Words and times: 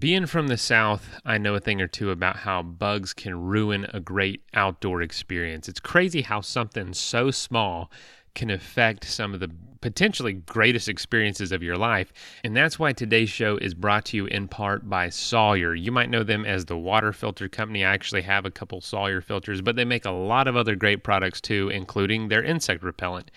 Being 0.00 0.24
from 0.24 0.48
the 0.48 0.56
South, 0.56 1.20
I 1.26 1.36
know 1.36 1.54
a 1.54 1.60
thing 1.60 1.82
or 1.82 1.86
two 1.86 2.10
about 2.10 2.36
how 2.38 2.62
bugs 2.62 3.12
can 3.12 3.38
ruin 3.38 3.86
a 3.92 4.00
great 4.00 4.42
outdoor 4.54 5.02
experience. 5.02 5.68
It's 5.68 5.78
crazy 5.78 6.22
how 6.22 6.40
something 6.40 6.94
so 6.94 7.30
small 7.30 7.90
can 8.34 8.50
affect 8.50 9.04
some 9.04 9.34
of 9.34 9.40
the 9.40 9.50
potentially 9.80 10.34
greatest 10.34 10.88
experiences 10.88 11.52
of 11.52 11.62
your 11.62 11.76
life. 11.76 12.12
And 12.44 12.54
that's 12.54 12.78
why 12.78 12.92
today's 12.92 13.30
show 13.30 13.56
is 13.56 13.74
brought 13.74 14.04
to 14.06 14.16
you 14.16 14.26
in 14.26 14.46
part 14.48 14.88
by 14.88 15.08
Sawyer. 15.08 15.74
You 15.74 15.90
might 15.90 16.10
know 16.10 16.22
them 16.22 16.44
as 16.44 16.66
the 16.66 16.76
water 16.76 17.12
filter 17.12 17.48
company. 17.48 17.84
I 17.84 17.92
actually 17.92 18.22
have 18.22 18.44
a 18.44 18.50
couple 18.50 18.80
Sawyer 18.80 19.20
filters, 19.20 19.62
but 19.62 19.76
they 19.76 19.84
make 19.84 20.04
a 20.04 20.10
lot 20.10 20.48
of 20.48 20.56
other 20.56 20.76
great 20.76 21.02
products 21.02 21.40
too, 21.40 21.70
including 21.70 22.28
their 22.28 22.42
insect 22.42 22.82
repellent. 22.82 23.30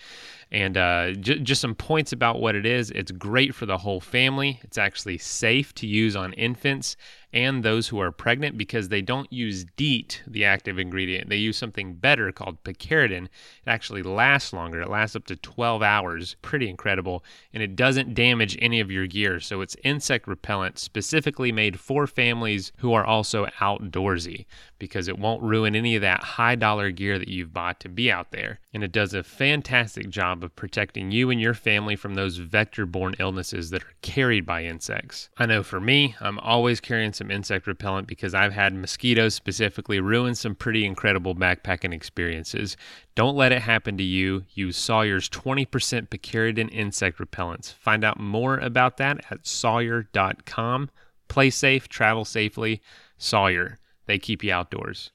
And 0.50 0.76
uh, 0.76 1.12
j- 1.12 1.38
just 1.38 1.60
some 1.60 1.74
points 1.74 2.12
about 2.12 2.40
what 2.40 2.54
it 2.54 2.66
is 2.66 2.90
it's 2.90 3.10
great 3.10 3.54
for 3.54 3.66
the 3.66 3.78
whole 3.78 4.00
family. 4.00 4.60
It's 4.62 4.78
actually 4.78 5.18
safe 5.18 5.74
to 5.76 5.86
use 5.86 6.14
on 6.14 6.32
infants 6.34 6.96
and 7.34 7.64
those 7.64 7.88
who 7.88 7.98
are 7.98 8.12
pregnant 8.12 8.56
because 8.56 8.88
they 8.88 9.02
don't 9.02 9.30
use 9.32 9.66
DEET, 9.76 10.22
the 10.24 10.44
active 10.44 10.78
ingredient. 10.78 11.28
They 11.28 11.36
use 11.36 11.58
something 11.58 11.94
better 11.94 12.30
called 12.30 12.62
picaridin. 12.62 13.24
It 13.24 13.30
actually 13.66 14.04
lasts 14.04 14.52
longer, 14.52 14.80
it 14.80 14.88
lasts 14.88 15.16
up 15.16 15.26
to 15.26 15.36
12 15.36 15.82
hours. 15.82 16.36
Pretty 16.42 16.70
incredible. 16.70 17.24
And 17.52 17.60
it 17.60 17.74
doesn't 17.74 18.14
damage 18.14 18.56
any 18.62 18.78
of 18.78 18.90
your 18.90 19.08
gear. 19.08 19.40
So 19.40 19.60
it's 19.60 19.76
insect 19.82 20.28
repellent 20.28 20.78
specifically 20.78 21.50
made 21.50 21.80
for 21.80 22.06
families 22.06 22.70
who 22.78 22.92
are 22.92 23.04
also 23.04 23.46
outdoorsy 23.58 24.46
because 24.78 25.08
it 25.08 25.18
won't 25.18 25.42
ruin 25.42 25.74
any 25.74 25.96
of 25.96 26.02
that 26.02 26.22
high 26.22 26.54
dollar 26.54 26.92
gear 26.92 27.18
that 27.18 27.28
you've 27.28 27.52
bought 27.52 27.80
to 27.80 27.88
be 27.88 28.12
out 28.12 28.30
there. 28.30 28.60
And 28.74 28.82
it 28.82 28.90
does 28.90 29.14
a 29.14 29.22
fantastic 29.22 30.10
job 30.10 30.42
of 30.42 30.56
protecting 30.56 31.12
you 31.12 31.30
and 31.30 31.40
your 31.40 31.54
family 31.54 31.94
from 31.94 32.14
those 32.14 32.38
vector 32.38 32.86
borne 32.86 33.14
illnesses 33.20 33.70
that 33.70 33.84
are 33.84 33.92
carried 34.02 34.44
by 34.44 34.64
insects. 34.64 35.30
I 35.38 35.46
know 35.46 35.62
for 35.62 35.80
me, 35.80 36.16
I'm 36.20 36.40
always 36.40 36.80
carrying 36.80 37.12
some 37.12 37.30
insect 37.30 37.68
repellent 37.68 38.08
because 38.08 38.34
I've 38.34 38.52
had 38.52 38.74
mosquitoes 38.74 39.34
specifically 39.34 40.00
ruin 40.00 40.34
some 40.34 40.56
pretty 40.56 40.84
incredible 40.84 41.36
backpacking 41.36 41.94
experiences. 41.94 42.76
Don't 43.14 43.36
let 43.36 43.52
it 43.52 43.62
happen 43.62 43.96
to 43.96 44.04
you. 44.04 44.42
Use 44.54 44.76
Sawyer's 44.76 45.28
20% 45.28 46.08
picaridin 46.08 46.68
insect 46.72 47.18
repellents. 47.18 47.72
Find 47.72 48.02
out 48.02 48.18
more 48.18 48.58
about 48.58 48.96
that 48.96 49.24
at 49.30 49.46
sawyer.com. 49.46 50.90
Play 51.28 51.50
safe, 51.50 51.88
travel 51.88 52.24
safely. 52.24 52.82
Sawyer. 53.18 53.78
They 54.06 54.18
keep 54.18 54.42
you 54.42 54.52
outdoors. 54.52 55.12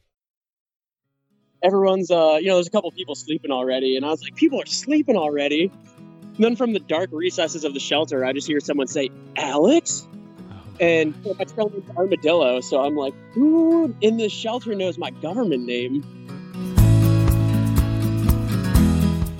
Everyone's, 1.61 2.09
uh, 2.09 2.37
you 2.39 2.47
know, 2.47 2.55
there's 2.55 2.67
a 2.67 2.71
couple 2.71 2.91
people 2.91 3.15
sleeping 3.15 3.51
already, 3.51 3.97
and 3.97 4.05
I 4.05 4.09
was 4.09 4.21
like, 4.21 4.35
people 4.35 4.61
are 4.61 4.65
sleeping 4.65 5.17
already. 5.17 5.71
And 6.35 6.43
then 6.45 6.55
from 6.55 6.71
the 6.71 6.79
dark 6.79 7.09
recesses 7.11 7.65
of 7.65 7.73
the 7.73 7.81
shelter, 7.81 8.23
I 8.23 8.31
just 8.31 8.47
hear 8.47 8.59
someone 8.61 8.87
say, 8.87 9.09
Alex? 9.35 10.07
And 10.79 11.13
my 11.37 11.43
trail 11.43 11.69
name's 11.69 11.89
Armadillo, 11.97 12.61
so 12.61 12.81
I'm 12.81 12.95
like, 12.95 13.13
who 13.33 13.93
in 13.99 14.15
this 14.15 14.31
shelter 14.31 14.73
knows 14.73 14.97
my 14.97 15.09
government 15.09 15.65
name? 15.65 16.38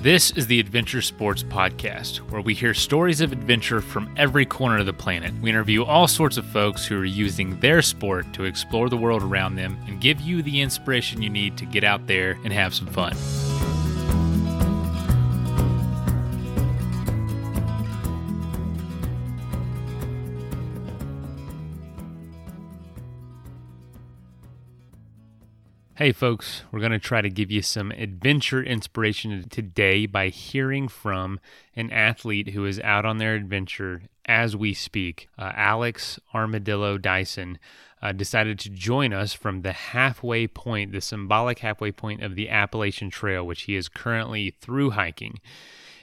This 0.02 0.30
is 0.30 0.46
the 0.46 0.58
Adventure 0.58 1.02
Sports 1.02 1.42
Podcast, 1.42 2.20
where 2.30 2.40
we 2.40 2.54
hear 2.54 2.72
stories 2.72 3.20
of 3.20 3.32
adventure 3.32 3.82
from 3.82 4.10
every 4.16 4.46
corner 4.46 4.78
of 4.78 4.86
the 4.86 4.94
planet. 4.94 5.34
We 5.42 5.50
interview 5.50 5.84
all 5.84 6.08
sorts 6.08 6.38
of 6.38 6.46
folks 6.46 6.86
who 6.86 6.98
are 6.98 7.04
using 7.04 7.60
their 7.60 7.82
sport 7.82 8.32
to 8.32 8.44
explore 8.44 8.88
the 8.88 8.96
world 8.96 9.22
around 9.22 9.56
them 9.56 9.78
and 9.86 10.00
give 10.00 10.18
you 10.18 10.40
the 10.40 10.62
inspiration 10.62 11.20
you 11.20 11.28
need 11.28 11.58
to 11.58 11.66
get 11.66 11.84
out 11.84 12.06
there 12.06 12.38
and 12.44 12.50
have 12.50 12.74
some 12.74 12.86
fun. 12.86 13.14
Hey, 26.02 26.12
folks, 26.12 26.62
we're 26.72 26.80
going 26.80 26.92
to 26.92 26.98
try 26.98 27.20
to 27.20 27.28
give 27.28 27.50
you 27.50 27.60
some 27.60 27.90
adventure 27.90 28.62
inspiration 28.62 29.46
today 29.50 30.06
by 30.06 30.30
hearing 30.30 30.88
from 30.88 31.38
an 31.76 31.90
athlete 31.90 32.48
who 32.48 32.64
is 32.64 32.80
out 32.80 33.04
on 33.04 33.18
their 33.18 33.34
adventure 33.34 34.04
as 34.24 34.56
we 34.56 34.72
speak. 34.72 35.28
Uh, 35.38 35.52
Alex 35.54 36.18
Armadillo 36.32 36.96
Dyson 36.96 37.58
uh, 38.00 38.12
decided 38.12 38.58
to 38.60 38.70
join 38.70 39.12
us 39.12 39.34
from 39.34 39.60
the 39.60 39.72
halfway 39.72 40.46
point, 40.46 40.92
the 40.92 41.02
symbolic 41.02 41.58
halfway 41.58 41.92
point 41.92 42.22
of 42.22 42.34
the 42.34 42.48
Appalachian 42.48 43.10
Trail, 43.10 43.46
which 43.46 43.64
he 43.64 43.76
is 43.76 43.90
currently 43.90 44.54
through 44.58 44.92
hiking. 44.92 45.38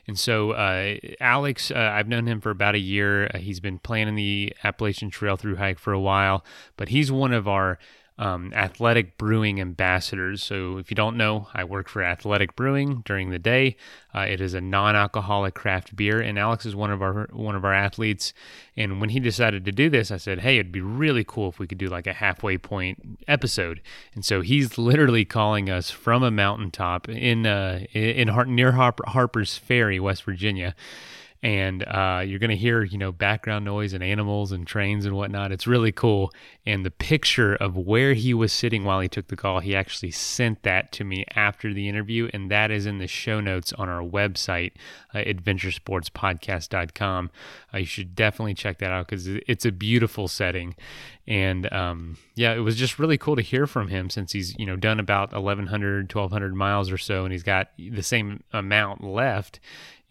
And 0.06 0.20
so, 0.20 0.52
uh, 0.52 0.98
Alex, 1.20 1.72
uh, 1.72 1.92
I've 1.96 2.08
known 2.08 2.28
him 2.28 2.40
for 2.40 2.52
about 2.52 2.76
a 2.76 2.80
year. 2.80 3.32
Uh, 3.34 3.40
he's 3.40 3.60
been 3.60 3.80
planning 3.80 4.14
the 4.14 4.54
Appalachian 4.64 5.10
Trail 5.10 5.38
through 5.38 5.56
hike 5.56 5.80
for 5.80 5.92
a 5.92 6.00
while, 6.00 6.46
but 6.78 6.90
he's 6.90 7.12
one 7.12 7.34
of 7.34 7.48
our 7.48 7.80
um, 8.20 8.52
Athletic 8.54 9.18
Brewing 9.18 9.62
ambassadors. 9.62 10.42
So, 10.44 10.78
if 10.78 10.90
you 10.90 10.96
don't 10.96 11.18
know, 11.18 11.48
I 11.54 11.64
work 11.64 11.88
for 11.88 12.04
Athletic 12.04 12.56
Brewing 12.56 13.04
during 13.06 13.30
the 13.30 13.40
day. 13.40 13.76
Uh, 14.14 14.22
it 14.22 14.42
is 14.42 14.54
a 14.54 14.62
non-alcoholic 14.62 15.54
craft 15.54 15.96
beer, 15.96 16.20
and 16.20 16.40
Alex 16.40 16.66
is 16.66 16.76
one 16.76 16.92
of 16.92 17.02
our 17.02 17.28
one 17.32 17.56
of 17.56 17.64
our 17.64 17.74
athletes. 17.74 18.34
And 18.76 19.00
when 19.00 19.10
he 19.10 19.20
decided 19.20 19.66
to 19.66 19.72
do 19.72 19.90
this, 19.90 20.10
I 20.10 20.18
said, 20.18 20.40
"Hey, 20.40 20.58
it'd 20.58 20.72
be 20.72 20.82
really 20.82 21.24
cool 21.24 21.50
if 21.50 21.60
we 21.60 21.68
could 21.68 21.78
do 21.78 21.88
like 21.88 22.08
a 22.08 22.14
halfway 22.14 22.58
point 22.58 23.20
episode." 23.28 23.82
And 24.16 24.26
so 24.26 24.42
he's 24.42 24.78
literally 24.78 25.26
calling 25.26 25.70
us 25.70 25.92
from 25.92 26.24
a 26.24 26.32
mountaintop 26.32 27.08
in 27.08 27.46
uh, 27.46 27.86
in 27.94 28.30
Har- 28.30 28.46
near 28.46 28.72
Harper- 28.72 29.10
Harper's 29.10 29.58
Ferry, 29.58 30.00
West 30.00 30.24
Virginia 30.24 30.76
and 31.48 31.84
uh, 31.88 32.22
you're 32.26 32.40
going 32.40 32.50
to 32.50 32.58
hear 32.58 32.84
you 32.84 32.98
know 32.98 33.14
background 33.14 33.64
noise 33.64 33.94
and 33.94 34.04
animals 34.04 34.52
and 34.52 34.68
trains 34.68 35.06
and 35.06 35.16
whatnot. 35.16 35.54
It's 35.54 35.66
really 35.66 35.94
cool. 35.94 36.34
And 36.66 36.86
the 36.86 36.92
picture 36.92 37.56
of 37.56 37.78
where 37.78 38.14
he 38.14 38.34
was 38.34 38.52
sitting 38.52 38.84
while 38.84 39.00
he 39.00 39.08
took 39.08 39.30
the 39.30 39.38
call 39.38 39.62
he 39.62 39.74
actually 39.74 40.12
sent 40.12 40.64
that 40.64 40.92
to 40.92 41.06
me 41.06 41.24
after 41.36 41.74
the 41.74 41.88
interview 41.88 42.30
and 42.34 42.52
that 42.52 42.70
is 42.70 42.86
in 42.86 42.98
the 42.98 43.08
show 43.08 43.40
notes 43.40 43.72
on 43.72 43.88
our 43.88 44.02
website 44.02 44.74
uh, 45.14 45.20
adventuresportspodcast.com 45.20 47.32
uh, 47.74 47.78
you 47.78 47.86
should 47.86 48.14
definitely 48.14 48.54
check 48.54 48.80
that 48.80 48.92
out 48.92 49.08
because 49.08 49.28
it's 49.28 49.64
a 49.64 49.72
beautiful 49.72 50.28
setting. 50.28 50.76
And 51.26 51.72
um, 51.72 52.18
yeah 52.36 52.56
it 52.56 52.60
was 52.60 52.76
just 52.76 53.00
really 53.00 53.18
cool 53.18 53.38
to 53.38 53.42
hear 53.42 53.68
from 53.68 53.88
him 53.88 54.10
since 54.10 54.34
he's 54.34 54.54
you 54.60 54.66
know 54.66 54.76
done 54.76 55.00
about 55.00 55.32
1100 55.32 56.14
1200 56.14 56.56
miles 56.56 56.92
or 56.92 56.98
so 56.98 57.24
and 57.24 57.32
he's 57.32 57.44
got 57.44 57.70
the 57.78 58.04
same 58.04 58.44
amount 58.52 59.02
left 59.02 59.62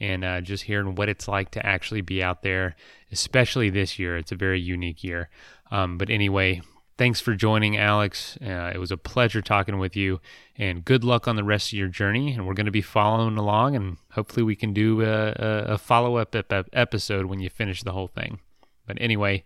and 0.01 0.25
uh, 0.25 0.41
just 0.41 0.65
hearing 0.65 0.95
what 0.95 1.09
it's 1.09 1.29
like 1.29 1.51
to 1.53 1.65
actually 1.65 2.01
be 2.01 2.23
out 2.23 2.43
there, 2.43 2.77
especially 3.11 3.71
this 3.71 3.99
year. 3.99 4.17
It's 4.17 4.33
a 4.33 4.37
very 4.37 4.61
unique 4.61 5.03
year. 5.03 5.29
Um, 5.71 5.99
but 5.99 6.11
anyway, 6.11 6.61
thanks 6.99 7.21
for 7.21 7.35
joining, 7.35 7.77
Alex. 7.77 8.39
Uh, 8.43 8.73
it 8.75 8.79
was 8.79 8.91
a 8.91 8.97
pleasure 8.97 9.43
talking 9.43 9.79
with 9.79 9.97
you, 9.97 10.21
and 10.57 10.85
good 10.85 11.05
luck 11.05 11.27
on 11.27 11.37
the 11.37 11.45
rest 11.45 11.73
of 11.73 11.79
your 11.79 11.89
journey. 11.89 12.33
And 12.33 12.47
we're 12.47 12.55
going 12.55 12.67
to 12.67 12.73
be 12.73 12.83
following 12.83 13.37
along, 13.37 13.77
and 13.77 13.97
hopefully, 14.13 14.43
we 14.43 14.57
can 14.57 14.73
do 14.73 15.03
a, 15.03 15.33
a 15.75 15.79
follow 15.79 16.17
up 16.17 16.35
episode 16.73 17.27
when 17.27 17.41
you 17.41 17.51
finish 17.51 17.83
the 17.83 17.93
whole 17.93 18.09
thing. 18.09 18.41
But 18.87 18.99
anyway, 19.01 19.45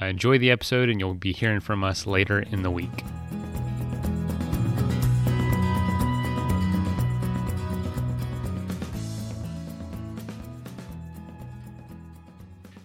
uh, 0.00 0.06
enjoy 0.06 0.38
the 0.38 0.50
episode, 0.50 0.88
and 0.88 1.00
you'll 1.00 1.14
be 1.14 1.32
hearing 1.32 1.60
from 1.60 1.84
us 1.84 2.06
later 2.06 2.40
in 2.40 2.62
the 2.62 2.70
week. 2.70 2.90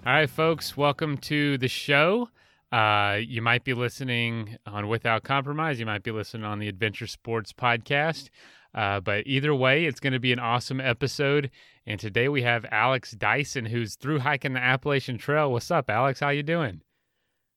All 0.09 0.15
right, 0.15 0.27
folks, 0.27 0.75
welcome 0.75 1.17
to 1.17 1.59
the 1.59 1.67
show. 1.67 2.29
Uh, 2.71 3.19
you 3.21 3.43
might 3.43 3.63
be 3.63 3.75
listening 3.75 4.57
on 4.65 4.87
Without 4.87 5.21
Compromise. 5.21 5.79
You 5.79 5.85
might 5.85 6.01
be 6.01 6.09
listening 6.09 6.45
on 6.45 6.57
the 6.57 6.67
Adventure 6.67 7.05
Sports 7.05 7.53
Podcast. 7.53 8.29
Uh, 8.73 9.01
but 9.01 9.27
either 9.27 9.53
way, 9.53 9.85
it's 9.85 9.99
going 9.99 10.13
to 10.13 10.19
be 10.19 10.33
an 10.33 10.39
awesome 10.39 10.81
episode. 10.81 11.51
And 11.85 11.99
today 11.99 12.27
we 12.27 12.41
have 12.41 12.65
Alex 12.71 13.11
Dyson, 13.11 13.67
who's 13.67 13.97
through 13.97 14.21
hiking 14.21 14.53
the 14.53 14.59
Appalachian 14.59 15.19
Trail. 15.19 15.51
What's 15.51 15.69
up, 15.69 15.91
Alex? 15.91 16.21
How 16.21 16.29
you 16.29 16.41
doing? 16.41 16.81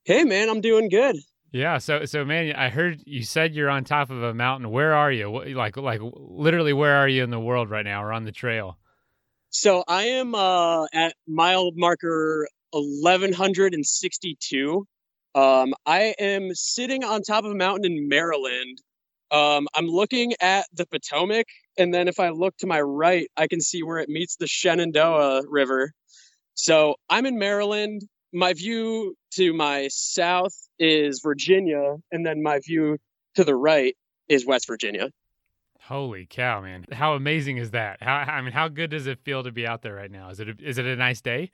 Hey, 0.05 0.25
man, 0.25 0.51
I'm 0.51 0.61
doing 0.61 0.91
good. 0.91 1.17
Yeah, 1.53 1.79
so 1.79 2.05
so 2.05 2.23
man, 2.23 2.55
I 2.55 2.69
heard 2.69 3.01
you 3.07 3.25
said 3.25 3.55
you're 3.55 3.71
on 3.71 3.85
top 3.85 4.11
of 4.11 4.23
a 4.23 4.35
mountain. 4.35 4.71
Where 4.71 4.93
are 4.93 5.11
you? 5.11 5.55
Like 5.55 5.79
like 5.79 6.03
literally, 6.03 6.75
where 6.75 6.97
are 6.97 7.09
you 7.09 7.25
in 7.25 7.31
the 7.31 7.41
world 7.41 7.71
right 7.71 7.85
now, 7.85 8.05
or 8.05 8.13
on 8.13 8.25
the 8.25 8.33
trail? 8.33 8.77
So 9.55 9.85
I 9.87 10.05
am 10.05 10.35
uh, 10.35 10.87
at 10.95 11.13
mile 11.29 11.73
marker 11.75 12.49
1162. 12.71 14.87
Um, 15.35 15.75
I 15.85 16.15
am 16.19 16.55
sitting 16.55 17.05
on 17.05 17.21
top 17.21 17.45
of 17.45 17.51
a 17.51 17.55
mountain 17.55 17.85
in 17.85 18.09
Maryland. 18.09 18.79
Um, 19.31 19.69
I'm 19.75 19.89
looking 19.89 20.33
at 20.41 20.65
the 20.73 20.87
Potomac, 20.87 21.45
and 21.77 21.93
then 21.93 22.09
if 22.09 22.19
I 22.19 22.31
look 22.31 22.57
to 22.59 22.67
my 22.67 22.81
right, 22.81 23.29
I 23.37 23.47
can 23.47 23.61
see 23.61 23.83
where 23.83 23.99
it 23.99 24.09
meets 24.09 24.37
the 24.37 24.47
Shenandoah 24.47 25.43
River. 25.47 25.93
So 26.55 26.95
I'm 27.11 27.27
in 27.27 27.39
Maryland. 27.39 28.01
My 28.33 28.55
view 28.55 29.15
to 29.35 29.53
my 29.53 29.89
south 29.91 30.55
is 30.79 31.21
Virginia, 31.23 31.97
and 32.11 32.25
then 32.25 32.43
my 32.43 32.61
view 32.67 32.97
to 33.35 33.45
the 33.45 33.55
right 33.55 33.95
is 34.31 34.47
West 34.47 34.67
Virginia. 34.67 35.11
Holy 35.87 36.27
cow, 36.27 36.61
man! 36.61 36.85
How 36.93 37.15
amazing 37.15 37.57
is 37.57 37.73
that? 37.73 38.03
How 38.03 38.17
I 38.19 38.41
mean, 38.41 38.53
how 38.53 38.69
good 38.69 38.91
does 38.91 39.07
it 39.07 39.19
feel 39.25 39.43
to 39.43 39.51
be 39.51 39.67
out 39.67 39.83
there 39.83 39.95
right 39.95 40.11
now? 40.11 40.31
Is 40.31 40.39
it 40.41 40.49
a, 40.49 40.55
is 40.61 40.79
it 40.79 40.87
a 40.87 40.95
nice 40.97 41.21
day? 41.21 41.51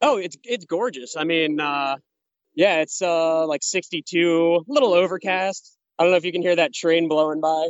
Oh, 0.00 0.16
it's 0.16 0.36
it's 0.44 0.64
gorgeous. 0.64 1.16
I 1.16 1.24
mean, 1.24 1.60
uh, 1.60 1.96
Yeah, 2.54 2.80
it's 2.80 3.02
uh 3.02 3.46
like 3.46 3.62
62, 3.62 4.64
a 4.68 4.72
little 4.72 4.94
overcast. 4.94 5.76
I 5.98 6.04
don't 6.04 6.12
know 6.12 6.16
if 6.16 6.24
you 6.24 6.32
can 6.32 6.42
hear 6.42 6.56
that 6.56 6.72
train 6.72 7.08
blowing 7.08 7.40
by. 7.40 7.68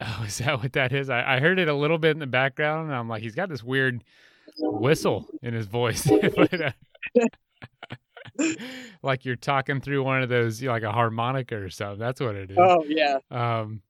Oh, 0.00 0.22
is 0.26 0.38
that 0.38 0.62
what 0.62 0.72
that 0.72 0.92
is? 0.92 1.10
I, 1.10 1.36
I 1.36 1.40
heard 1.40 1.58
it 1.58 1.68
a 1.68 1.74
little 1.74 1.98
bit 1.98 2.12
in 2.12 2.18
the 2.18 2.26
background, 2.26 2.88
and 2.88 2.96
I'm 2.96 3.08
like, 3.08 3.22
he's 3.22 3.34
got 3.34 3.48
this 3.48 3.62
weird 3.62 4.02
whistle 4.58 5.26
in 5.42 5.54
his 5.54 5.66
voice. 5.66 6.08
but, 6.36 6.60
uh, 6.60 6.70
like 9.02 9.24
you're 9.24 9.36
talking 9.36 9.80
through 9.80 10.04
one 10.04 10.22
of 10.22 10.28
those, 10.28 10.62
you 10.62 10.68
know, 10.68 10.72
like 10.72 10.84
a 10.84 10.92
harmonica 10.92 11.56
or 11.56 11.70
something. 11.70 11.98
That's 11.98 12.20
what 12.20 12.34
it 12.34 12.50
is. 12.50 12.58
Oh 12.58 12.84
yeah. 12.86 13.18
Um, 13.30 13.82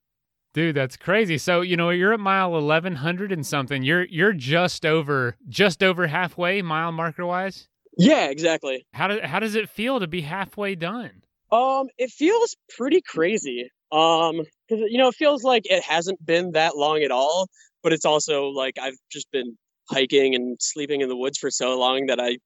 dude, 0.55 0.77
that's 0.77 0.97
crazy. 0.97 1.39
So 1.39 1.61
you 1.61 1.77
know, 1.77 1.91
you're 1.91 2.13
at 2.13 2.21
mile 2.21 2.57
eleven 2.57 2.97
hundred 2.97 3.33
and 3.33 3.47
something. 3.47 3.83
You're 3.83 4.05
you're 4.05 4.33
just 4.33 4.85
over 4.85 5.37
just 5.49 5.83
over 5.83 6.07
halfway 6.07 6.63
mile 6.63 6.93
marker 6.93 7.27
wise. 7.27 7.69
Yeah, 7.97 8.29
exactly. 8.31 8.87
How 8.93 9.09
does 9.09 9.21
how 9.25 9.41
does 9.41 9.55
it 9.55 9.69
feel 9.69 10.01
to 10.01 10.07
be 10.07 10.21
halfway 10.23 10.75
done? 10.75 11.23
Um, 11.51 11.89
it 11.99 12.11
feels 12.11 12.57
pretty 12.77 13.01
crazy. 13.01 13.71
Um, 13.91 14.43
because 14.69 14.85
you 14.91 14.99
know, 14.99 15.09
it 15.09 15.15
feels 15.15 15.43
like 15.43 15.63
it 15.71 15.83
hasn't 15.83 16.25
been 16.25 16.53
that 16.53 16.77
long 16.77 17.03
at 17.03 17.11
all, 17.11 17.49
but 17.83 17.93
it's 17.93 18.05
also 18.05 18.49
like 18.49 18.79
I've 18.79 18.97
just 19.11 19.31
been 19.33 19.57
hiking 19.91 20.35
and 20.35 20.57
sleeping 20.61 21.01
in 21.01 21.09
the 21.09 21.17
woods 21.17 21.39
for 21.39 21.51
so 21.51 21.79
long 21.79 22.07
that 22.07 22.21
I 22.21 22.37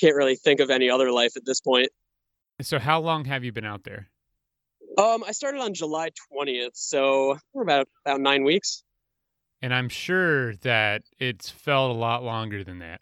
can't 0.00 0.14
really 0.14 0.36
think 0.36 0.60
of 0.60 0.70
any 0.70 0.88
other 0.88 1.10
life 1.10 1.36
at 1.36 1.44
this 1.44 1.60
point. 1.60 1.88
So 2.60 2.78
how 2.78 3.00
long 3.00 3.24
have 3.24 3.44
you 3.44 3.52
been 3.52 3.64
out 3.64 3.84
there? 3.84 4.08
Um, 4.98 5.24
I 5.26 5.32
started 5.32 5.60
on 5.60 5.74
July 5.74 6.10
20th, 6.32 6.74
so 6.74 7.38
we're 7.52 7.62
about 7.62 7.88
about 8.04 8.20
nine 8.20 8.44
weeks. 8.44 8.82
And 9.62 9.72
I'm 9.72 9.88
sure 9.88 10.56
that 10.56 11.02
it's 11.18 11.48
felt 11.48 11.94
a 11.94 11.98
lot 11.98 12.24
longer 12.24 12.64
than 12.64 12.80
that. 12.80 13.00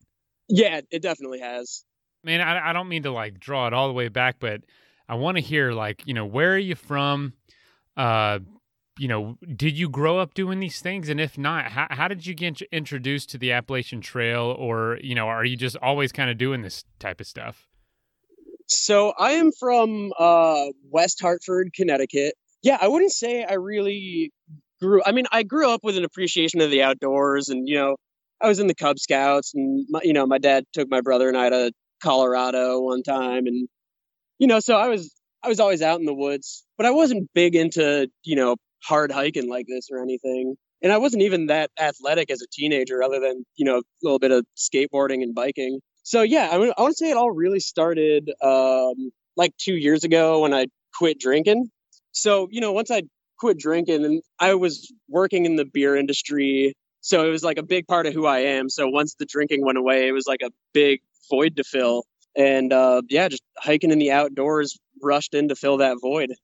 Yeah, 0.48 0.80
it 0.90 1.02
definitely 1.02 1.40
has. 1.40 1.84
Man, 2.22 2.40
I, 2.40 2.70
I 2.70 2.72
don't 2.72 2.88
mean 2.88 3.04
to 3.04 3.10
like 3.10 3.40
draw 3.40 3.66
it 3.66 3.72
all 3.72 3.88
the 3.88 3.94
way 3.94 4.08
back, 4.08 4.36
but 4.38 4.60
I 5.08 5.14
want 5.14 5.38
to 5.38 5.42
hear 5.42 5.72
like, 5.72 6.06
you 6.06 6.12
know, 6.12 6.26
where 6.26 6.52
are 6.52 6.58
you 6.58 6.74
from? 6.74 7.32
Uh, 7.96 8.40
you 8.98 9.08
know, 9.08 9.38
did 9.56 9.78
you 9.78 9.88
grow 9.88 10.18
up 10.18 10.34
doing 10.34 10.60
these 10.60 10.80
things? 10.80 11.08
And 11.08 11.18
if 11.18 11.38
not, 11.38 11.72
how, 11.72 11.86
how 11.90 12.08
did 12.08 12.26
you 12.26 12.34
get 12.34 12.60
introduced 12.70 13.30
to 13.30 13.38
the 13.38 13.52
Appalachian 13.52 14.02
Trail? 14.02 14.54
Or, 14.58 14.98
you 15.02 15.14
know, 15.14 15.26
are 15.28 15.44
you 15.44 15.56
just 15.56 15.76
always 15.78 16.12
kind 16.12 16.28
of 16.28 16.36
doing 16.36 16.60
this 16.60 16.84
type 16.98 17.20
of 17.20 17.26
stuff? 17.26 17.69
So 18.70 19.12
I 19.18 19.32
am 19.32 19.50
from 19.52 20.12
uh, 20.18 20.66
West 20.90 21.20
Hartford, 21.20 21.72
Connecticut. 21.74 22.34
Yeah, 22.62 22.78
I 22.80 22.88
wouldn't 22.88 23.12
say 23.12 23.44
I 23.44 23.54
really 23.54 24.32
grew. 24.80 25.02
I 25.04 25.12
mean, 25.12 25.26
I 25.32 25.42
grew 25.42 25.70
up 25.70 25.80
with 25.82 25.96
an 25.96 26.04
appreciation 26.04 26.60
of 26.60 26.70
the 26.70 26.82
outdoors, 26.82 27.48
and 27.48 27.68
you 27.68 27.76
know, 27.76 27.96
I 28.40 28.48
was 28.48 28.60
in 28.60 28.68
the 28.68 28.74
Cub 28.74 28.98
Scouts, 28.98 29.52
and 29.54 29.86
my, 29.90 30.00
you 30.04 30.12
know, 30.12 30.26
my 30.26 30.38
dad 30.38 30.64
took 30.72 30.88
my 30.88 31.00
brother 31.00 31.28
and 31.28 31.36
I 31.36 31.50
to 31.50 31.72
Colorado 32.02 32.80
one 32.80 33.02
time, 33.02 33.46
and 33.46 33.68
you 34.38 34.46
know, 34.46 34.60
so 34.60 34.76
I 34.76 34.88
was 34.88 35.12
I 35.42 35.48
was 35.48 35.60
always 35.60 35.82
out 35.82 36.00
in 36.00 36.06
the 36.06 36.14
woods, 36.14 36.64
but 36.76 36.86
I 36.86 36.90
wasn't 36.92 37.28
big 37.34 37.56
into 37.56 38.08
you 38.24 38.36
know 38.36 38.56
hard 38.84 39.10
hiking 39.10 39.48
like 39.50 39.66
this 39.68 39.88
or 39.90 40.02
anything. 40.02 40.56
And 40.82 40.92
I 40.92 40.98
wasn't 40.98 41.22
even 41.24 41.46
that 41.46 41.70
athletic 41.78 42.30
as 42.30 42.40
a 42.40 42.46
teenager, 42.52 43.02
other 43.02 43.20
than 43.20 43.44
you 43.56 43.64
know 43.64 43.78
a 43.78 43.82
little 44.02 44.18
bit 44.20 44.30
of 44.30 44.44
skateboarding 44.56 45.22
and 45.22 45.34
biking. 45.34 45.80
So 46.10 46.22
yeah, 46.22 46.48
I, 46.50 46.58
mean, 46.58 46.72
I 46.76 46.82
want 46.82 46.96
to 46.96 47.04
say 47.04 47.12
it 47.12 47.16
all 47.16 47.30
really 47.30 47.60
started 47.60 48.32
um, 48.42 49.12
like 49.36 49.56
two 49.58 49.76
years 49.76 50.02
ago 50.02 50.40
when 50.40 50.52
I 50.52 50.66
quit 50.98 51.20
drinking. 51.20 51.70
So 52.10 52.48
you 52.50 52.60
know, 52.60 52.72
once 52.72 52.90
I 52.90 53.02
quit 53.38 53.60
drinking, 53.60 54.04
and 54.04 54.20
I 54.40 54.54
was 54.54 54.92
working 55.08 55.46
in 55.46 55.54
the 55.54 55.64
beer 55.64 55.94
industry, 55.94 56.74
so 57.00 57.24
it 57.24 57.30
was 57.30 57.44
like 57.44 57.58
a 57.58 57.62
big 57.62 57.86
part 57.86 58.06
of 58.06 58.12
who 58.12 58.26
I 58.26 58.40
am. 58.40 58.68
So 58.68 58.88
once 58.88 59.14
the 59.20 59.24
drinking 59.24 59.64
went 59.64 59.78
away, 59.78 60.08
it 60.08 60.10
was 60.10 60.26
like 60.26 60.40
a 60.42 60.50
big 60.74 60.98
void 61.30 61.54
to 61.58 61.62
fill. 61.62 62.02
And 62.36 62.72
uh, 62.72 63.02
yeah, 63.08 63.28
just 63.28 63.44
hiking 63.56 63.92
in 63.92 64.00
the 64.00 64.10
outdoors 64.10 64.76
rushed 65.00 65.32
in 65.32 65.46
to 65.50 65.54
fill 65.54 65.76
that 65.76 65.98
void. 66.02 66.34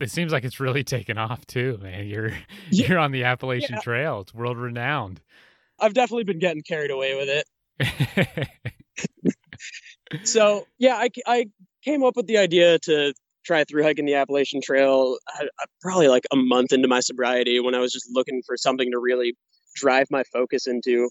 It 0.00 0.10
seems 0.10 0.32
like 0.32 0.44
it's 0.44 0.60
really 0.60 0.84
taken 0.84 1.16
off 1.16 1.46
too, 1.46 1.78
man. 1.82 2.08
You're 2.08 2.28
yeah. 2.70 2.88
you're 2.88 2.98
on 2.98 3.12
the 3.12 3.24
Appalachian 3.24 3.76
yeah. 3.76 3.80
Trail. 3.80 4.20
It's 4.20 4.34
world 4.34 4.58
renowned. 4.58 5.22
I've 5.80 5.94
definitely 5.94 6.24
been 6.24 6.40
getting 6.40 6.62
carried 6.62 6.90
away 6.90 7.14
with 7.16 7.30
it. 7.30 8.48
so 10.24 10.66
yeah, 10.78 10.96
I, 10.96 11.08
I 11.26 11.46
came 11.84 12.02
up 12.02 12.16
with 12.16 12.26
the 12.26 12.38
idea 12.38 12.78
to 12.80 13.14
try 13.44 13.64
through 13.64 13.82
hiking 13.82 14.06
the 14.06 14.14
Appalachian 14.14 14.60
Trail 14.62 15.18
I, 15.28 15.44
I, 15.60 15.64
probably 15.82 16.08
like 16.08 16.24
a 16.32 16.36
month 16.36 16.72
into 16.72 16.88
my 16.88 17.00
sobriety 17.00 17.60
when 17.60 17.74
I 17.74 17.78
was 17.78 17.92
just 17.92 18.08
looking 18.12 18.42
for 18.46 18.56
something 18.56 18.90
to 18.90 18.98
really 18.98 19.34
drive 19.76 20.06
my 20.10 20.22
focus 20.32 20.66
into, 20.66 21.10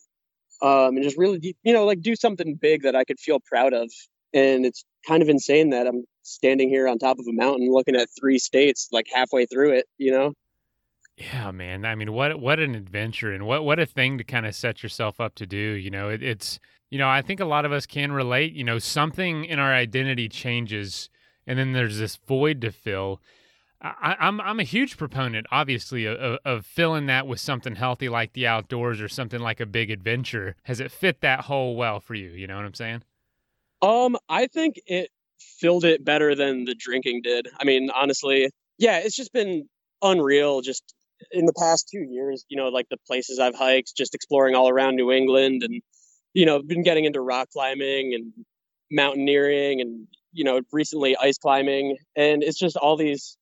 um, 0.61 0.95
and 0.95 1.03
just 1.03 1.17
really 1.17 1.55
you 1.63 1.73
know 1.73 1.85
like 1.85 2.01
do 2.01 2.15
something 2.15 2.57
big 2.59 2.83
that 2.83 2.95
I 2.95 3.03
could 3.03 3.19
feel 3.19 3.39
proud 3.39 3.73
of. 3.73 3.91
And 4.33 4.65
it's 4.65 4.83
kind 5.07 5.21
of 5.21 5.29
insane 5.29 5.69
that 5.69 5.85
I'm 5.85 6.05
standing 6.23 6.69
here 6.69 6.87
on 6.87 6.97
top 6.97 7.19
of 7.19 7.25
a 7.27 7.33
mountain 7.33 7.71
looking 7.71 7.95
at 7.95 8.07
three 8.19 8.39
states 8.39 8.87
like 8.91 9.05
halfway 9.13 9.45
through 9.45 9.73
it, 9.73 9.85
you 9.97 10.11
know? 10.11 10.33
Yeah, 11.17 11.51
man. 11.51 11.85
I 11.85 11.93
mean, 11.93 12.11
what 12.11 12.39
what 12.39 12.59
an 12.59 12.73
adventure 12.73 13.31
and 13.31 13.45
what 13.45 13.63
what 13.63 13.79
a 13.79 13.85
thing 13.85 14.17
to 14.17 14.23
kind 14.23 14.47
of 14.47 14.55
set 14.55 14.81
yourself 14.81 15.19
up 15.19 15.35
to 15.35 15.45
do. 15.45 15.57
You 15.57 15.91
know, 15.91 16.09
it, 16.09 16.23
it's 16.23 16.59
you 16.93 16.99
know 16.99 17.09
I 17.09 17.23
think 17.23 17.39
a 17.39 17.45
lot 17.45 17.65
of 17.65 17.71
us 17.71 17.87
can 17.87 18.11
relate. 18.11 18.53
You 18.53 18.63
know, 18.63 18.77
something 18.77 19.45
in 19.45 19.57
our 19.57 19.73
identity 19.73 20.29
changes, 20.29 21.09
and 21.47 21.57
then 21.57 21.73
there's 21.73 21.97
this 21.97 22.17
void 22.17 22.61
to 22.61 22.71
fill. 22.71 23.19
I, 23.81 24.15
am 24.19 24.39
I'm, 24.39 24.41
I'm 24.41 24.59
a 24.59 24.63
huge 24.63 24.95
proponent, 24.95 25.47
obviously, 25.49 26.05
of, 26.05 26.37
of 26.45 26.67
filling 26.67 27.07
that 27.07 27.25
with 27.25 27.39
something 27.39 27.75
healthy 27.75 28.09
like 28.09 28.33
the 28.33 28.45
outdoors 28.45 29.01
or 29.01 29.09
something 29.09 29.41
like 29.41 29.59
a 29.59 29.65
big 29.65 29.89
adventure. 29.89 30.55
Has 30.63 30.79
it 30.79 30.91
fit 30.91 31.21
that 31.21 31.41
hole 31.41 31.75
well 31.75 31.99
for 31.99 32.13
you? 32.13 32.29
You 32.29 32.45
know 32.45 32.57
what 32.57 32.65
I'm 32.65 32.75
saying? 32.75 33.01
Um, 33.81 34.15
I 34.29 34.45
think 34.45 34.79
it 34.85 35.09
filled 35.39 35.85
it 35.85 36.05
better 36.05 36.35
than 36.35 36.65
the 36.65 36.75
drinking 36.75 37.21
did. 37.23 37.47
I 37.59 37.63
mean, 37.63 37.89
honestly, 37.89 38.51
yeah, 38.77 38.99
it's 38.99 39.15
just 39.15 39.33
been 39.33 39.67
unreal 40.03 40.61
just 40.61 40.93
in 41.31 41.47
the 41.47 41.53
past 41.53 41.89
two 41.91 42.05
years, 42.07 42.45
you 42.49 42.55
know, 42.55 42.67
like 42.67 42.87
the 42.89 42.97
places 43.07 43.39
I've 43.39 43.55
hiked, 43.55 43.93
just 43.97 44.13
exploring 44.13 44.53
all 44.53 44.69
around 44.69 44.95
New 44.95 45.11
England 45.11 45.63
and, 45.63 45.81
you 46.33 46.45
know, 46.45 46.61
been 46.61 46.83
getting 46.83 47.05
into 47.05 47.21
rock 47.21 47.49
climbing 47.51 48.13
and 48.13 48.33
mountaineering 48.91 49.81
and, 49.81 50.07
you 50.31 50.43
know, 50.43 50.61
recently 50.71 51.15
ice 51.17 51.37
climbing. 51.37 51.97
And 52.15 52.43
it's 52.43 52.59
just 52.59 52.77
all 52.77 52.97
these 52.97 53.37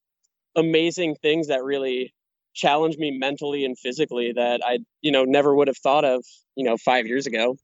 amazing 0.55 1.15
things 1.21 1.47
that 1.47 1.63
really 1.63 2.13
challenge 2.53 2.97
me 2.97 3.17
mentally 3.17 3.63
and 3.63 3.77
physically 3.77 4.33
that 4.33 4.61
I, 4.65 4.79
you 5.01 5.11
know, 5.11 5.23
never 5.23 5.55
would 5.55 5.67
have 5.67 5.77
thought 5.77 6.05
of, 6.05 6.23
you 6.55 6.65
know, 6.65 6.77
five 6.77 7.07
years 7.07 7.27
ago. 7.27 7.55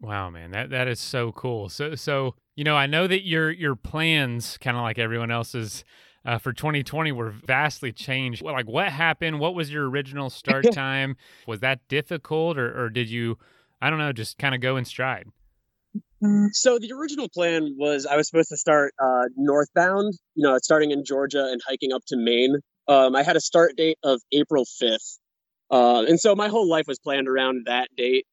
Wow, 0.00 0.28
man, 0.28 0.50
that 0.50 0.70
that 0.70 0.88
is 0.88 1.00
so 1.00 1.32
cool. 1.32 1.68
So 1.68 1.94
so 1.94 2.34
you 2.56 2.64
know, 2.64 2.76
I 2.76 2.86
know 2.86 3.06
that 3.06 3.26
your 3.26 3.50
your 3.50 3.74
plans, 3.74 4.58
kind 4.58 4.76
of 4.76 4.82
like 4.82 4.98
everyone 4.98 5.30
else's, 5.30 5.84
uh, 6.24 6.38
for 6.38 6.52
2020 6.52 7.12
were 7.12 7.30
vastly 7.30 7.92
changed. 7.92 8.42
Like, 8.42 8.66
what 8.66 8.90
happened? 8.90 9.40
What 9.40 9.54
was 9.54 9.72
your 9.72 9.88
original 9.88 10.30
start 10.30 10.66
time? 10.72 11.16
was 11.46 11.60
that 11.60 11.86
difficult, 11.88 12.58
or 12.58 12.84
or 12.84 12.90
did 12.90 13.08
you, 13.08 13.38
I 13.84 13.90
don't 13.90 13.98
know, 13.98 14.14
just 14.14 14.38
kind 14.38 14.54
of 14.54 14.62
go 14.62 14.78
in 14.78 14.86
stride? 14.86 15.26
Mm, 16.22 16.48
so 16.52 16.78
the 16.78 16.90
original 16.92 17.28
plan 17.28 17.74
was 17.78 18.06
I 18.06 18.16
was 18.16 18.26
supposed 18.26 18.48
to 18.48 18.56
start 18.56 18.94
uh, 18.98 19.24
northbound, 19.36 20.14
you 20.34 20.42
know, 20.42 20.56
starting 20.56 20.90
in 20.90 21.04
Georgia 21.04 21.50
and 21.52 21.60
hiking 21.68 21.92
up 21.92 22.00
to 22.06 22.16
Maine. 22.16 22.60
Um, 22.88 23.14
I 23.14 23.22
had 23.22 23.36
a 23.36 23.42
start 23.42 23.76
date 23.76 23.98
of 24.02 24.22
April 24.32 24.64
5th. 24.82 25.18
Uh, 25.70 26.04
and 26.08 26.18
so 26.18 26.34
my 26.34 26.48
whole 26.48 26.66
life 26.66 26.86
was 26.88 26.98
planned 26.98 27.28
around 27.28 27.66
that 27.66 27.88
date. 27.94 28.24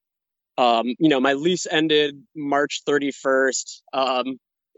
Um, 0.57 0.95
you 0.99 1.09
know, 1.09 1.19
my 1.19 1.33
lease 1.33 1.67
ended 1.69 2.15
March 2.33 2.83
31st. 2.87 3.81
Um, 3.91 4.37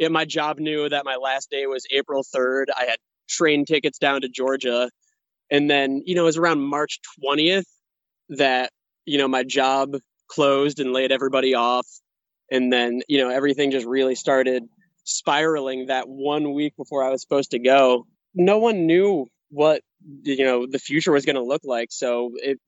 my 0.09 0.25
job 0.25 0.57
knew 0.57 0.89
that 0.89 1.05
my 1.05 1.17
last 1.17 1.51
day 1.51 1.67
was 1.67 1.85
April 1.91 2.23
3rd. 2.35 2.65
I 2.75 2.85
had 2.85 2.97
train 3.29 3.65
tickets 3.65 3.99
down 3.99 4.21
to 4.21 4.27
Georgia. 4.27 4.89
And 5.51 5.69
then, 5.69 6.01
you 6.03 6.15
know, 6.15 6.23
it 6.23 6.25
was 6.25 6.37
around 6.37 6.61
March 6.61 6.99
20th 7.23 7.65
that, 8.29 8.71
you 9.05 9.19
know, 9.19 9.27
my 9.27 9.43
job 9.43 9.97
closed 10.33 10.79
and 10.79 10.93
laid 10.93 11.11
everybody 11.11 11.55
off. 11.55 11.87
And 12.51 12.71
then, 12.71 13.01
you 13.07 13.19
know, 13.19 13.29
everything 13.29 13.71
just 13.71 13.85
really 13.85 14.15
started 14.15 14.63
spiraling 15.03 15.87
that 15.87 16.07
one 16.07 16.53
week 16.53 16.75
before 16.77 17.03
I 17.03 17.09
was 17.09 17.21
supposed 17.21 17.51
to 17.51 17.59
go. 17.59 18.07
No 18.35 18.57
one 18.59 18.85
knew 18.85 19.27
what, 19.49 19.81
you 20.23 20.43
know, 20.43 20.65
the 20.69 20.79
future 20.79 21.11
was 21.11 21.25
going 21.25 21.35
to 21.35 21.43
look 21.43 21.61
like. 21.63 21.89
So 21.91 22.31
it 22.35 22.59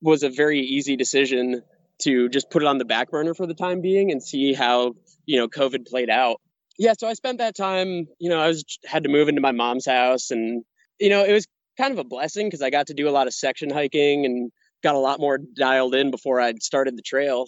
was 0.00 0.22
a 0.22 0.30
very 0.30 0.60
easy 0.60 0.96
decision 0.96 1.62
to 2.00 2.28
just 2.28 2.50
put 2.50 2.62
it 2.62 2.66
on 2.66 2.78
the 2.78 2.84
back 2.84 3.10
burner 3.10 3.34
for 3.34 3.46
the 3.46 3.54
time 3.54 3.80
being 3.80 4.10
and 4.10 4.22
see 4.22 4.52
how 4.52 4.94
you 5.26 5.38
know 5.38 5.48
COVID 5.48 5.86
played 5.86 6.10
out. 6.10 6.40
Yeah, 6.78 6.94
so 6.98 7.06
I 7.06 7.14
spent 7.14 7.38
that 7.38 7.56
time. 7.56 8.06
You 8.18 8.30
know, 8.30 8.40
I 8.40 8.48
was 8.48 8.64
had 8.86 9.04
to 9.04 9.08
move 9.08 9.28
into 9.28 9.40
my 9.40 9.52
mom's 9.52 9.86
house, 9.86 10.30
and 10.30 10.64
you 10.98 11.10
know, 11.10 11.24
it 11.24 11.32
was 11.32 11.46
kind 11.78 11.92
of 11.92 11.98
a 11.98 12.04
blessing 12.04 12.46
because 12.46 12.62
I 12.62 12.70
got 12.70 12.88
to 12.88 12.94
do 12.94 13.08
a 13.08 13.10
lot 13.10 13.26
of 13.26 13.34
section 13.34 13.70
hiking 13.70 14.24
and 14.24 14.50
got 14.82 14.94
a 14.94 14.98
lot 14.98 15.20
more 15.20 15.38
dialed 15.38 15.94
in 15.94 16.10
before 16.10 16.40
I'd 16.40 16.62
started 16.62 16.96
the 16.96 17.02
trail. 17.02 17.46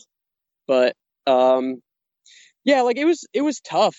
But 0.67 0.95
um, 1.27 1.83
yeah, 2.65 2.83
like 2.83 2.97
it 2.97 3.05
was 3.05 3.27
it 3.33 3.43
was 3.43 3.61
tough, 3.61 3.97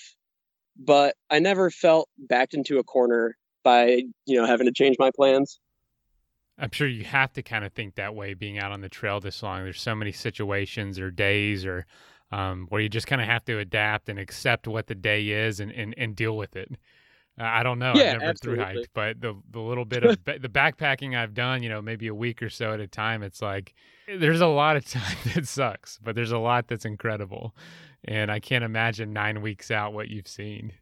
but 0.78 1.16
I 1.30 1.40
never 1.40 1.70
felt 1.70 2.10
backed 2.18 2.54
into 2.54 2.80
a 2.80 2.84
corner 2.84 3.36
by 3.64 4.04
you 4.26 4.40
know 4.40 4.46
having 4.46 4.68
to 4.68 4.74
change 4.74 4.98
my 5.00 5.12
plans. 5.16 5.60
I'm 6.58 6.72
sure 6.72 6.88
you 6.88 7.04
have 7.04 7.34
to 7.34 7.42
kind 7.42 7.66
of 7.66 7.74
think 7.74 7.96
that 7.96 8.14
way 8.14 8.36
being 8.36 8.60
out 8.60 8.72
on 8.72 8.82
the 8.82 8.90
trail 8.90 9.20
this 9.20 9.42
long. 9.42 9.64
There's 9.64 9.82
so 9.82 9.96
many 9.96 10.12
situations 10.12 11.00
or 11.00 11.10
days 11.10 11.66
or 11.66 11.86
um, 12.32 12.68
where 12.70 12.82
you 12.82 12.90
just 12.90 13.08
kind 13.08 13.22
of 13.22 13.28
have 13.28 13.44
to 13.46 13.60
adapt 13.60 14.08
and 14.08 14.20
accept 14.20 14.68
what 14.68 14.88
the 14.88 14.96
day 14.96 15.30
is 15.30 15.60
and, 15.60 15.72
and, 15.72 15.94
and 15.98 16.16
deal 16.16 16.38
with 16.38 16.56
it. 16.56 16.72
I 17.38 17.64
don't 17.64 17.80
know. 17.80 17.94
Yeah, 17.96 18.14
I've 18.14 18.20
never 18.20 18.26
absolutely. 18.26 18.64
through 18.64 18.76
hiked, 18.76 18.90
but 18.94 19.22
the 19.22 19.36
the 19.50 19.60
little 19.60 19.86
bit 19.86 20.04
of 20.04 20.24
the 20.26 20.50
backpacking 20.50 21.18
I've 21.18 21.34
done, 21.34 21.64
you 21.64 21.70
know, 21.70 21.82
maybe 21.82 22.08
a 22.08 22.16
week 22.16 22.44
or 22.44 22.50
so 22.50 22.74
at 22.74 22.80
a 22.80 22.88
time, 22.88 23.24
it's 23.24 23.42
like 23.42 23.74
there's 24.08 24.42
a 24.42 24.48
lot 24.48 24.76
of 24.76 24.86
time 24.90 25.18
that 25.34 25.48
sucks, 25.48 26.00
but 26.04 26.16
there's 26.16 26.32
a 26.32 26.38
lot 26.38 26.68
that's 26.68 26.86
incredible, 26.86 27.56
and 28.06 28.32
I 28.32 28.40
can't 28.40 28.64
imagine 28.64 29.14
nine 29.14 29.42
weeks 29.42 29.72
out 29.72 29.94
what 29.94 30.10
you've 30.10 30.28
seen. 30.28 30.74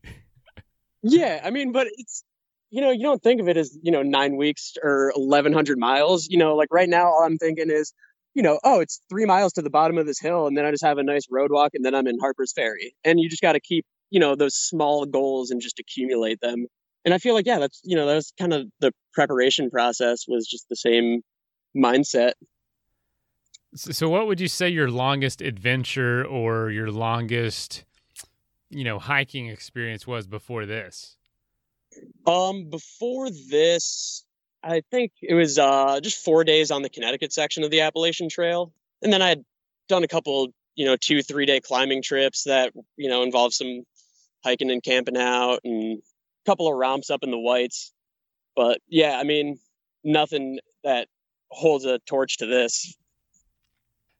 Yeah, 1.04 1.42
I 1.44 1.52
mean, 1.52 1.72
but 1.72 1.88
it's 1.96 2.24
you 2.70 2.82
know 2.82 2.92
you 2.92 3.04
don't 3.04 3.24
think 3.24 3.40
of 3.40 3.48
it 3.48 3.56
as 3.56 3.78
you 3.82 3.92
know 3.92 4.02
nine 4.02 4.36
weeks 4.36 4.74
or 4.84 5.14
eleven 5.16 5.54
hundred 5.54 5.80
miles. 5.80 6.28
You 6.30 6.38
know, 6.38 6.56
like 6.56 6.70
right 6.72 6.90
now, 6.90 7.06
all 7.06 7.24
I'm 7.24 7.38
thinking 7.38 7.70
is, 7.70 7.94
you 8.34 8.44
know, 8.44 8.60
oh, 8.66 8.82
it's 8.82 9.00
three 9.10 9.26
miles 9.26 9.54
to 9.54 9.62
the 9.62 9.70
bottom 9.70 9.98
of 9.98 10.06
this 10.06 10.20
hill, 10.20 10.48
and 10.48 10.58
then 10.58 10.66
I 10.66 10.72
just 10.72 10.84
have 10.84 10.98
a 10.98 11.04
nice 11.04 11.28
road 11.32 11.50
walk, 11.50 11.72
and 11.76 11.86
then 11.86 11.96
I'm 11.96 12.08
in 12.08 12.20
Harper's 12.20 12.52
Ferry, 12.52 12.94
and 13.06 13.22
you 13.22 13.30
just 13.30 13.42
got 13.42 13.54
to 13.54 13.62
keep 13.62 13.86
you 14.12 14.20
know 14.20 14.36
those 14.36 14.56
small 14.56 15.06
goals 15.06 15.50
and 15.50 15.60
just 15.60 15.80
accumulate 15.80 16.40
them. 16.42 16.68
And 17.04 17.14
I 17.16 17.18
feel 17.18 17.34
like 17.34 17.48
yeah, 17.48 17.58
that's 17.58 17.82
you 17.84 17.96
know 17.96 18.06
that 18.06 18.16
was 18.16 18.32
kind 18.38 18.54
of 18.54 18.68
the 18.80 18.94
preparation 19.14 19.72
process 19.72 20.26
was 20.28 20.48
just 20.48 20.70
the 20.70 20.76
same 20.76 21.22
mindset. 21.76 22.34
So, 23.74 23.92
so 23.92 24.10
what 24.10 24.28
would 24.28 24.40
you 24.40 24.48
say 24.48 24.70
your 24.70 24.92
longest 24.92 25.42
adventure 25.42 26.26
or 26.26 26.70
your 26.70 26.92
longest, 26.92 27.86
you 28.70 28.84
know, 28.84 29.00
hiking 29.00 29.48
experience 29.48 30.06
was 30.06 30.28
before 30.28 30.66
this? 30.66 31.16
Um, 32.28 32.70
before 32.70 33.30
this, 33.30 34.26
I 34.64 34.82
think 34.92 35.12
it 35.22 35.34
was 35.34 35.58
uh 35.58 36.00
just 36.02 36.24
four 36.24 36.44
days 36.44 36.72
on 36.72 36.82
the 36.82 36.90
Connecticut 36.90 37.34
section 37.34 37.64
of 37.64 37.72
the 37.72 37.82
Appalachian 37.82 38.30
Trail, 38.30 38.72
and 39.02 39.12
then 39.12 39.22
I 39.22 39.30
had 39.30 39.44
done 39.88 40.04
a 40.04 40.08
couple, 40.08 40.50
you 40.76 40.86
know, 40.86 40.96
two 40.96 41.22
three 41.24 41.46
day 41.46 41.60
climbing 41.60 42.02
trips 42.02 42.44
that 42.44 42.74
you 42.98 43.10
know 43.10 43.24
involved 43.24 43.54
some 43.54 43.84
hiking 44.44 44.72
and 44.72 44.84
camping 44.84 45.18
out, 45.18 45.60
and 45.64 46.00
a 46.00 46.50
couple 46.50 46.68
of 46.68 46.76
romps 46.76 47.10
up 47.10 47.24
in 47.24 47.32
the 47.32 47.40
Whites. 47.40 47.94
But 48.56 48.80
yeah, 48.88 49.18
I 49.20 49.24
mean, 49.24 49.60
nothing 50.04 50.60
that 50.84 51.08
holds 51.50 51.86
a 51.86 52.00
torch 52.00 52.38
to 52.38 52.46
this. 52.46 52.96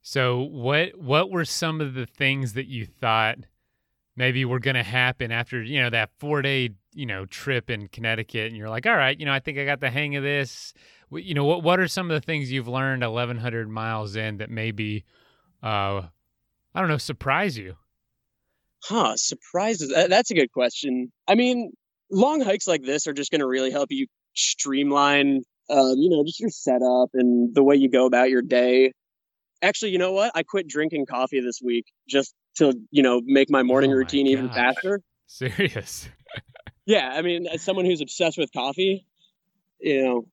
So 0.02 0.40
what 0.42 0.98
what 1.00 1.30
were 1.30 1.46
some 1.46 1.80
of 1.80 1.94
the 1.94 2.06
things 2.06 2.54
that 2.54 2.68
you 2.68 2.86
thought 2.86 3.38
maybe 4.16 4.44
were 4.46 4.60
going 4.60 4.76
to 4.76 4.84
happen 4.84 5.32
after, 5.32 5.62
you 5.64 5.82
know, 5.82 5.90
that 5.90 6.10
4-day, 6.20 6.72
you 6.94 7.06
know, 7.06 7.26
trip 7.26 7.70
in 7.70 7.88
Connecticut 7.88 8.48
and 8.48 8.58
you're 8.58 8.70
like, 8.70 8.86
"All 8.86 8.96
right, 8.96 9.18
you 9.18 9.26
know, 9.26 9.32
I 9.32 9.40
think 9.40 9.58
I 9.58 9.66
got 9.66 9.80
the 9.80 9.90
hang 9.90 10.16
of 10.16 10.24
this." 10.24 10.74
You 11.12 11.34
know, 11.34 11.46
what 11.46 11.64
what 11.64 11.80
are 11.80 11.88
some 11.88 12.10
of 12.10 12.20
the 12.20 12.26
things 12.26 12.52
you've 12.52 12.68
learned 12.68 13.04
1100 13.04 13.70
miles 13.70 14.16
in 14.16 14.38
that 14.38 14.50
maybe 14.50 15.06
uh 15.62 16.04
I 16.74 16.80
don't 16.80 16.90
know, 16.90 16.98
surprise 16.98 17.58
you? 17.58 17.76
Huh, 18.84 19.16
surprises. 19.16 19.94
That's 20.10 20.32
a 20.32 20.34
good 20.34 20.52
question. 20.52 21.12
I 21.28 21.36
mean, 21.36 21.72
long 22.12 22.42
hikes 22.42 22.68
like 22.68 22.84
this 22.84 23.08
are 23.08 23.14
just 23.14 23.32
going 23.32 23.40
to 23.40 23.48
really 23.48 23.72
help 23.72 23.90
you 23.92 24.08
streamline, 24.34 25.42
uh, 25.70 25.94
you 25.96 26.10
know, 26.10 26.24
just 26.26 26.40
your 26.40 26.50
setup 26.50 27.10
and 27.14 27.54
the 27.54 27.64
way 27.64 27.76
you 27.76 27.90
go 27.90 28.06
about 28.06 28.30
your 28.30 28.42
day. 28.42 28.92
Actually, 29.62 29.92
you 29.92 30.00
know 30.00 30.12
what? 30.12 30.32
I 30.34 30.44
quit 30.44 30.68
drinking 30.68 31.06
coffee 31.06 31.40
this 31.40 31.62
week 31.64 31.86
just 32.10 32.34
to, 32.56 32.74
you 32.90 33.04
know, 33.04 33.22
make 33.24 33.50
my 33.50 33.64
morning 33.64 33.92
Oh 33.92 33.94
my 33.94 34.00
routine 34.00 34.28
even 34.28 34.50
faster. 34.50 35.02
Serious. 35.28 36.10
Yeah, 36.86 37.12
I 37.14 37.22
mean, 37.22 37.48
as 37.48 37.62
someone 37.62 37.86
who's 37.86 38.02
obsessed 38.02 38.38
with 38.38 38.52
coffee, 38.52 39.06
you 39.80 40.04
know, 40.04 40.26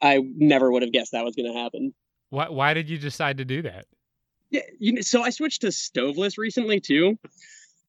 I 0.00 0.18
never 0.20 0.70
would 0.70 0.82
have 0.82 0.92
guessed 0.92 1.12
that 1.12 1.24
was 1.24 1.36
going 1.36 1.52
to 1.52 1.58
happen. 1.58 1.94
Why 2.30 2.48
why 2.48 2.74
did 2.74 2.90
you 2.90 2.98
decide 2.98 3.38
to 3.38 3.44
do 3.44 3.62
that? 3.62 3.86
Yeah, 4.50 4.62
you 4.78 4.92
know, 4.94 5.00
so 5.02 5.22
I 5.22 5.30
switched 5.30 5.62
to 5.62 5.72
stoveless 5.72 6.36
recently 6.36 6.80
too. 6.80 7.18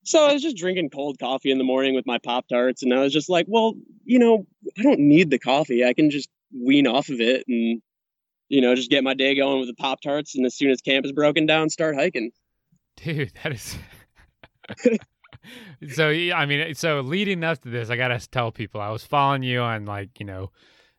So 0.03 0.27
I 0.27 0.33
was 0.33 0.41
just 0.41 0.57
drinking 0.57 0.89
cold 0.89 1.17
coffee 1.19 1.51
in 1.51 1.57
the 1.57 1.63
morning 1.63 1.95
with 1.95 2.05
my 2.05 2.17
Pop 2.17 2.47
Tarts, 2.47 2.83
and 2.83 2.93
I 2.93 2.99
was 2.99 3.13
just 3.13 3.29
like, 3.29 3.45
well, 3.47 3.73
you 4.03 4.19
know, 4.19 4.45
I 4.77 4.83
don't 4.83 4.99
need 4.99 5.29
the 5.29 5.39
coffee. 5.39 5.85
I 5.85 5.93
can 5.93 6.09
just 6.09 6.29
wean 6.53 6.87
off 6.87 7.09
of 7.09 7.21
it 7.21 7.45
and, 7.47 7.81
you 8.49 8.61
know, 8.61 8.75
just 8.75 8.89
get 8.89 9.03
my 9.03 9.13
day 9.13 9.35
going 9.35 9.59
with 9.59 9.69
the 9.69 9.75
Pop 9.75 10.01
Tarts. 10.01 10.35
And 10.35 10.45
as 10.45 10.55
soon 10.55 10.71
as 10.71 10.81
camp 10.81 11.05
is 11.05 11.13
broken 11.13 11.45
down, 11.45 11.69
start 11.69 11.95
hiking. 11.95 12.31
Dude, 12.97 13.31
that 13.43 13.53
is. 13.53 13.77
so 15.93 16.09
I 16.09 16.45
mean, 16.45 16.75
so 16.75 17.01
leading 17.01 17.43
up 17.43 17.61
to 17.61 17.69
this, 17.69 17.89
I 17.89 17.95
gotta 17.95 18.19
tell 18.29 18.51
people 18.51 18.81
I 18.81 18.89
was 18.89 19.03
following 19.03 19.43
you 19.43 19.61
on 19.61 19.85
like 19.85 20.19
you 20.19 20.25
know 20.25 20.51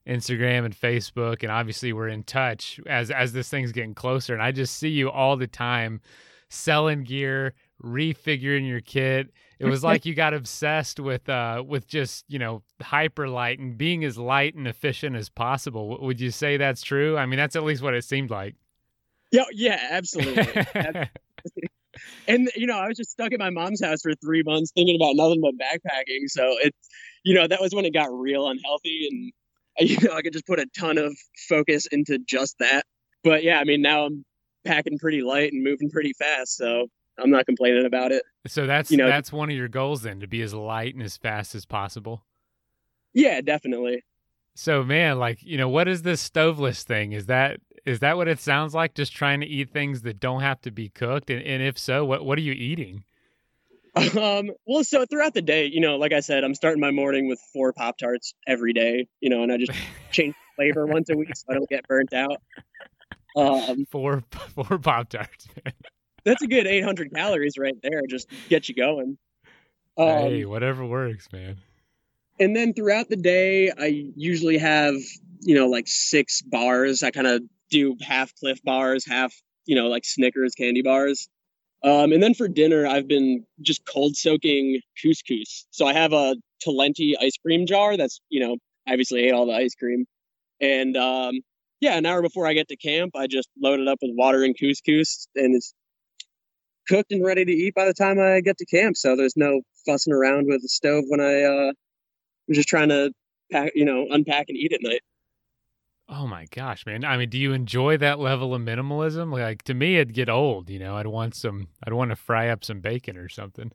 Instagram 0.07 0.65
and 0.65 0.79
Facebook, 0.79 1.43
and 1.43 1.53
obviously 1.53 1.93
we're 1.93 2.09
in 2.09 2.25
touch 2.25 2.81
as 2.87 3.11
as 3.11 3.33
this 3.33 3.49
thing's 3.49 3.73
getting 3.73 3.95
closer, 3.95 4.35
and 4.35 4.43
I 4.43 4.53
just 4.53 4.77
see 4.77 4.91
you 4.91 5.11
all 5.11 5.37
the 5.37 5.47
time 5.47 6.01
selling 6.49 7.05
gear, 7.05 7.55
refiguring 7.83 8.69
your 8.69 8.81
kit. 8.81 9.33
It 9.59 9.67
was 9.67 9.83
like 9.85 10.05
you 10.07 10.15
got 10.15 10.35
obsessed 10.35 11.01
with 11.01 11.29
uh 11.29 11.63
with 11.67 11.87
just 11.87 12.25
you 12.29 12.39
know 12.39 12.63
hyper 12.83 13.29
light 13.29 13.59
and 13.59 13.77
being 13.79 14.05
as 14.05 14.19
light 14.19 14.55
and 14.55 14.67
efficient 14.69 15.17
as 15.17 15.29
possible. 15.29 15.99
Would 16.01 16.21
you 16.21 16.31
say 16.31 16.57
that's 16.57 16.83
true? 16.83 17.17
I 17.17 17.27
mean, 17.27 17.39
that's 17.39 17.57
at 17.57 17.65
least 17.65 17.83
what 17.83 17.95
it 17.95 18.05
seemed 18.05 18.31
like. 18.31 18.57
Yeah, 19.33 19.45
yeah, 19.53 19.89
absolutely. 19.91 20.47
And 22.27 22.51
you 22.57 22.67
know, 22.67 22.79
I 22.79 22.89
was 22.89 22.97
just 22.97 23.11
stuck 23.11 23.33
at 23.33 23.39
my 23.39 23.51
mom's 23.51 23.83
house 23.83 24.03
for 24.03 24.13
three 24.15 24.43
months 24.43 24.73
thinking 24.75 24.97
about 24.97 25.15
nothing 25.15 25.41
but 25.41 25.55
backpacking. 25.55 26.29
So 26.29 26.57
it, 26.61 26.75
you 27.23 27.35
know, 27.35 27.47
that 27.47 27.61
was 27.61 27.75
when 27.75 27.85
it 27.85 27.93
got 27.93 28.09
real 28.13 28.49
unhealthy, 28.49 29.09
and 29.79 29.89
you 29.89 29.97
know, 30.03 30.15
I 30.15 30.23
could 30.23 30.33
just 30.33 30.47
put 30.47 30.59
a 30.59 30.67
ton 30.79 30.99
of 30.99 31.17
focus 31.49 31.87
into 31.87 32.19
just 32.19 32.57
that. 32.59 32.85
But 33.23 33.43
yeah, 33.43 33.59
I 33.59 33.65
mean, 33.65 33.83
now 33.83 34.07
I'm 34.07 34.25
packing 34.65 34.99
pretty 34.99 35.23
light 35.23 35.53
and 35.53 35.63
moving 35.63 35.91
pretty 35.91 36.13
fast, 36.15 36.57
so 36.57 36.89
I'm 37.19 37.31
not 37.31 37.47
complaining 37.47 37.87
about 37.87 38.13
it. 38.13 38.23
so 38.47 38.67
that's 38.67 38.91
You 38.91 38.97
know- 38.97 39.07
that's 39.09 39.33
one 39.33 39.51
of 39.51 39.57
your 39.57 39.69
goals 39.69 40.03
then 40.03 40.21
to 40.21 40.27
be 40.27 40.43
as 40.43 40.53
light 40.55 40.95
and 40.95 41.03
as 41.03 41.17
fast 41.17 41.55
as 41.55 41.65
possible. 41.67 42.25
Yeah, 43.13 43.41
definitely. 43.41 44.03
So 44.57 44.83
man, 44.83 45.19
like, 45.19 45.43
you 45.43 45.57
know, 45.59 45.69
what 45.69 45.89
is 45.89 46.03
this 46.03 46.21
stoveless 46.21 46.83
thing? 46.85 47.13
Is 47.13 47.27
that 47.27 47.61
is 47.85 48.01
that 48.01 48.17
what 48.17 48.29
it 48.29 48.41
sounds 48.41 48.75
like? 48.75 48.95
Just 48.95 49.13
trying 49.15 49.41
to 49.41 49.47
eat 49.47 49.71
things 49.71 50.03
that 50.03 50.19
don't 50.21 50.41
have 50.41 50.61
to 50.63 50.71
be 50.71 50.89
cooked? 50.89 51.29
And, 51.31 51.43
and 51.43 51.63
if 51.63 51.79
so, 51.79 52.05
what 52.05 52.25
what 52.25 52.39
are 52.39 52.43
you 52.43 52.53
eating? 52.53 53.05
Um, 53.97 54.51
well, 54.67 54.83
so 54.83 55.05
throughout 55.07 55.35
the 55.35 55.43
day, 55.43 55.67
you 55.67 55.81
know, 55.81 55.97
like 55.97 56.13
I 56.13 56.19
said, 56.19 56.43
I'm 56.43 56.55
starting 56.55 56.81
my 56.81 56.91
morning 56.91 57.29
with 57.29 57.39
four 57.53 57.73
Pop 57.73 57.97
Tarts 57.97 58.35
every 58.49 58.73
day, 58.73 59.07
you 59.21 59.31
know, 59.31 59.45
and 59.45 59.53
I 59.53 59.57
just 59.57 59.71
change 60.11 60.35
flavor 60.57 60.85
once 60.87 61.11
a 61.11 61.17
week 61.17 61.35
so 61.37 61.45
I 61.51 61.55
don't 61.55 61.69
get 61.69 61.87
burnt 61.87 62.13
out. 62.13 62.41
Um, 63.37 63.85
Four 63.91 64.23
four 64.55 64.79
Pop 64.79 65.09
Tarts. 65.09 65.49
That's 66.25 66.43
a 66.43 66.47
good 66.47 66.67
800 66.67 67.15
calories 67.15 67.55
right 67.59 67.77
there. 67.83 68.03
Just 68.09 68.29
get 68.49 68.69
you 68.69 68.75
going. 68.75 69.19
Um, 69.97 70.09
hey, 70.09 70.45
whatever 70.45 70.85
works, 70.85 71.29
man. 71.33 71.59
and 72.41 72.57
then 72.57 72.75
throughout 72.75 73.09
the 73.09 73.17
day, 73.17 73.71
I 73.71 74.11
usually 74.17 74.59
have, 74.59 74.95
you 75.41 75.55
know, 75.55 75.69
like 75.69 75.87
six 75.87 76.43
bars. 76.43 77.03
I 77.03 77.11
kind 77.11 77.27
of 77.27 77.43
do 77.71 77.97
half 78.01 78.35
Clif 78.37 78.63
bars, 78.65 79.07
half, 79.07 79.35
you 79.67 79.77
know, 79.77 79.89
like 79.89 80.05
Snickers 80.05 80.55
candy 80.55 80.83
bars. 80.83 81.29
Um, 81.83 82.13
and 82.13 82.23
then 82.23 82.33
for 82.35 82.49
dinner, 82.49 82.87
I've 82.87 83.07
been 83.07 83.45
just 83.61 83.85
cold 83.87 84.17
soaking 84.17 84.81
couscous. 85.03 85.67
So 85.71 85.87
I 85.87 85.93
have 85.93 86.13
a 86.13 86.35
Talenti 86.67 87.13
ice 87.21 87.37
cream 87.45 87.67
jar 87.67 87.97
that's, 87.97 88.21
you 88.31 88.41
know, 88.41 88.57
obviously 88.89 89.25
ate 89.25 89.33
all 89.33 89.47
the 89.47 89.53
ice 89.55 89.75
cream. 89.75 90.07
And 90.61 90.97
um, 90.97 91.41
yeah, 91.81 91.97
an 91.99 92.07
hour 92.07 92.23
before 92.23 92.47
I 92.47 92.55
get 92.55 92.69
to 92.69 92.77
camp, 92.77 93.13
I 93.15 93.27
just 93.27 93.49
load 93.61 93.81
it 93.81 93.89
up 93.89 93.99
with 94.01 94.13
water 94.15 94.43
and 94.43 94.57
couscous, 94.59 95.27
and 95.37 95.55
it's 95.55 95.75
cooked 96.89 97.13
and 97.13 97.25
ready 97.25 97.45
to 97.45 97.53
eat 97.53 97.75
by 97.75 97.87
the 97.87 97.95
time 97.95 98.19
I 98.19 98.41
get 98.41 98.59
to 98.59 98.67
camp. 98.67 98.97
So 98.97 99.17
there's 99.17 99.37
no 99.37 99.63
fussing 99.87 100.13
around 100.13 100.47
with 100.47 100.63
the 100.63 100.69
stove 100.69 101.05
when 101.09 101.21
I 101.21 101.43
uh, 101.43 101.73
I'm 102.49 102.55
just 102.55 102.69
trying 102.69 102.91
to 102.91 103.13
pack, 103.51 103.73
you 103.75 103.85
know, 103.85 104.07
unpack 104.11 104.47
and 104.49 104.57
eat 104.57 104.73
at 104.73 104.83
night. 104.83 105.03
Oh 106.09 106.27
my 106.27 106.47
gosh, 106.51 106.85
man. 106.85 107.05
I 107.05 107.17
mean, 107.17 107.31
do 107.31 107.39
you 107.39 107.53
enjoy 107.53 107.97
that 107.99 108.19
level 108.19 108.55
of 108.55 108.61
minimalism? 108.61 109.33
Like 109.33 109.63
to 109.65 109.75
me 109.75 109.97
it'd 109.97 110.15
get 110.15 110.29
old, 110.29 110.69
you 110.69 110.79
know. 110.79 110.97
I'd 110.97 111.07
want 111.07 111.35
some 111.35 111.69
I'd 111.87 111.95
want 111.95 112.11
to 112.11 112.17
fry 112.17 112.49
up 112.49 112.65
some 112.65 112.81
bacon 112.81 113.17
or 113.17 113.29
something. 113.29 113.73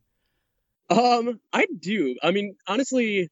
Um, 0.89 1.39
I 1.53 1.67
do. 1.79 2.15
I 2.23 2.31
mean, 2.31 2.55
honestly, 2.67 3.29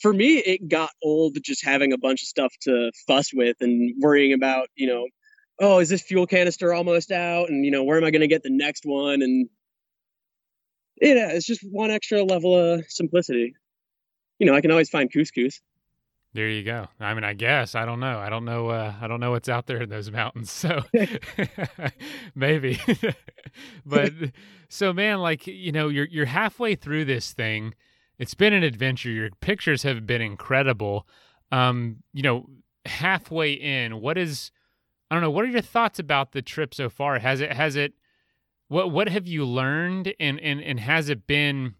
for 0.00 0.12
me, 0.12 0.36
it 0.38 0.68
got 0.68 0.90
old 1.02 1.36
just 1.42 1.64
having 1.64 1.92
a 1.92 1.98
bunch 1.98 2.22
of 2.22 2.28
stuff 2.28 2.52
to 2.62 2.92
fuss 3.06 3.30
with 3.32 3.56
and 3.60 3.94
worrying 4.00 4.32
about, 4.32 4.68
you 4.74 4.86
know, 4.86 5.06
oh, 5.60 5.78
is 5.78 5.88
this 5.88 6.02
fuel 6.02 6.26
canister 6.26 6.72
almost 6.72 7.10
out? 7.10 7.48
And, 7.48 7.64
you 7.64 7.70
know, 7.70 7.84
where 7.84 7.98
am 7.98 8.04
I 8.04 8.10
going 8.10 8.20
to 8.20 8.28
get 8.28 8.42
the 8.42 8.50
next 8.50 8.84
one? 8.84 9.22
And, 9.22 9.48
yeah, 11.00 11.28
it's 11.28 11.46
just 11.46 11.60
one 11.70 11.90
extra 11.90 12.22
level 12.22 12.56
of 12.56 12.84
simplicity. 12.88 13.54
You 14.38 14.46
know, 14.46 14.54
I 14.54 14.60
can 14.60 14.70
always 14.70 14.90
find 14.90 15.12
couscous. 15.12 15.60
There 16.34 16.48
you 16.48 16.64
go. 16.64 16.88
I 16.98 17.14
mean, 17.14 17.22
I 17.22 17.32
guess 17.32 17.76
I 17.76 17.86
don't 17.86 18.00
know. 18.00 18.18
I 18.18 18.28
don't 18.28 18.44
know. 18.44 18.68
Uh, 18.68 18.92
I 19.00 19.06
don't 19.06 19.20
know 19.20 19.30
what's 19.30 19.48
out 19.48 19.66
there 19.66 19.82
in 19.82 19.88
those 19.88 20.10
mountains. 20.10 20.50
So 20.50 20.82
maybe. 22.34 22.80
but 23.86 24.12
so, 24.68 24.92
man, 24.92 25.20
like 25.20 25.46
you 25.46 25.70
know, 25.70 25.88
you're 25.88 26.08
you're 26.08 26.26
halfway 26.26 26.74
through 26.74 27.04
this 27.04 27.32
thing. 27.32 27.74
It's 28.18 28.34
been 28.34 28.52
an 28.52 28.64
adventure. 28.64 29.10
Your 29.10 29.30
pictures 29.40 29.84
have 29.84 30.06
been 30.06 30.20
incredible. 30.20 31.06
Um, 31.52 32.02
you 32.12 32.22
know, 32.22 32.50
halfway 32.84 33.52
in, 33.52 34.00
what 34.00 34.18
is? 34.18 34.50
I 35.14 35.16
don't 35.16 35.22
know. 35.22 35.30
What 35.30 35.44
are 35.44 35.48
your 35.48 35.60
thoughts 35.60 36.00
about 36.00 36.32
the 36.32 36.42
trip 36.42 36.74
so 36.74 36.90
far? 36.90 37.20
Has 37.20 37.40
it 37.40 37.52
has 37.52 37.76
it 37.76 37.94
What 38.66 38.90
what 38.90 39.08
have 39.08 39.28
you 39.28 39.44
learned 39.44 40.12
and 40.18 40.40
and 40.40 40.60
and 40.60 40.80
has 40.80 41.08
it 41.08 41.24
been 41.28 41.76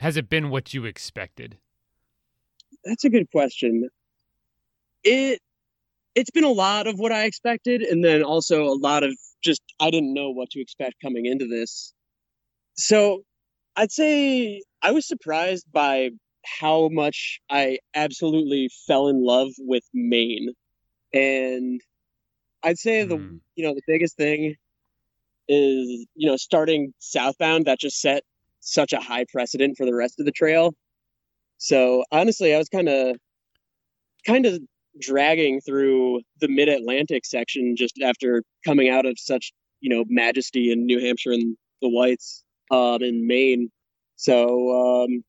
has 0.00 0.18
it 0.18 0.28
been 0.28 0.50
what 0.50 0.74
you 0.74 0.84
expected? 0.84 1.56
That's 2.84 3.04
a 3.04 3.08
good 3.08 3.30
question. 3.30 3.88
It 5.02 5.40
it's 6.14 6.28
been 6.28 6.44
a 6.44 6.50
lot 6.50 6.86
of 6.86 6.98
what 6.98 7.10
I 7.10 7.24
expected 7.24 7.80
and 7.80 8.04
then 8.04 8.22
also 8.22 8.64
a 8.64 8.76
lot 8.76 9.02
of 9.02 9.16
just 9.42 9.62
I 9.80 9.88
didn't 9.88 10.12
know 10.12 10.28
what 10.28 10.50
to 10.50 10.60
expect 10.60 10.96
coming 11.00 11.24
into 11.24 11.48
this. 11.48 11.94
So, 12.74 13.22
I'd 13.76 13.92
say 13.92 14.60
I 14.82 14.90
was 14.90 15.08
surprised 15.08 15.64
by 15.72 16.10
how 16.44 16.90
much 16.92 17.40
I 17.48 17.78
absolutely 17.94 18.68
fell 18.86 19.08
in 19.08 19.24
love 19.24 19.52
with 19.58 19.84
Maine. 19.94 20.52
And 21.14 21.80
I'd 22.66 22.78
say 22.78 23.04
the 23.04 23.16
Mm. 23.16 23.40
you 23.54 23.64
know 23.64 23.74
the 23.74 23.82
biggest 23.86 24.16
thing 24.16 24.56
is 25.48 26.06
you 26.16 26.28
know 26.28 26.36
starting 26.36 26.92
southbound 26.98 27.66
that 27.66 27.78
just 27.78 28.00
set 28.00 28.24
such 28.60 28.92
a 28.92 29.00
high 29.00 29.24
precedent 29.32 29.76
for 29.76 29.86
the 29.86 29.94
rest 29.94 30.18
of 30.18 30.26
the 30.26 30.32
trail. 30.32 30.74
So 31.58 32.04
honestly, 32.10 32.54
I 32.54 32.58
was 32.58 32.68
kind 32.68 32.88
of 32.88 33.16
kind 34.26 34.46
of 34.46 34.60
dragging 35.00 35.60
through 35.60 36.22
the 36.40 36.48
mid 36.48 36.68
Atlantic 36.68 37.24
section 37.24 37.76
just 37.76 38.00
after 38.02 38.42
coming 38.64 38.88
out 38.88 39.06
of 39.06 39.18
such 39.18 39.52
you 39.80 39.90
know 39.90 40.04
majesty 40.08 40.72
in 40.72 40.86
New 40.86 41.00
Hampshire 41.00 41.32
and 41.32 41.56
the 41.82 41.88
whites 41.88 42.42
um, 42.72 43.02
in 43.02 43.26
Maine. 43.28 43.70
So 44.16 45.04
um, 45.04 45.24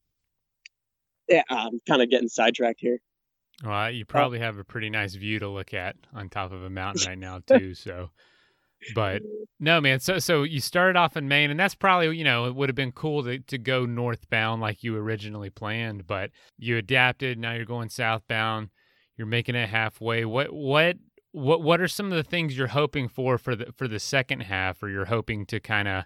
yeah, 1.29 1.43
I'm 1.49 1.79
kind 1.87 2.01
of 2.01 2.09
getting 2.09 2.29
sidetracked 2.29 2.79
here. 2.79 2.99
Well, 3.63 3.89
you 3.91 4.05
probably 4.05 4.39
have 4.39 4.57
a 4.57 4.63
pretty 4.63 4.89
nice 4.89 5.15
view 5.15 5.39
to 5.39 5.49
look 5.49 5.73
at 5.73 5.95
on 6.13 6.29
top 6.29 6.51
of 6.51 6.63
a 6.63 6.69
mountain 6.69 7.07
right 7.07 7.17
now 7.17 7.39
too. 7.47 7.73
So, 7.73 8.11
but 8.93 9.23
no, 9.59 9.81
man. 9.81 9.99
So, 9.99 10.19
so 10.19 10.43
you 10.43 10.59
started 10.61 10.97
off 10.97 11.17
in 11.17 11.27
Maine, 11.27 11.49
and 11.49 11.59
that's 11.59 11.73
probably 11.75 12.15
you 12.17 12.23
know 12.23 12.45
it 12.45 12.55
would 12.55 12.69
have 12.69 12.75
been 12.75 12.91
cool 12.91 13.23
to 13.23 13.39
to 13.39 13.57
go 13.57 13.85
northbound 13.85 14.61
like 14.61 14.83
you 14.83 14.95
originally 14.95 15.49
planned, 15.49 16.05
but 16.05 16.31
you 16.57 16.77
adapted. 16.77 17.39
Now 17.39 17.53
you're 17.53 17.65
going 17.65 17.89
southbound. 17.89 18.69
You're 19.17 19.27
making 19.27 19.55
it 19.55 19.69
halfway. 19.69 20.23
What 20.25 20.53
what 20.53 20.97
what 21.31 21.61
what 21.61 21.81
are 21.81 21.87
some 21.87 22.11
of 22.11 22.17
the 22.17 22.23
things 22.23 22.55
you're 22.55 22.67
hoping 22.67 23.07
for 23.07 23.39
for 23.39 23.55
the 23.55 23.71
for 23.75 23.87
the 23.87 23.99
second 23.99 24.41
half, 24.41 24.83
or 24.83 24.89
you're 24.89 25.05
hoping 25.05 25.47
to 25.47 25.59
kind 25.59 25.87
of 25.87 26.03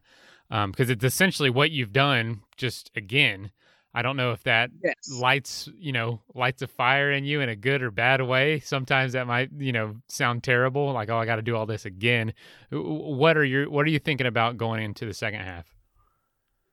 um, 0.49 0.71
because 0.71 0.89
it's 0.89 1.03
essentially 1.03 1.49
what 1.49 1.71
you've 1.71 1.93
done. 1.93 2.41
Just 2.55 2.91
again, 2.95 3.51
I 3.93 4.01
don't 4.01 4.15
know 4.17 4.31
if 4.31 4.43
that 4.43 4.71
Yes. 4.83 4.95
lights 5.11 5.69
you 5.77 5.91
know 5.91 6.21
lights 6.33 6.61
a 6.61 6.67
fire 6.67 7.11
in 7.11 7.25
you 7.25 7.41
in 7.41 7.49
a 7.49 7.55
good 7.55 7.81
or 7.81 7.91
bad 7.91 8.21
way 8.21 8.59
sometimes 8.61 9.13
that 9.13 9.27
might 9.27 9.49
you 9.57 9.71
know 9.71 9.97
sound 10.07 10.43
terrible 10.43 10.93
like 10.93 11.09
oh 11.09 11.17
i 11.17 11.25
got 11.25 11.35
to 11.35 11.41
do 11.41 11.55
all 11.55 11.65
this 11.65 11.85
again 11.85 12.33
what 12.71 13.35
are 13.37 13.43
your 13.43 13.69
what 13.69 13.85
are 13.85 13.89
you 13.89 13.99
thinking 13.99 14.27
about 14.27 14.55
going 14.57 14.81
into 14.81 15.05
the 15.05 15.13
second 15.13 15.41
half 15.41 15.65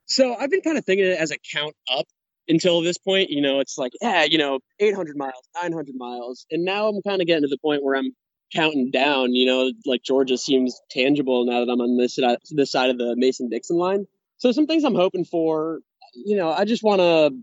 So 0.05 0.35
I've 0.35 0.49
been 0.49 0.61
kind 0.61 0.77
of 0.77 0.85
thinking 0.85 1.05
of 1.05 1.11
it 1.13 1.19
as 1.19 1.31
a 1.31 1.37
count 1.53 1.75
up 1.93 2.05
until 2.47 2.81
this 2.81 2.97
point. 2.97 3.29
You 3.29 3.41
know, 3.41 3.59
it's 3.59 3.77
like, 3.77 3.91
yeah, 4.01 4.23
you 4.23 4.37
know, 4.37 4.59
800 4.79 5.15
miles, 5.17 5.43
900 5.61 5.95
miles. 5.95 6.45
And 6.51 6.63
now 6.65 6.87
I'm 6.87 7.01
kind 7.03 7.21
of 7.21 7.27
getting 7.27 7.43
to 7.43 7.47
the 7.47 7.59
point 7.59 7.83
where 7.83 7.95
I'm 7.95 8.11
counting 8.53 8.89
down, 8.89 9.35
you 9.35 9.45
know, 9.45 9.71
like 9.85 10.01
Georgia 10.03 10.37
seems 10.37 10.79
tangible 10.89 11.45
now 11.45 11.63
that 11.63 11.71
I'm 11.71 11.81
on 11.81 11.97
this, 11.97 12.17
this 12.49 12.71
side 12.71 12.89
of 12.89 12.97
the 12.97 13.15
Mason 13.15 13.49
Dixon 13.49 13.77
line. 13.77 14.05
So 14.37 14.51
some 14.51 14.65
things 14.65 14.83
I'm 14.83 14.95
hoping 14.95 15.25
for, 15.25 15.81
you 16.25 16.35
know, 16.35 16.51
I 16.51 16.65
just 16.65 16.83
want 16.83 16.99
to 16.99 17.35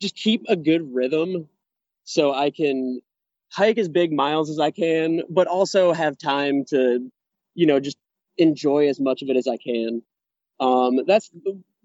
just 0.00 0.14
keep 0.16 0.44
a 0.48 0.56
good 0.56 0.94
rhythm 0.94 1.48
so 2.04 2.32
I 2.32 2.50
can 2.50 3.00
hike 3.50 3.78
as 3.78 3.88
big 3.88 4.12
miles 4.12 4.50
as 4.50 4.58
I 4.58 4.70
can, 4.70 5.22
but 5.30 5.46
also 5.46 5.92
have 5.92 6.18
time 6.18 6.64
to, 6.66 7.10
you 7.54 7.66
know, 7.66 7.80
just 7.80 7.96
enjoy 8.36 8.88
as 8.88 9.00
much 9.00 9.22
of 9.22 9.28
it 9.28 9.36
as 9.36 9.46
I 9.46 9.56
can. 9.56 10.02
Um, 10.60 11.00
that's 11.06 11.30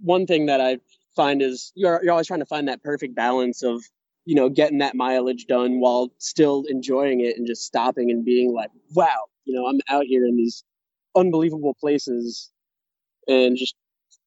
one 0.01 0.25
thing 0.25 0.47
that 0.47 0.61
I 0.61 0.79
find 1.15 1.41
is 1.41 1.71
you're 1.75 2.01
you're 2.03 2.11
always 2.11 2.27
trying 2.27 2.39
to 2.39 2.45
find 2.45 2.67
that 2.67 2.83
perfect 2.83 3.15
balance 3.15 3.63
of 3.63 3.83
you 4.25 4.35
know 4.35 4.49
getting 4.49 4.79
that 4.79 4.95
mileage 4.95 5.45
done 5.47 5.79
while 5.79 6.11
still 6.17 6.63
enjoying 6.67 7.21
it 7.21 7.37
and 7.37 7.47
just 7.47 7.65
stopping 7.65 8.11
and 8.11 8.23
being 8.25 8.53
like, 8.53 8.69
wow, 8.93 9.25
you 9.45 9.53
know, 9.53 9.65
I'm 9.67 9.79
out 9.89 10.05
here 10.05 10.25
in 10.25 10.37
these 10.37 10.63
unbelievable 11.15 11.75
places 11.79 12.51
and 13.27 13.57
just 13.57 13.75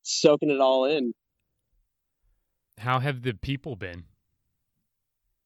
soaking 0.02 0.50
it 0.50 0.60
all 0.60 0.84
in. 0.84 1.12
How 2.82 2.98
have 2.98 3.22
the 3.22 3.32
people 3.34 3.76
been 3.76 4.04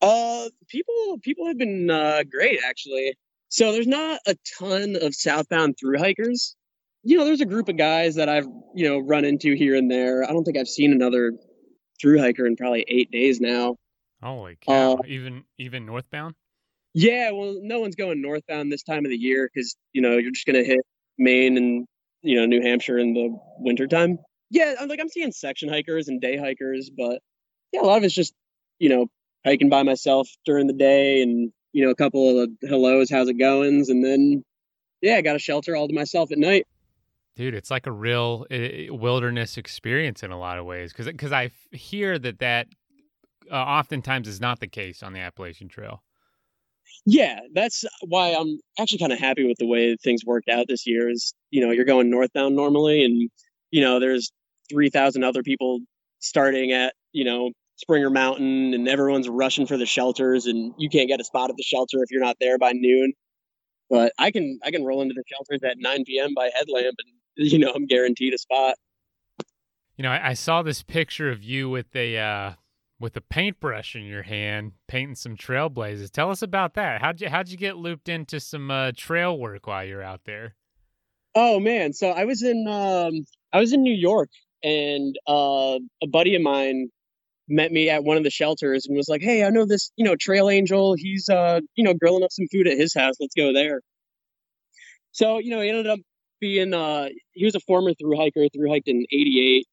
Uh, 0.00 0.48
people 0.68 1.18
people 1.22 1.46
have 1.46 1.58
been 1.58 1.90
uh, 1.90 2.22
great 2.30 2.60
actually. 2.66 3.14
So 3.48 3.72
there's 3.72 3.86
not 3.86 4.20
a 4.26 4.36
ton 4.58 4.96
of 5.00 5.14
southbound 5.14 5.76
through 5.78 5.98
hikers. 5.98 6.56
You 7.02 7.18
know, 7.18 7.24
there's 7.24 7.40
a 7.40 7.46
group 7.46 7.68
of 7.68 7.76
guys 7.76 8.16
that 8.16 8.28
I've 8.28 8.48
you 8.74 8.88
know 8.88 8.98
run 8.98 9.24
into 9.24 9.54
here 9.54 9.76
and 9.76 9.90
there. 9.90 10.24
I 10.24 10.32
don't 10.32 10.44
think 10.44 10.58
I've 10.58 10.68
seen 10.68 10.92
another 10.92 11.32
through 12.00 12.18
hiker 12.20 12.46
in 12.46 12.56
probably 12.56 12.84
eight 12.88 13.10
days 13.10 13.40
now. 13.40 13.76
holy 14.22 14.56
cow 14.66 14.94
Uh, 14.94 14.96
even 15.06 15.44
even 15.58 15.86
northbound 15.86 16.34
Yeah, 16.94 17.30
well, 17.32 17.60
no 17.62 17.80
one's 17.80 17.96
going 17.96 18.20
northbound 18.22 18.72
this 18.72 18.82
time 18.82 19.04
of 19.04 19.10
the 19.10 19.16
year 19.16 19.48
because 19.52 19.76
you 19.92 20.02
know 20.02 20.16
you're 20.18 20.32
just 20.32 20.46
gonna 20.46 20.64
hit 20.64 20.80
Maine 21.18 21.56
and 21.56 21.86
you 22.22 22.40
know 22.40 22.46
New 22.46 22.62
Hampshire 22.62 22.98
in 22.98 23.14
the 23.14 23.38
wintertime. 23.58 24.18
Yeah, 24.50 24.74
I'm 24.80 24.88
like 24.88 25.00
I'm 25.00 25.08
seeing 25.08 25.32
section 25.32 25.68
hikers 25.68 26.08
and 26.08 26.20
day 26.20 26.36
hikers, 26.36 26.90
but 26.96 27.20
yeah, 27.72 27.80
a 27.80 27.82
lot 27.82 27.98
of 27.98 28.04
it's 28.04 28.14
just 28.14 28.34
you 28.78 28.88
know 28.88 29.06
hiking 29.44 29.68
by 29.68 29.82
myself 29.82 30.28
during 30.44 30.66
the 30.66 30.72
day 30.72 31.22
and 31.22 31.52
you 31.72 31.84
know 31.84 31.90
a 31.90 31.94
couple 31.94 32.40
of 32.40 32.50
hellos, 32.68 33.10
how's 33.10 33.28
it 33.28 33.34
goings, 33.34 33.88
and 33.88 34.04
then 34.04 34.44
yeah, 35.02 35.16
I 35.16 35.22
got 35.22 35.36
a 35.36 35.40
shelter 35.40 35.76
all 35.76 35.88
to 35.88 35.94
myself 35.94 36.32
at 36.32 36.38
night. 36.38 36.66
dude 37.36 37.54
it's 37.54 37.70
like 37.70 37.86
a 37.86 37.92
real 37.92 38.46
uh, 38.50 38.94
wilderness 38.94 39.56
experience 39.56 40.22
in 40.22 40.30
a 40.30 40.38
lot 40.38 40.58
of 40.58 40.64
ways 40.64 40.92
because 40.92 41.06
because 41.06 41.32
i 41.32 41.50
hear 41.70 42.18
that 42.18 42.38
that 42.38 42.66
uh, 43.52 43.54
oftentimes 43.54 44.26
is 44.26 44.40
not 44.40 44.58
the 44.58 44.66
case 44.66 45.02
on 45.02 45.12
the 45.12 45.20
appalachian 45.20 45.68
trail 45.68 46.02
Yeah, 47.04 47.40
that's 47.52 47.84
why 48.02 48.34
I'm 48.34 48.58
actually 48.78 48.98
kind 48.98 49.12
of 49.12 49.18
happy 49.18 49.46
with 49.46 49.58
the 49.58 49.66
way 49.66 49.96
things 50.02 50.24
worked 50.24 50.48
out 50.48 50.66
this 50.68 50.86
year. 50.86 51.08
Is 51.08 51.34
you 51.50 51.60
know 51.64 51.70
you're 51.70 51.84
going 51.84 52.10
northbound 52.10 52.56
normally, 52.56 53.04
and 53.04 53.30
you 53.76 53.82
know 53.82 54.00
there's 54.00 54.32
three 54.70 54.88
thousand 54.88 55.22
other 55.22 55.42
people 55.42 55.80
starting 56.18 56.72
at 56.72 56.94
you 57.12 57.26
know 57.26 57.50
Springer 57.76 58.08
Mountain, 58.08 58.72
and 58.72 58.88
everyone's 58.88 59.28
rushing 59.28 59.66
for 59.66 59.76
the 59.76 59.84
shelters, 59.84 60.46
and 60.46 60.72
you 60.78 60.88
can't 60.88 61.08
get 61.08 61.20
a 61.20 61.24
spot 61.24 61.50
at 61.50 61.56
the 61.56 61.62
shelter 61.62 62.02
if 62.02 62.10
you're 62.10 62.22
not 62.22 62.38
there 62.40 62.56
by 62.56 62.72
noon. 62.72 63.12
But 63.90 64.14
I 64.18 64.30
can 64.30 64.58
I 64.64 64.70
can 64.70 64.82
roll 64.82 65.02
into 65.02 65.12
the 65.14 65.24
shelters 65.28 65.60
at 65.62 65.76
9 65.78 66.04
p.m. 66.06 66.32
by 66.34 66.48
headlamp, 66.54 66.96
and 67.04 67.12
you 67.52 67.58
know 67.58 67.70
I'm 67.74 67.84
guaranteed 67.84 68.32
a 68.32 68.38
spot. 68.38 68.76
You 69.98 70.04
know, 70.04 70.10
I, 70.10 70.30
I 70.30 70.32
saw 70.32 70.62
this 70.62 70.82
picture 70.82 71.30
of 71.30 71.42
you 71.42 71.68
with 71.68 71.94
a 71.94 72.16
uh, 72.16 72.52
with 72.98 73.14
a 73.14 73.20
paintbrush 73.20 73.94
in 73.94 74.04
your 74.04 74.22
hand, 74.22 74.72
painting 74.88 75.16
some 75.16 75.36
trailblazers. 75.36 76.10
Tell 76.10 76.30
us 76.30 76.40
about 76.40 76.72
that. 76.74 77.02
How'd 77.02 77.20
you 77.20 77.28
how'd 77.28 77.50
you 77.50 77.58
get 77.58 77.76
looped 77.76 78.08
into 78.08 78.40
some 78.40 78.70
uh, 78.70 78.92
trail 78.96 79.38
work 79.38 79.66
while 79.66 79.84
you're 79.84 80.02
out 80.02 80.22
there? 80.24 80.54
Oh 81.34 81.60
man, 81.60 81.92
so 81.92 82.08
I 82.08 82.24
was 82.24 82.42
in 82.42 82.66
um 82.66 83.26
I 83.56 83.60
was 83.60 83.72
in 83.72 83.82
New 83.82 83.94
York 83.94 84.28
and 84.62 85.16
uh 85.26 85.78
a 86.02 86.06
buddy 86.06 86.34
of 86.34 86.42
mine 86.42 86.88
met 87.48 87.72
me 87.72 87.88
at 87.88 88.04
one 88.04 88.18
of 88.18 88.24
the 88.24 88.30
shelters 88.30 88.86
and 88.86 88.96
was 88.96 89.08
like, 89.08 89.22
"Hey, 89.22 89.44
I 89.44 89.50
know 89.50 89.64
this, 89.64 89.92
you 89.96 90.04
know, 90.04 90.14
Trail 90.14 90.50
Angel. 90.50 90.94
He's 90.98 91.28
uh, 91.30 91.60
you 91.74 91.84
know, 91.84 91.94
grilling 91.94 92.22
up 92.24 92.32
some 92.32 92.46
food 92.52 92.68
at 92.68 92.76
his 92.76 92.92
house. 92.94 93.14
Let's 93.18 93.34
go 93.34 93.54
there." 93.54 93.80
So, 95.12 95.38
you 95.38 95.50
know, 95.50 95.60
he 95.62 95.70
ended 95.70 95.86
up 95.86 96.00
being 96.40 96.74
uh 96.74 97.08
he 97.32 97.46
was 97.46 97.54
a 97.54 97.60
former 97.60 97.94
through 97.94 98.16
hiker, 98.18 98.46
through 98.54 98.70
hiked 98.70 98.88
in 98.88 99.06
88. 99.10 99.66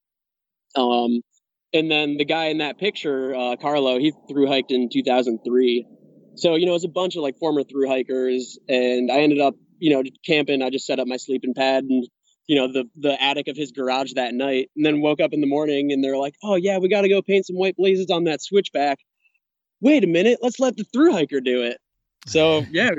Um 0.78 1.22
and 1.74 1.92
then 1.92 2.18
the 2.18 2.26
guy 2.26 2.46
in 2.46 2.60
that 2.60 2.78
picture, 2.80 3.36
uh 3.36 3.58
Carlo, 3.58 4.00
he 4.00 4.14
through 4.30 4.48
hiked 4.48 4.72
in 4.72 4.88
2003. 4.90 5.88
So, 6.36 6.56
you 6.56 6.66
know, 6.66 6.72
it 6.72 6.76
was 6.82 6.86
a 6.86 6.90
bunch 7.02 7.18
of 7.18 7.24
like 7.24 7.38
former 7.38 7.64
through 7.64 7.90
hikers 7.90 8.58
and 8.70 9.12
I 9.12 9.20
ended 9.20 9.42
up 9.42 9.56
you 9.80 9.90
know, 9.94 10.04
camping. 10.26 10.62
I 10.62 10.70
just 10.70 10.86
set 10.86 11.00
up 11.00 11.08
my 11.08 11.18
sleeping 11.18 11.54
pad 11.54 11.84
and, 11.84 12.08
you 12.48 12.56
know, 12.56 12.72
the 12.72 12.90
the 12.96 13.22
attic 13.22 13.48
of 13.48 13.56
his 13.56 13.72
garage 13.72 14.14
that 14.14 14.34
night, 14.34 14.70
and 14.76 14.86
then 14.86 15.02
woke 15.02 15.22
up 15.22 15.34
in 15.34 15.42
the 15.42 15.48
morning 15.48 15.92
and 15.92 16.04
they're 16.04 16.18
like, 16.18 16.36
"Oh 16.44 16.56
yeah, 16.56 16.78
we 16.78 16.90
got 16.90 17.02
to 17.02 17.10
go 17.10 17.22
paint 17.22 17.46
some 17.46 17.56
white 17.56 17.78
blazes 17.78 18.10
on 18.10 18.26
that 18.26 18.42
switchback." 18.42 19.00
Wait 19.82 20.04
a 20.04 20.08
minute, 20.08 20.40
let's 20.42 20.60
let 20.60 20.78
the 20.78 20.86
through 20.86 21.12
hiker 21.12 21.42
do 21.42 21.64
it. 21.64 21.78
So 22.26 22.66
yeah, 22.72 22.92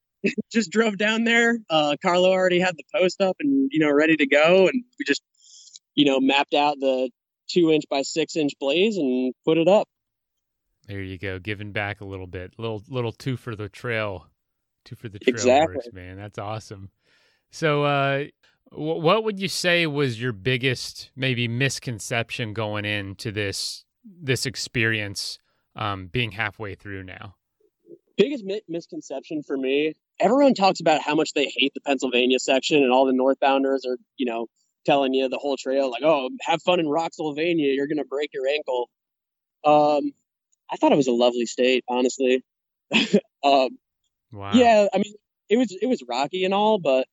just 0.52 0.70
drove 0.70 0.98
down 0.98 1.24
there. 1.24 1.58
Uh, 1.70 1.96
Carlo 2.02 2.30
already 2.30 2.60
had 2.60 2.76
the 2.76 2.84
post 2.94 3.20
up 3.20 3.36
and 3.40 3.70
you 3.72 3.80
know 3.80 3.92
ready 3.92 4.16
to 4.16 4.26
go, 4.26 4.68
and 4.68 4.84
we 4.98 5.04
just 5.06 5.22
you 5.94 6.04
know 6.04 6.20
mapped 6.20 6.54
out 6.54 6.76
the 6.80 7.10
two 7.48 7.70
inch 7.70 7.84
by 7.90 8.02
six 8.02 8.36
inch 8.36 8.52
blaze 8.60 8.96
and 8.96 9.32
put 9.44 9.58
it 9.58 9.68
up. 9.68 9.88
There 10.86 11.02
you 11.02 11.18
go, 11.18 11.38
giving 11.38 11.72
back 11.72 12.00
a 12.00 12.04
little 12.04 12.26
bit, 12.26 12.54
little 12.58 12.82
little 12.88 13.12
two 13.12 13.36
for 13.36 13.54
the 13.54 13.68
trail, 13.68 14.26
two 14.84 14.96
for 14.96 15.08
the 15.08 15.18
trail 15.18 15.34
Exactly. 15.34 15.74
works, 15.76 15.88
man. 15.92 16.16
That's 16.16 16.38
awesome. 16.38 16.90
So, 17.50 17.84
uh, 17.84 18.24
what 18.70 19.24
would 19.24 19.40
you 19.40 19.48
say 19.48 19.86
was 19.86 20.20
your 20.20 20.32
biggest 20.32 21.10
maybe 21.16 21.48
misconception 21.48 22.52
going 22.52 22.84
into 22.84 23.32
this 23.32 23.84
this 24.04 24.46
experience, 24.46 25.38
um, 25.76 26.06
being 26.06 26.32
halfway 26.32 26.74
through 26.74 27.04
now? 27.04 27.34
biggest 28.16 28.44
mi- 28.44 28.62
misconception 28.68 29.44
for 29.44 29.56
me 29.56 29.94
everyone 30.18 30.52
talks 30.52 30.80
about 30.80 31.00
how 31.00 31.14
much 31.14 31.34
they 31.34 31.48
hate 31.56 31.72
the 31.72 31.80
pennsylvania 31.82 32.36
section 32.40 32.82
and 32.82 32.90
all 32.90 33.06
the 33.06 33.12
northbounders 33.12 33.86
are 33.86 33.96
you 34.16 34.26
know 34.26 34.48
telling 34.88 35.12
you 35.12 35.28
the 35.28 35.38
whole 35.38 35.56
trail, 35.58 35.90
like, 35.90 36.02
"Oh, 36.02 36.30
have 36.40 36.62
fun 36.62 36.80
in 36.80 36.86
Rocksylvania. 36.86 37.74
You're 37.74 37.86
gonna 37.86 38.04
break 38.04 38.32
your 38.32 38.46
ankle." 38.48 38.88
Um, 39.64 40.12
I 40.70 40.76
thought 40.76 40.92
it 40.92 40.96
was 40.96 41.08
a 41.08 41.12
lovely 41.12 41.46
state, 41.46 41.84
honestly. 41.88 42.42
um, 43.44 43.78
Wow. 44.32 44.52
yeah, 44.52 44.86
I 44.92 44.98
mean, 44.98 45.14
it 45.48 45.56
was 45.58 45.76
it 45.80 45.86
was 45.86 46.02
rocky 46.08 46.44
and 46.44 46.54
all, 46.54 46.78
but 46.78 47.06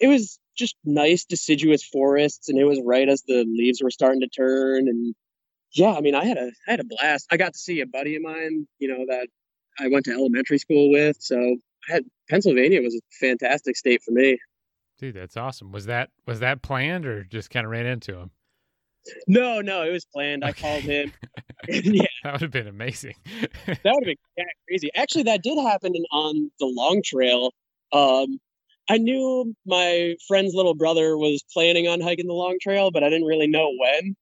it 0.00 0.08
was 0.08 0.38
just 0.60 0.76
nice, 0.84 1.24
deciduous 1.24 1.82
forests, 1.84 2.48
and 2.48 2.58
it 2.58 2.64
was 2.64 2.80
right 2.84 3.08
as 3.08 3.22
the 3.26 3.44
leaves 3.48 3.82
were 3.82 3.90
starting 3.90 4.20
to 4.20 4.28
turn. 4.28 4.86
And 4.88 5.14
yeah, 5.72 5.92
I 5.94 6.00
mean, 6.00 6.14
I 6.14 6.24
had 6.24 6.36
a 6.38 6.50
I 6.68 6.70
had 6.70 6.80
a 6.80 6.84
blast. 6.84 7.26
I 7.32 7.36
got 7.36 7.54
to 7.54 7.58
see 7.58 7.80
a 7.80 7.86
buddy 7.86 8.14
of 8.16 8.22
mine, 8.22 8.68
you 8.78 8.88
know, 8.88 9.04
that 9.08 9.26
I 9.78 9.88
went 9.88 10.04
to 10.04 10.12
elementary 10.12 10.58
school 10.58 10.90
with. 10.90 11.16
So 11.20 11.36
I 11.88 11.92
had 11.92 12.04
Pennsylvania 12.28 12.80
was 12.82 12.94
a 12.94 13.00
fantastic 13.20 13.76
state 13.76 14.02
for 14.04 14.12
me. 14.12 14.38
Dude, 14.98 15.14
that's 15.14 15.36
awesome. 15.36 15.72
Was 15.72 15.86
that 15.86 16.10
was 16.26 16.40
that 16.40 16.62
planned 16.62 17.06
or 17.06 17.24
just 17.24 17.50
kind 17.50 17.64
of 17.64 17.72
ran 17.72 17.86
into 17.86 18.14
him? 18.16 18.30
No, 19.26 19.60
no, 19.62 19.82
it 19.82 19.90
was 19.92 20.04
planned. 20.04 20.44
I 20.44 20.52
called 20.52 20.82
him. 20.82 21.12
yeah, 21.68 22.02
That 22.24 22.32
would 22.32 22.40
have 22.42 22.50
been 22.50 22.66
amazing. 22.66 23.14
that 23.66 23.78
would 23.84 24.06
have 24.06 24.16
been 24.36 24.46
crazy. 24.68 24.90
Actually, 24.94 25.24
that 25.24 25.42
did 25.42 25.58
happen 25.58 25.92
on 26.12 26.50
the 26.58 26.66
long 26.66 27.02
trail. 27.04 27.52
Um, 27.92 28.38
I 28.90 28.98
knew 28.98 29.54
my 29.64 30.16
friend's 30.26 30.52
little 30.52 30.74
brother 30.74 31.16
was 31.16 31.44
planning 31.52 31.86
on 31.86 32.00
hiking 32.00 32.26
the 32.26 32.34
long 32.34 32.58
trail, 32.60 32.90
but 32.90 33.04
I 33.04 33.08
didn't 33.08 33.26
really 33.28 33.46
know 33.46 33.70
when. 33.78 34.16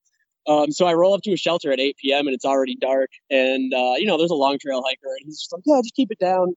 Um, 0.46 0.70
so 0.70 0.86
I 0.86 0.92
roll 0.92 1.14
up 1.14 1.22
to 1.22 1.32
a 1.32 1.36
shelter 1.38 1.72
at 1.72 1.80
8 1.80 1.96
p.m. 1.96 2.26
and 2.26 2.34
it's 2.34 2.44
already 2.44 2.76
dark. 2.76 3.08
And, 3.30 3.72
uh, 3.72 3.94
you 3.96 4.04
know, 4.04 4.18
there's 4.18 4.30
a 4.30 4.34
long 4.34 4.58
trail 4.58 4.82
hiker 4.86 5.08
and 5.18 5.24
he's 5.24 5.38
just 5.40 5.52
like, 5.54 5.62
yeah, 5.64 5.80
just 5.82 5.94
keep 5.94 6.10
it 6.10 6.18
down. 6.18 6.54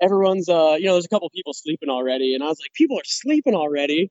Everyone's, 0.00 0.48
uh, 0.48 0.76
you 0.78 0.86
know, 0.86 0.94
there's 0.94 1.04
a 1.04 1.10
couple 1.10 1.28
people 1.34 1.52
sleeping 1.52 1.90
already. 1.90 2.34
And 2.34 2.42
I 2.42 2.46
was 2.46 2.58
like, 2.60 2.72
people 2.72 2.98
are 2.98 3.04
sleeping 3.04 3.54
already. 3.54 4.10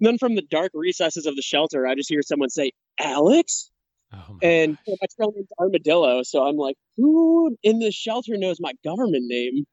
And 0.00 0.06
then 0.06 0.18
from 0.18 0.34
the 0.34 0.42
dark 0.42 0.72
recesses 0.74 1.24
of 1.24 1.36
the 1.36 1.42
shelter, 1.42 1.86
I 1.86 1.94
just 1.94 2.10
hear 2.10 2.20
someone 2.22 2.50
say, 2.50 2.72
Alex? 3.00 3.70
oh 4.12 4.38
And 4.42 4.76
gosh. 4.86 4.96
my 5.00 5.06
trail 5.16 5.32
name's 5.34 5.48
Armadillo. 5.58 6.22
So 6.22 6.44
I'm 6.44 6.56
like, 6.56 6.76
who 6.98 7.56
in 7.62 7.78
this 7.78 7.94
shelter 7.94 8.36
knows 8.36 8.58
my 8.60 8.72
government 8.84 9.24
name? 9.26 9.64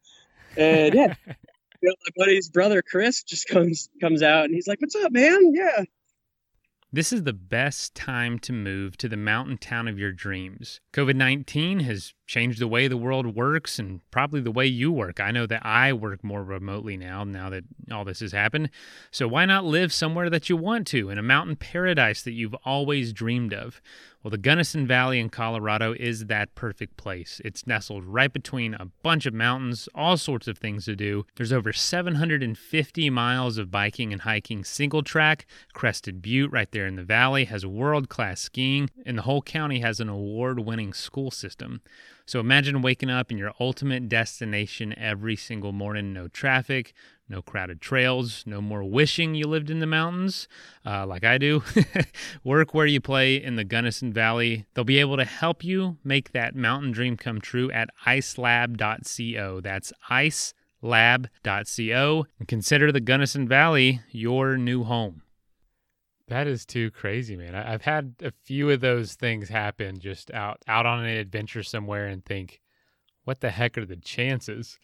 And 0.57 0.93
yeah, 0.93 1.07
you 1.81 1.89
know, 1.89 1.95
my 2.05 2.25
buddy's 2.25 2.49
brother 2.49 2.81
Chris 2.81 3.23
just 3.23 3.47
comes 3.47 3.89
comes 4.01 4.21
out 4.23 4.45
and 4.45 4.53
he's 4.53 4.67
like, 4.67 4.81
"What's 4.81 4.95
up, 4.95 5.11
man? 5.11 5.53
Yeah, 5.53 5.83
This 6.91 7.11
is 7.11 7.23
the 7.23 7.33
best 7.33 7.93
time 7.93 8.39
to 8.39 8.53
move 8.53 8.95
to 8.97 9.09
the 9.09 9.17
mountain 9.17 9.57
town 9.57 9.89
of 9.89 9.99
your 9.99 10.13
dreams. 10.13 10.79
COVID 10.93 11.15
19 11.15 11.81
has 11.81 12.13
changed 12.25 12.59
the 12.59 12.69
way 12.69 12.87
the 12.87 12.95
world 12.95 13.35
works 13.35 13.79
and 13.79 13.99
probably 14.11 14.39
the 14.39 14.51
way 14.51 14.65
you 14.65 14.93
work. 14.93 15.19
I 15.19 15.31
know 15.31 15.45
that 15.45 15.65
I 15.65 15.91
work 15.91 16.23
more 16.23 16.43
remotely 16.43 16.95
now, 16.95 17.25
now 17.25 17.49
that 17.49 17.65
all 17.91 18.05
this 18.05 18.21
has 18.21 18.31
happened. 18.31 18.69
So 19.11 19.27
why 19.27 19.45
not 19.45 19.65
live 19.65 19.91
somewhere 19.91 20.29
that 20.29 20.49
you 20.49 20.55
want 20.55 20.87
to, 20.87 21.09
in 21.09 21.17
a 21.17 21.21
mountain 21.23 21.57
paradise 21.57 22.21
that 22.23 22.31
you've 22.31 22.55
always 22.63 23.11
dreamed 23.11 23.53
of? 23.53 23.81
Well, 24.25 24.31
the 24.31 24.39
Gunnison 24.39 24.87
Valley 24.87 25.19
in 25.19 25.29
Colorado 25.29 25.93
is 25.93 26.25
that 26.25 26.55
perfect 26.55 26.97
place. 26.97 27.39
It's 27.45 27.67
nestled 27.67 28.05
right 28.05 28.33
between 28.33 28.73
a 28.73 28.87
bunch 29.03 29.27
of 29.27 29.35
mountains, 29.35 29.87
all 29.93 30.17
sorts 30.17 30.47
of 30.47 30.57
things 30.57 30.85
to 30.85 30.95
do. 30.95 31.27
There's 31.35 31.53
over 31.53 31.71
750 31.71 33.09
miles 33.11 33.59
of 33.59 33.69
biking 33.69 34.11
and 34.11 34.23
hiking 34.23 34.63
single 34.63 35.03
track. 35.03 35.45
Crested 35.73 36.23
Butte, 36.23 36.51
right 36.51 36.71
there 36.71 36.87
in 36.87 36.95
the 36.95 37.03
valley, 37.03 37.45
has 37.45 37.67
world 37.67 38.09
class 38.09 38.41
skiing, 38.41 38.89
and 39.05 39.19
the 39.19 39.21
whole 39.21 39.43
county 39.43 39.81
has 39.81 39.99
an 39.99 40.09
award 40.09 40.57
winning 40.57 40.91
school 40.91 41.29
system. 41.29 41.81
So 42.25 42.39
imagine 42.39 42.81
waking 42.81 43.11
up 43.11 43.31
in 43.31 43.37
your 43.37 43.53
ultimate 43.59 44.09
destination 44.09 44.97
every 44.97 45.35
single 45.35 45.71
morning, 45.71 46.11
no 46.11 46.27
traffic, 46.27 46.93
no 47.29 47.41
crowded 47.41 47.81
trails, 47.81 48.43
no 48.47 48.61
more 48.61 48.83
wishing 48.83 49.35
you 49.35 49.47
lived 49.47 49.69
in 49.69 49.79
the 49.79 49.85
mountains 49.85 50.47
uh, 50.85 51.05
like 51.05 51.23
I 51.23 51.37
do. 51.37 51.63
Work 52.43 52.73
where 52.73 52.87
you 52.87 52.99
play 52.99 53.35
in 53.35 53.55
the 53.55 53.63
Gunnison 53.63 54.11
Valley. 54.11 54.65
They'll 54.73 54.83
be 54.83 54.99
able 54.99 55.17
to 55.17 55.25
help 55.25 55.63
you 55.63 55.97
make 56.03 56.31
that 56.31 56.55
mountain 56.55 56.91
dream 56.91 57.15
come 57.15 57.41
true 57.41 57.69
at 57.71 57.89
icelab.co. 58.07 59.61
That's 59.61 59.93
icelab.co. 60.09 62.25
And 62.39 62.47
consider 62.47 62.91
the 62.91 63.01
Gunnison 63.01 63.47
Valley 63.47 64.01
your 64.11 64.57
new 64.57 64.83
home. 64.83 65.21
That 66.27 66.47
is 66.47 66.65
too 66.65 66.91
crazy, 66.91 67.35
man. 67.35 67.55
I, 67.55 67.73
I've 67.73 67.83
had 67.83 68.15
a 68.21 68.31
few 68.43 68.69
of 68.71 68.81
those 68.81 69.13
things 69.13 69.49
happen 69.49 69.99
just 69.99 70.31
out 70.31 70.61
out 70.67 70.85
on 70.85 71.05
an 71.05 71.17
adventure 71.17 71.63
somewhere 71.63 72.07
and 72.07 72.25
think, 72.25 72.61
what 73.23 73.41
the 73.41 73.51
heck 73.51 73.77
are 73.77 73.85
the 73.85 73.97
chances? 73.97 74.79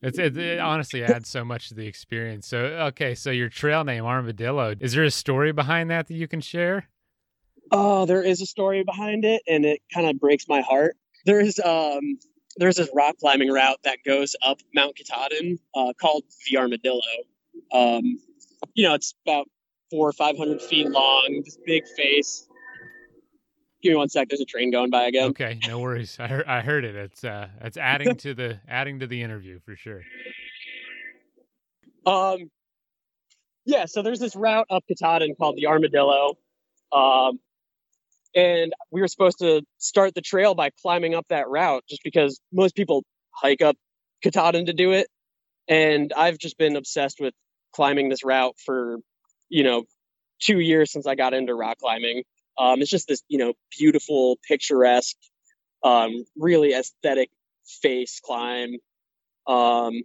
It's, 0.00 0.18
it, 0.18 0.36
it 0.36 0.60
honestly 0.60 1.02
adds 1.02 1.28
so 1.28 1.44
much 1.44 1.68
to 1.68 1.74
the 1.74 1.86
experience. 1.88 2.46
So, 2.46 2.58
okay, 2.58 3.16
so 3.16 3.30
your 3.30 3.48
trail 3.48 3.82
name 3.82 4.04
Armadillo. 4.04 4.76
Is 4.78 4.92
there 4.92 5.02
a 5.02 5.10
story 5.10 5.50
behind 5.50 5.90
that 5.90 6.06
that 6.06 6.14
you 6.14 6.28
can 6.28 6.40
share? 6.40 6.88
oh, 7.70 8.06
there 8.06 8.22
is 8.22 8.40
a 8.40 8.46
story 8.46 8.82
behind 8.84 9.24
it, 9.24 9.42
and 9.46 9.64
it 9.64 9.82
kind 9.92 10.08
of 10.08 10.18
breaks 10.18 10.48
my 10.48 10.60
heart. 10.60 10.96
There's 11.24 11.58
um 11.60 12.18
there's 12.56 12.76
this 12.76 12.90
rock 12.94 13.16
climbing 13.20 13.50
route 13.50 13.78
that 13.84 13.98
goes 14.04 14.34
up 14.42 14.58
Mount 14.74 14.96
Katahdin 14.96 15.58
uh, 15.74 15.92
called 16.00 16.24
the 16.50 16.58
Armadillo. 16.58 17.00
Um, 17.72 18.18
you 18.74 18.84
know, 18.84 18.94
it's 18.94 19.14
about 19.24 19.48
four 19.90 20.08
or 20.08 20.12
five 20.12 20.36
hundred 20.36 20.62
feet 20.62 20.88
long. 20.88 21.42
This 21.44 21.58
big 21.64 21.86
face. 21.86 22.46
Give 23.82 23.92
me 23.92 23.96
one 23.96 24.08
sec. 24.08 24.28
There's 24.28 24.40
a 24.40 24.44
train 24.44 24.70
going 24.72 24.90
by 24.90 25.04
again. 25.04 25.30
Okay, 25.30 25.58
no 25.66 25.78
worries. 25.78 26.16
I 26.18 26.26
heard, 26.26 26.46
I 26.46 26.60
heard 26.62 26.84
it. 26.84 26.96
It's 26.96 27.22
uh, 27.22 27.48
it's 27.60 27.76
adding 27.76 28.16
to 28.16 28.34
the 28.34 28.60
adding 28.68 29.00
to 29.00 29.06
the 29.06 29.22
interview 29.22 29.60
for 29.64 29.76
sure. 29.76 30.02
Um, 32.04 32.50
yeah, 33.64 33.84
so 33.84 34.02
there's 34.02 34.18
this 34.18 34.34
route 34.34 34.66
up 34.70 34.82
Katahdin 34.88 35.34
called 35.36 35.56
the 35.56 35.66
Armadillo. 35.66 36.38
Um, 36.90 37.38
and 38.34 38.72
we 38.90 39.00
were 39.00 39.08
supposed 39.08 39.38
to 39.40 39.62
start 39.78 40.14
the 40.14 40.20
trail 40.20 40.54
by 40.54 40.70
climbing 40.80 41.14
up 41.14 41.26
that 41.28 41.48
route 41.48 41.84
just 41.88 42.02
because 42.02 42.40
most 42.52 42.74
people 42.74 43.04
hike 43.30 43.60
up 43.60 43.76
Katahdin 44.22 44.66
to 44.66 44.72
do 44.72 44.92
it. 44.92 45.08
And 45.68 46.12
I've 46.16 46.38
just 46.38 46.56
been 46.56 46.76
obsessed 46.76 47.18
with 47.20 47.34
climbing 47.74 48.08
this 48.08 48.24
route 48.24 48.54
for, 48.64 48.98
you 49.48 49.64
know, 49.64 49.84
two 50.40 50.60
years 50.60 50.92
since 50.92 51.06
I 51.06 51.14
got 51.14 51.34
into 51.34 51.54
rock 51.54 51.78
climbing. 51.78 52.22
Um, 52.58 52.80
it's 52.80 52.90
just 52.90 53.08
this, 53.08 53.22
you 53.28 53.38
know, 53.38 53.54
beautiful, 53.76 54.38
picturesque, 54.46 55.16
um, 55.82 56.24
really 56.36 56.74
aesthetic 56.74 57.30
face 57.82 58.20
climb. 58.22 58.76
Um, 59.46 60.02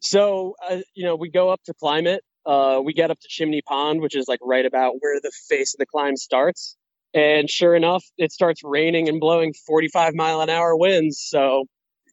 so, 0.00 0.54
uh, 0.68 0.78
you 0.94 1.04
know, 1.04 1.16
we 1.16 1.30
go 1.30 1.50
up 1.50 1.60
to 1.64 1.74
climb 1.74 2.06
it. 2.06 2.22
Uh, 2.46 2.80
we 2.82 2.94
get 2.94 3.10
up 3.10 3.20
to 3.20 3.28
Chimney 3.28 3.60
Pond, 3.62 4.00
which 4.00 4.16
is 4.16 4.26
like 4.26 4.40
right 4.42 4.64
about 4.64 4.94
where 5.00 5.20
the 5.20 5.30
face 5.48 5.74
of 5.74 5.78
the 5.78 5.86
climb 5.86 6.16
starts. 6.16 6.76
And 7.12 7.50
sure 7.50 7.74
enough, 7.74 8.04
it 8.16 8.32
starts 8.32 8.62
raining 8.64 9.08
and 9.08 9.20
blowing 9.20 9.52
45 9.66 10.14
mile 10.14 10.40
an 10.40 10.48
hour 10.48 10.76
winds. 10.76 11.20
So, 11.20 11.64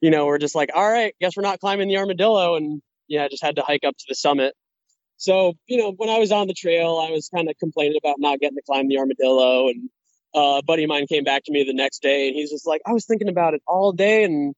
you 0.01 0.09
know, 0.09 0.25
we're 0.25 0.39
just 0.39 0.55
like, 0.55 0.71
all 0.75 0.89
right, 0.89 1.13
guess 1.21 1.37
we're 1.37 1.43
not 1.43 1.59
climbing 1.59 1.87
the 1.87 1.97
armadillo. 1.97 2.55
And 2.55 2.81
yeah, 3.07 3.27
just 3.29 3.43
had 3.43 3.55
to 3.55 3.61
hike 3.61 3.83
up 3.85 3.95
to 3.95 4.05
the 4.09 4.15
summit. 4.15 4.53
So, 5.17 5.53
you 5.67 5.77
know, 5.77 5.91
when 5.91 6.09
I 6.09 6.19
was 6.19 6.31
on 6.31 6.47
the 6.47 6.53
trail, 6.53 7.03
I 7.05 7.11
was 7.11 7.29
kind 7.33 7.49
of 7.49 7.57
complaining 7.57 7.97
about 8.01 8.17
not 8.19 8.39
getting 8.39 8.55
to 8.55 8.61
climb 8.63 8.87
the 8.87 8.99
armadillo. 8.99 9.67
And 9.67 9.89
uh, 10.35 10.59
a 10.59 10.63
buddy 10.63 10.83
of 10.83 10.89
mine 10.89 11.07
came 11.07 11.23
back 11.23 11.43
to 11.45 11.51
me 11.51 11.63
the 11.63 11.73
next 11.73 12.01
day 12.01 12.27
and 12.27 12.35
he's 12.35 12.51
just 12.51 12.67
like, 12.67 12.81
I 12.85 12.93
was 12.93 13.05
thinking 13.05 13.27
about 13.27 13.55
it 13.55 13.61
all 13.67 13.91
day 13.91 14.23
and 14.23 14.53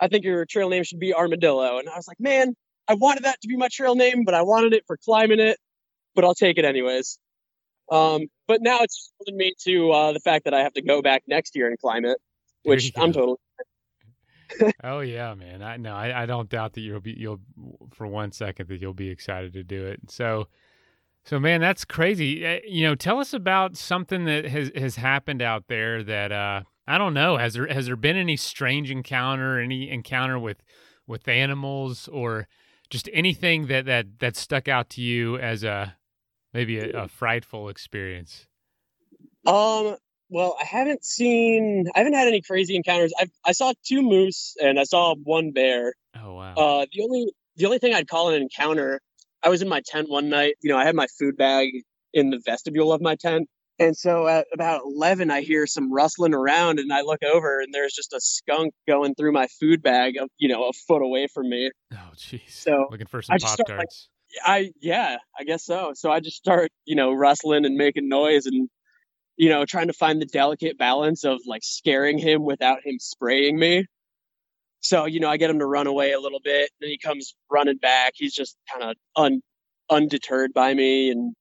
I 0.00 0.08
think 0.08 0.24
your 0.24 0.44
trail 0.44 0.68
name 0.68 0.84
should 0.84 1.00
be 1.00 1.14
Armadillo. 1.14 1.78
And 1.78 1.88
I 1.88 1.96
was 1.96 2.06
like, 2.06 2.20
man, 2.20 2.54
I 2.86 2.94
wanted 2.94 3.24
that 3.24 3.40
to 3.40 3.48
be 3.48 3.56
my 3.56 3.68
trail 3.68 3.94
name, 3.94 4.24
but 4.24 4.34
I 4.34 4.42
wanted 4.42 4.72
it 4.72 4.84
for 4.86 4.96
climbing 4.96 5.40
it, 5.40 5.58
but 6.14 6.24
I'll 6.24 6.34
take 6.34 6.58
it 6.58 6.64
anyways. 6.64 7.18
Um, 7.90 8.26
but 8.46 8.62
now 8.62 8.80
it's 8.82 9.12
holding 9.18 9.36
me 9.36 9.54
to 9.64 9.92
uh, 9.92 10.12
the 10.12 10.20
fact 10.20 10.44
that 10.44 10.54
I 10.54 10.60
have 10.60 10.74
to 10.74 10.82
go 10.82 11.02
back 11.02 11.22
next 11.26 11.56
year 11.56 11.68
and 11.68 11.78
climb 11.78 12.04
it, 12.04 12.18
which 12.62 12.92
I'm 12.96 13.12
totally. 13.12 13.38
Oh 14.82 15.00
yeah, 15.00 15.34
man. 15.34 15.62
I 15.62 15.76
know. 15.76 15.94
I, 15.94 16.22
I 16.22 16.26
don't 16.26 16.48
doubt 16.48 16.74
that 16.74 16.80
you'll 16.80 17.00
be 17.00 17.14
you'll 17.16 17.40
for 17.92 18.06
one 18.06 18.32
second 18.32 18.68
that 18.68 18.80
you'll 18.80 18.94
be 18.94 19.08
excited 19.10 19.52
to 19.54 19.62
do 19.62 19.84
it. 19.86 20.00
So 20.10 20.48
so 21.24 21.40
man, 21.40 21.60
that's 21.60 21.84
crazy. 21.84 22.46
Uh, 22.46 22.60
You 22.66 22.84
know, 22.84 22.94
tell 22.94 23.18
us 23.18 23.32
about 23.32 23.76
something 23.76 24.24
that 24.26 24.44
has 24.44 24.70
has 24.74 24.96
happened 24.96 25.42
out 25.42 25.68
there 25.68 26.02
that 26.02 26.32
uh 26.32 26.62
I 26.86 26.98
don't 26.98 27.14
know. 27.14 27.38
Has 27.38 27.54
there 27.54 27.66
has 27.66 27.86
there 27.86 27.96
been 27.96 28.16
any 28.16 28.36
strange 28.36 28.90
encounter, 28.90 29.58
any 29.58 29.90
encounter 29.90 30.38
with 30.38 30.62
with 31.06 31.26
animals 31.28 32.08
or 32.08 32.46
just 32.90 33.08
anything 33.12 33.66
that 33.68 33.86
that 33.86 34.18
that 34.18 34.36
stuck 34.36 34.68
out 34.68 34.90
to 34.90 35.00
you 35.00 35.38
as 35.38 35.64
a 35.64 35.96
maybe 36.52 36.78
a, 36.78 37.04
a 37.04 37.08
frightful 37.08 37.68
experience? 37.68 38.46
Um, 39.46 39.96
well, 40.34 40.56
I 40.60 40.64
haven't 40.64 41.04
seen, 41.04 41.86
I 41.94 42.00
haven't 42.00 42.14
had 42.14 42.26
any 42.26 42.42
crazy 42.42 42.74
encounters. 42.74 43.12
I 43.16 43.26
I 43.46 43.52
saw 43.52 43.72
two 43.86 44.02
moose 44.02 44.56
and 44.60 44.80
I 44.80 44.82
saw 44.82 45.14
one 45.14 45.52
bear. 45.52 45.94
Oh 46.20 46.34
wow. 46.34 46.54
Uh, 46.54 46.86
the 46.92 47.02
only 47.04 47.32
the 47.54 47.66
only 47.66 47.78
thing 47.78 47.94
I'd 47.94 48.08
call 48.08 48.30
an 48.30 48.42
encounter, 48.42 49.00
I 49.44 49.48
was 49.48 49.62
in 49.62 49.68
my 49.68 49.80
tent 49.86 50.10
one 50.10 50.28
night. 50.28 50.56
You 50.60 50.70
know, 50.70 50.76
I 50.76 50.84
had 50.84 50.96
my 50.96 51.06
food 51.20 51.36
bag 51.36 51.70
in 52.12 52.30
the 52.30 52.40
vestibule 52.44 52.92
of 52.92 53.00
my 53.00 53.14
tent, 53.14 53.48
and 53.78 53.96
so 53.96 54.26
at 54.26 54.48
about 54.52 54.80
eleven, 54.84 55.30
I 55.30 55.42
hear 55.42 55.68
some 55.68 55.92
rustling 55.92 56.34
around, 56.34 56.80
and 56.80 56.92
I 56.92 57.02
look 57.02 57.22
over, 57.22 57.60
and 57.60 57.72
there's 57.72 57.92
just 57.92 58.12
a 58.12 58.20
skunk 58.20 58.74
going 58.88 59.14
through 59.14 59.32
my 59.32 59.46
food 59.60 59.84
bag, 59.84 60.16
of 60.16 60.28
you 60.38 60.48
know, 60.48 60.64
a 60.64 60.72
foot 60.72 61.02
away 61.02 61.28
from 61.32 61.48
me. 61.48 61.70
oh 61.92 62.10
jeez. 62.16 62.50
So 62.50 62.88
Looking 62.90 63.06
for 63.06 63.22
some 63.22 63.38
pop 63.38 63.60
tarts. 63.68 64.08
I 64.44 64.72
yeah, 64.80 65.18
I 65.38 65.44
guess 65.44 65.64
so. 65.64 65.92
So 65.94 66.10
I 66.10 66.18
just 66.18 66.38
start, 66.38 66.72
you 66.84 66.96
know, 66.96 67.12
rustling 67.12 67.64
and 67.64 67.76
making 67.76 68.08
noise 68.08 68.46
and 68.46 68.68
you 69.36 69.48
know, 69.48 69.64
trying 69.64 69.88
to 69.88 69.92
find 69.92 70.20
the 70.20 70.26
delicate 70.26 70.78
balance 70.78 71.24
of 71.24 71.40
like 71.46 71.62
scaring 71.64 72.18
him 72.18 72.44
without 72.44 72.78
him 72.84 72.98
spraying 72.98 73.58
me. 73.58 73.86
So, 74.80 75.06
you 75.06 75.20
know, 75.20 75.30
I 75.30 75.38
get 75.38 75.50
him 75.50 75.58
to 75.60 75.66
run 75.66 75.86
away 75.86 76.12
a 76.12 76.20
little 76.20 76.40
bit, 76.42 76.70
then 76.80 76.90
he 76.90 76.98
comes 76.98 77.34
running 77.50 77.78
back. 77.78 78.12
He's 78.16 78.34
just 78.34 78.56
kind 78.70 78.90
of 78.90 78.96
un 79.16 79.40
undeterred 79.90 80.52
by 80.54 80.72
me 80.72 81.10
and 81.10 81.34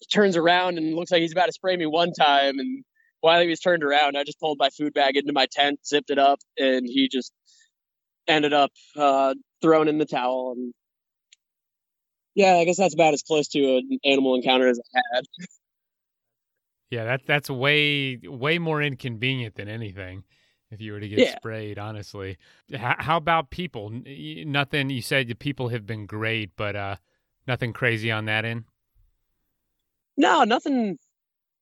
he 0.00 0.06
turns 0.12 0.36
around 0.36 0.76
and 0.76 0.94
looks 0.94 1.10
like 1.10 1.22
he's 1.22 1.32
about 1.32 1.46
to 1.46 1.52
spray 1.52 1.76
me 1.76 1.86
one 1.86 2.12
time 2.12 2.58
and 2.58 2.84
while 3.24 3.40
he 3.40 3.48
was 3.48 3.58
turned 3.58 3.82
around, 3.82 4.18
I 4.18 4.24
just 4.24 4.38
pulled 4.38 4.58
my 4.58 4.68
food 4.68 4.92
bag 4.92 5.16
into 5.16 5.32
my 5.32 5.46
tent, 5.50 5.80
zipped 5.86 6.10
it 6.10 6.18
up, 6.18 6.40
and 6.58 6.84
he 6.86 7.08
just 7.10 7.32
ended 8.28 8.52
up 8.52 8.70
uh, 8.98 9.34
thrown 9.62 9.88
in 9.88 9.96
the 9.96 10.04
towel 10.04 10.52
and 10.54 10.74
yeah, 12.34 12.56
I 12.56 12.64
guess 12.64 12.76
that's 12.76 12.92
about 12.92 13.14
as 13.14 13.22
close 13.22 13.48
to 13.48 13.76
an 13.78 13.98
animal 14.04 14.34
encounter 14.34 14.68
as 14.68 14.78
I 14.94 15.00
had. 15.14 15.24
Yeah, 16.90 17.04
that 17.04 17.22
that's 17.26 17.50
way 17.50 18.20
way 18.24 18.58
more 18.58 18.82
inconvenient 18.82 19.56
than 19.56 19.68
anything. 19.68 20.24
If 20.70 20.80
you 20.80 20.92
were 20.92 21.00
to 21.00 21.08
get 21.08 21.18
yeah. 21.18 21.36
sprayed, 21.36 21.78
honestly, 21.78 22.36
how, 22.74 22.96
how, 22.98 23.16
about 23.16 23.50
people? 23.50 23.90
Nothing. 23.92 24.90
You 24.90 25.02
said 25.02 25.28
the 25.28 25.34
people 25.34 25.68
have 25.68 25.86
been 25.86 26.06
great, 26.06 26.50
but 26.56 26.74
uh, 26.74 26.96
nothing 27.46 27.72
crazy 27.72 28.10
on 28.10 28.24
that 28.24 28.44
end. 28.44 28.64
No, 30.16 30.42
nothing. 30.44 30.98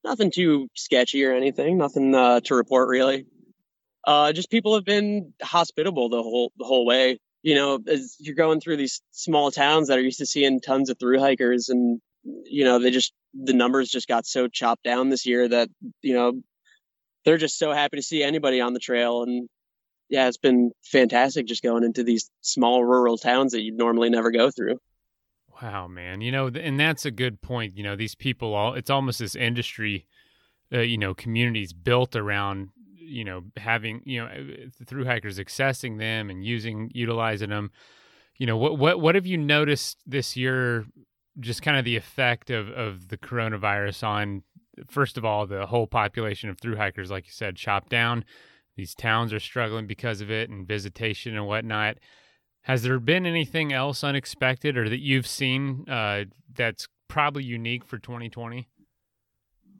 Nothing 0.02 0.30
too 0.30 0.68
sketchy 0.74 1.24
or 1.24 1.34
anything. 1.34 1.78
Nothing 1.78 2.14
uh, 2.14 2.40
to 2.44 2.54
report 2.54 2.88
really. 2.88 3.26
Uh, 4.04 4.32
just 4.32 4.50
people 4.50 4.74
have 4.74 4.84
been 4.84 5.32
hospitable 5.42 6.08
the 6.08 6.22
whole 6.22 6.52
the 6.56 6.64
whole 6.64 6.86
way 6.86 7.18
you 7.42 7.56
know, 7.56 7.78
as 7.88 8.16
you're 8.18 8.36
going 8.36 8.60
through 8.60 8.76
these 8.76 9.02
small 9.10 9.50
towns 9.50 9.88
that 9.88 9.98
are 9.98 10.02
used 10.02 10.18
to 10.18 10.26
seeing 10.26 10.60
tons 10.60 10.90
of 10.90 10.98
through 10.98 11.18
hikers 11.18 11.68
and, 11.68 12.00
you 12.44 12.64
know, 12.64 12.78
they 12.78 12.90
just, 12.90 13.12
the 13.34 13.52
numbers 13.52 13.88
just 13.88 14.08
got 14.08 14.26
so 14.26 14.48
chopped 14.48 14.84
down 14.84 15.08
this 15.08 15.26
year 15.26 15.48
that, 15.48 15.68
you 16.02 16.14
know, 16.14 16.32
they're 17.24 17.38
just 17.38 17.58
so 17.58 17.72
happy 17.72 17.96
to 17.96 18.02
see 18.02 18.22
anybody 18.22 18.60
on 18.60 18.72
the 18.72 18.80
trail. 18.80 19.22
And 19.22 19.48
yeah, 20.08 20.28
it's 20.28 20.38
been 20.38 20.72
fantastic 20.84 21.46
just 21.46 21.62
going 21.62 21.84
into 21.84 22.02
these 22.02 22.30
small 22.40 22.84
rural 22.84 23.16
towns 23.16 23.52
that 23.52 23.62
you'd 23.62 23.78
normally 23.78 24.10
never 24.10 24.30
go 24.30 24.50
through. 24.50 24.78
Wow, 25.62 25.86
man. 25.86 26.20
You 26.20 26.32
know, 26.32 26.48
and 26.48 26.78
that's 26.78 27.04
a 27.04 27.10
good 27.10 27.40
point. 27.40 27.76
You 27.76 27.84
know, 27.84 27.96
these 27.96 28.14
people 28.14 28.54
all, 28.54 28.74
it's 28.74 28.90
almost 28.90 29.20
this 29.20 29.36
industry, 29.36 30.06
uh, 30.72 30.80
you 30.80 30.98
know, 30.98 31.14
communities 31.14 31.72
built 31.72 32.16
around 32.16 32.70
you 33.12 33.24
know 33.24 33.42
having 33.56 34.00
you 34.04 34.20
know 34.20 34.28
through 34.86 35.04
hikers 35.04 35.38
accessing 35.38 35.98
them 35.98 36.30
and 36.30 36.44
using 36.44 36.90
utilizing 36.94 37.50
them 37.50 37.70
you 38.38 38.46
know 38.46 38.56
what 38.56 38.78
what 38.78 39.00
what 39.00 39.14
have 39.14 39.26
you 39.26 39.36
noticed 39.36 39.98
this 40.06 40.36
year 40.36 40.86
just 41.40 41.62
kind 41.62 41.76
of 41.76 41.84
the 41.84 41.96
effect 41.96 42.50
of 42.50 42.68
of 42.70 43.08
the 43.08 43.16
coronavirus 43.16 44.06
on 44.06 44.42
first 44.88 45.18
of 45.18 45.24
all 45.24 45.46
the 45.46 45.66
whole 45.66 45.86
population 45.86 46.48
of 46.48 46.58
through 46.58 46.76
hikers 46.76 47.10
like 47.10 47.26
you 47.26 47.32
said 47.32 47.56
chopped 47.56 47.90
down. 47.90 48.24
These 48.76 48.94
towns 48.94 49.32
are 49.32 49.40
struggling 49.40 49.86
because 49.86 50.20
of 50.22 50.30
it 50.30 50.48
and 50.48 50.66
visitation 50.66 51.36
and 51.36 51.46
whatnot. 51.46 51.98
Has 52.62 52.82
there 52.82 52.98
been 52.98 53.26
anything 53.26 53.72
else 53.72 54.02
unexpected 54.02 54.78
or 54.78 54.88
that 54.88 55.00
you've 55.00 55.26
seen 55.26 55.84
uh, 55.88 56.24
that's 56.54 56.88
probably 57.08 57.44
unique 57.44 57.84
for 57.84 57.98
2020 57.98 58.68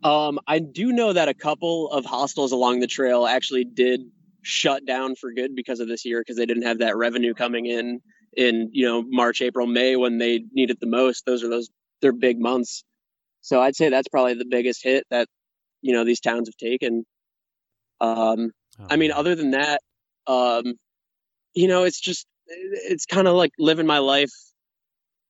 um, 0.04 0.40
I 0.48 0.58
do 0.58 0.92
know 0.92 1.12
that 1.12 1.28
a 1.28 1.34
couple 1.34 1.90
of 1.90 2.04
hostels 2.04 2.52
along 2.52 2.80
the 2.80 2.86
trail 2.86 3.24
actually 3.26 3.64
did 3.64 4.00
shut 4.42 4.84
down 4.84 5.14
for 5.14 5.32
good 5.32 5.54
because 5.54 5.80
of 5.80 5.88
this 5.88 6.04
year 6.04 6.20
because 6.20 6.36
they 6.36 6.46
didn't 6.46 6.64
have 6.64 6.78
that 6.78 6.96
revenue 6.96 7.34
coming 7.34 7.66
in 7.66 8.00
in 8.36 8.70
you 8.72 8.86
know 8.86 9.02
March, 9.02 9.40
April, 9.42 9.66
May 9.66 9.96
when 9.96 10.18
they 10.18 10.44
need 10.52 10.70
it 10.70 10.80
the 10.80 10.86
most. 10.86 11.24
Those 11.26 11.42
are 11.44 11.48
those 11.48 11.68
their 12.00 12.12
big 12.12 12.40
months. 12.40 12.84
So 13.40 13.60
I'd 13.60 13.76
say 13.76 13.88
that's 13.88 14.08
probably 14.08 14.34
the 14.34 14.46
biggest 14.48 14.82
hit 14.82 15.04
that 15.10 15.28
you 15.80 15.92
know 15.92 16.04
these 16.04 16.20
towns 16.20 16.48
have 16.48 16.56
taken. 16.56 17.04
Um, 18.00 18.50
oh, 18.80 18.86
I 18.90 18.96
mean, 18.96 19.12
other 19.12 19.34
than 19.34 19.52
that, 19.52 19.80
um, 20.26 20.74
you 21.54 21.68
know, 21.68 21.84
it's 21.84 22.00
just 22.00 22.26
it's 22.46 23.06
kind 23.06 23.28
of 23.28 23.34
like 23.34 23.52
living 23.58 23.86
my 23.86 23.98
life 23.98 24.32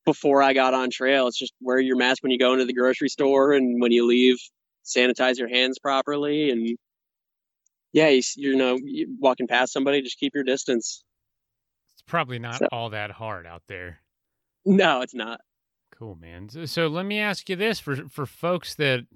before 0.04 0.42
I 0.42 0.52
got 0.52 0.74
on 0.74 0.90
trail. 0.90 1.28
It's 1.28 1.38
just 1.38 1.52
wear 1.60 1.78
your 1.78 1.96
mask 1.96 2.22
when 2.22 2.32
you 2.32 2.38
go 2.38 2.52
into 2.52 2.64
the 2.64 2.72
grocery 2.72 3.08
store 3.08 3.52
and 3.52 3.80
when 3.80 3.92
you 3.92 4.06
leave 4.06 4.38
sanitize 4.84 5.38
your 5.38 5.48
hands 5.48 5.78
properly 5.78 6.50
and 6.50 6.76
yeah 7.92 8.08
you, 8.08 8.22
you 8.36 8.56
know 8.56 8.78
walking 9.20 9.46
past 9.46 9.72
somebody 9.72 10.02
just 10.02 10.18
keep 10.18 10.34
your 10.34 10.44
distance 10.44 11.04
it's 12.02 12.10
probably 12.10 12.38
not 12.38 12.58
so. 12.58 12.68
all 12.72 12.90
that 12.90 13.10
hard 13.10 13.46
out 13.46 13.62
there. 13.68 13.98
No 14.64 15.00
it's 15.00 15.14
not. 15.14 15.40
Cool 15.90 16.16
man. 16.16 16.48
So, 16.48 16.64
so 16.64 16.86
let 16.88 17.06
me 17.06 17.18
ask 17.18 17.48
you 17.48 17.56
this 17.56 17.78
for 17.80 18.08
for 18.08 18.26
folks 18.26 18.74
that 18.76 19.06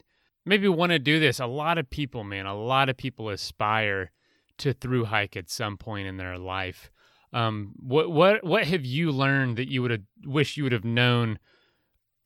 maybe 0.45 0.69
want 0.69 0.93
to 0.93 0.99
do 0.99 1.19
this. 1.19 1.41
A 1.41 1.47
lot 1.47 1.79
of 1.79 1.91
people 1.91 2.25
man 2.25 2.47
a 2.47 2.55
lot 2.55 2.89
of 2.89 2.97
people 2.97 3.29
aspire 3.29 4.13
to 4.59 4.73
through 4.73 5.07
hike 5.07 5.37
at 5.37 5.51
some 5.51 5.77
point 5.77 6.07
in 6.07 6.17
their 6.17 6.39
life. 6.39 6.91
Um, 7.33 7.73
what 7.77 8.11
what 8.11 8.45
what 8.45 8.67
have 8.67 8.85
you 8.85 9.11
learned 9.11 9.57
that 9.59 9.71
you 9.71 9.83
would 9.83 9.91
have 9.91 10.03
wish 10.25 10.57
you 10.57 10.63
would 10.63 10.73
have 10.73 10.85
known 10.85 11.39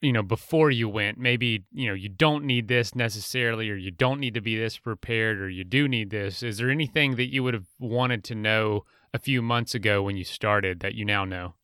you 0.01 0.13
know 0.13 0.23
before 0.23 0.71
you 0.71 0.89
went? 0.89 1.19
Maybe 1.19 1.65
you 1.73 1.89
know 1.89 1.95
you 1.95 2.09
don't 2.09 2.45
need 2.45 2.69
this 2.69 2.95
necessarily 2.95 3.71
or 3.71 3.77
you 3.77 3.91
don't 3.91 4.21
need 4.21 4.35
to 4.35 4.41
be 4.41 4.57
this 4.57 4.79
prepared 4.79 5.41
or 5.41 5.49
you 5.49 5.65
do 5.65 5.89
need 5.89 6.11
this. 6.11 6.43
Is 6.43 6.59
there 6.59 6.71
anything 6.71 7.17
that 7.17 7.33
you 7.33 7.43
would 7.43 7.55
have 7.55 7.67
wanted 7.79 8.25
to 8.25 8.35
know 8.35 8.85
a 9.13 9.19
few 9.19 9.43
months 9.43 9.75
ago 9.75 10.03
when 10.03 10.17
you 10.17 10.25
started 10.25 10.81
that 10.81 10.95
you 10.95 11.05
now 11.05 11.25
know? 11.25 11.55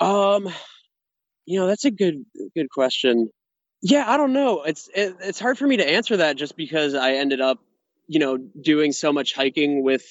Um 0.00 0.48
you 1.46 1.58
know 1.58 1.66
that's 1.66 1.84
a 1.84 1.90
good 1.90 2.24
good 2.54 2.70
question. 2.70 3.30
Yeah 3.82 4.04
i 4.10 4.16
don't 4.16 4.32
know. 4.32 4.62
It's 4.62 4.88
it, 4.94 5.16
it's 5.20 5.40
hard 5.40 5.58
for 5.58 5.66
me 5.66 5.78
to 5.78 5.88
answer 5.88 6.18
that 6.18 6.36
just 6.36 6.56
because 6.56 6.94
i 6.94 7.12
ended 7.12 7.40
up 7.40 7.58
you 8.06 8.18
know 8.18 8.36
doing 8.36 8.92
so 8.92 9.12
much 9.12 9.34
hiking 9.34 9.82
with 9.82 10.04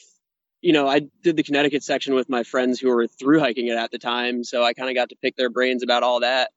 you 0.62 0.74
know 0.74 0.88
i 0.88 1.02
did 1.24 1.36
the 1.36 1.44
connecticut 1.44 1.84
section 1.84 2.16
with 2.16 2.30
my 2.30 2.44
friends 2.44 2.80
who 2.80 2.90
were 2.90 3.08
through 3.08 3.40
hiking 3.40 3.68
it 3.68 3.78
at 3.78 3.92
the 3.92 4.00
time 4.00 4.44
so 4.44 4.64
i 4.64 4.74
kind 4.74 4.90
of 4.90 4.96
got 4.96 5.10
to 5.10 5.16
pick 5.16 5.36
their 5.36 5.50
brains 5.50 5.84
about 5.84 6.04
all 6.04 6.22
that. 6.22 6.52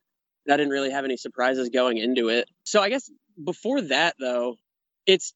I 0.48 0.56
didn't 0.56 0.72
really 0.72 0.90
have 0.90 1.04
any 1.04 1.16
surprises 1.16 1.68
going 1.68 1.98
into 1.98 2.28
it. 2.28 2.48
So 2.64 2.80
I 2.80 2.88
guess 2.88 3.10
before 3.42 3.80
that, 3.82 4.16
though, 4.18 4.56
it's 5.06 5.32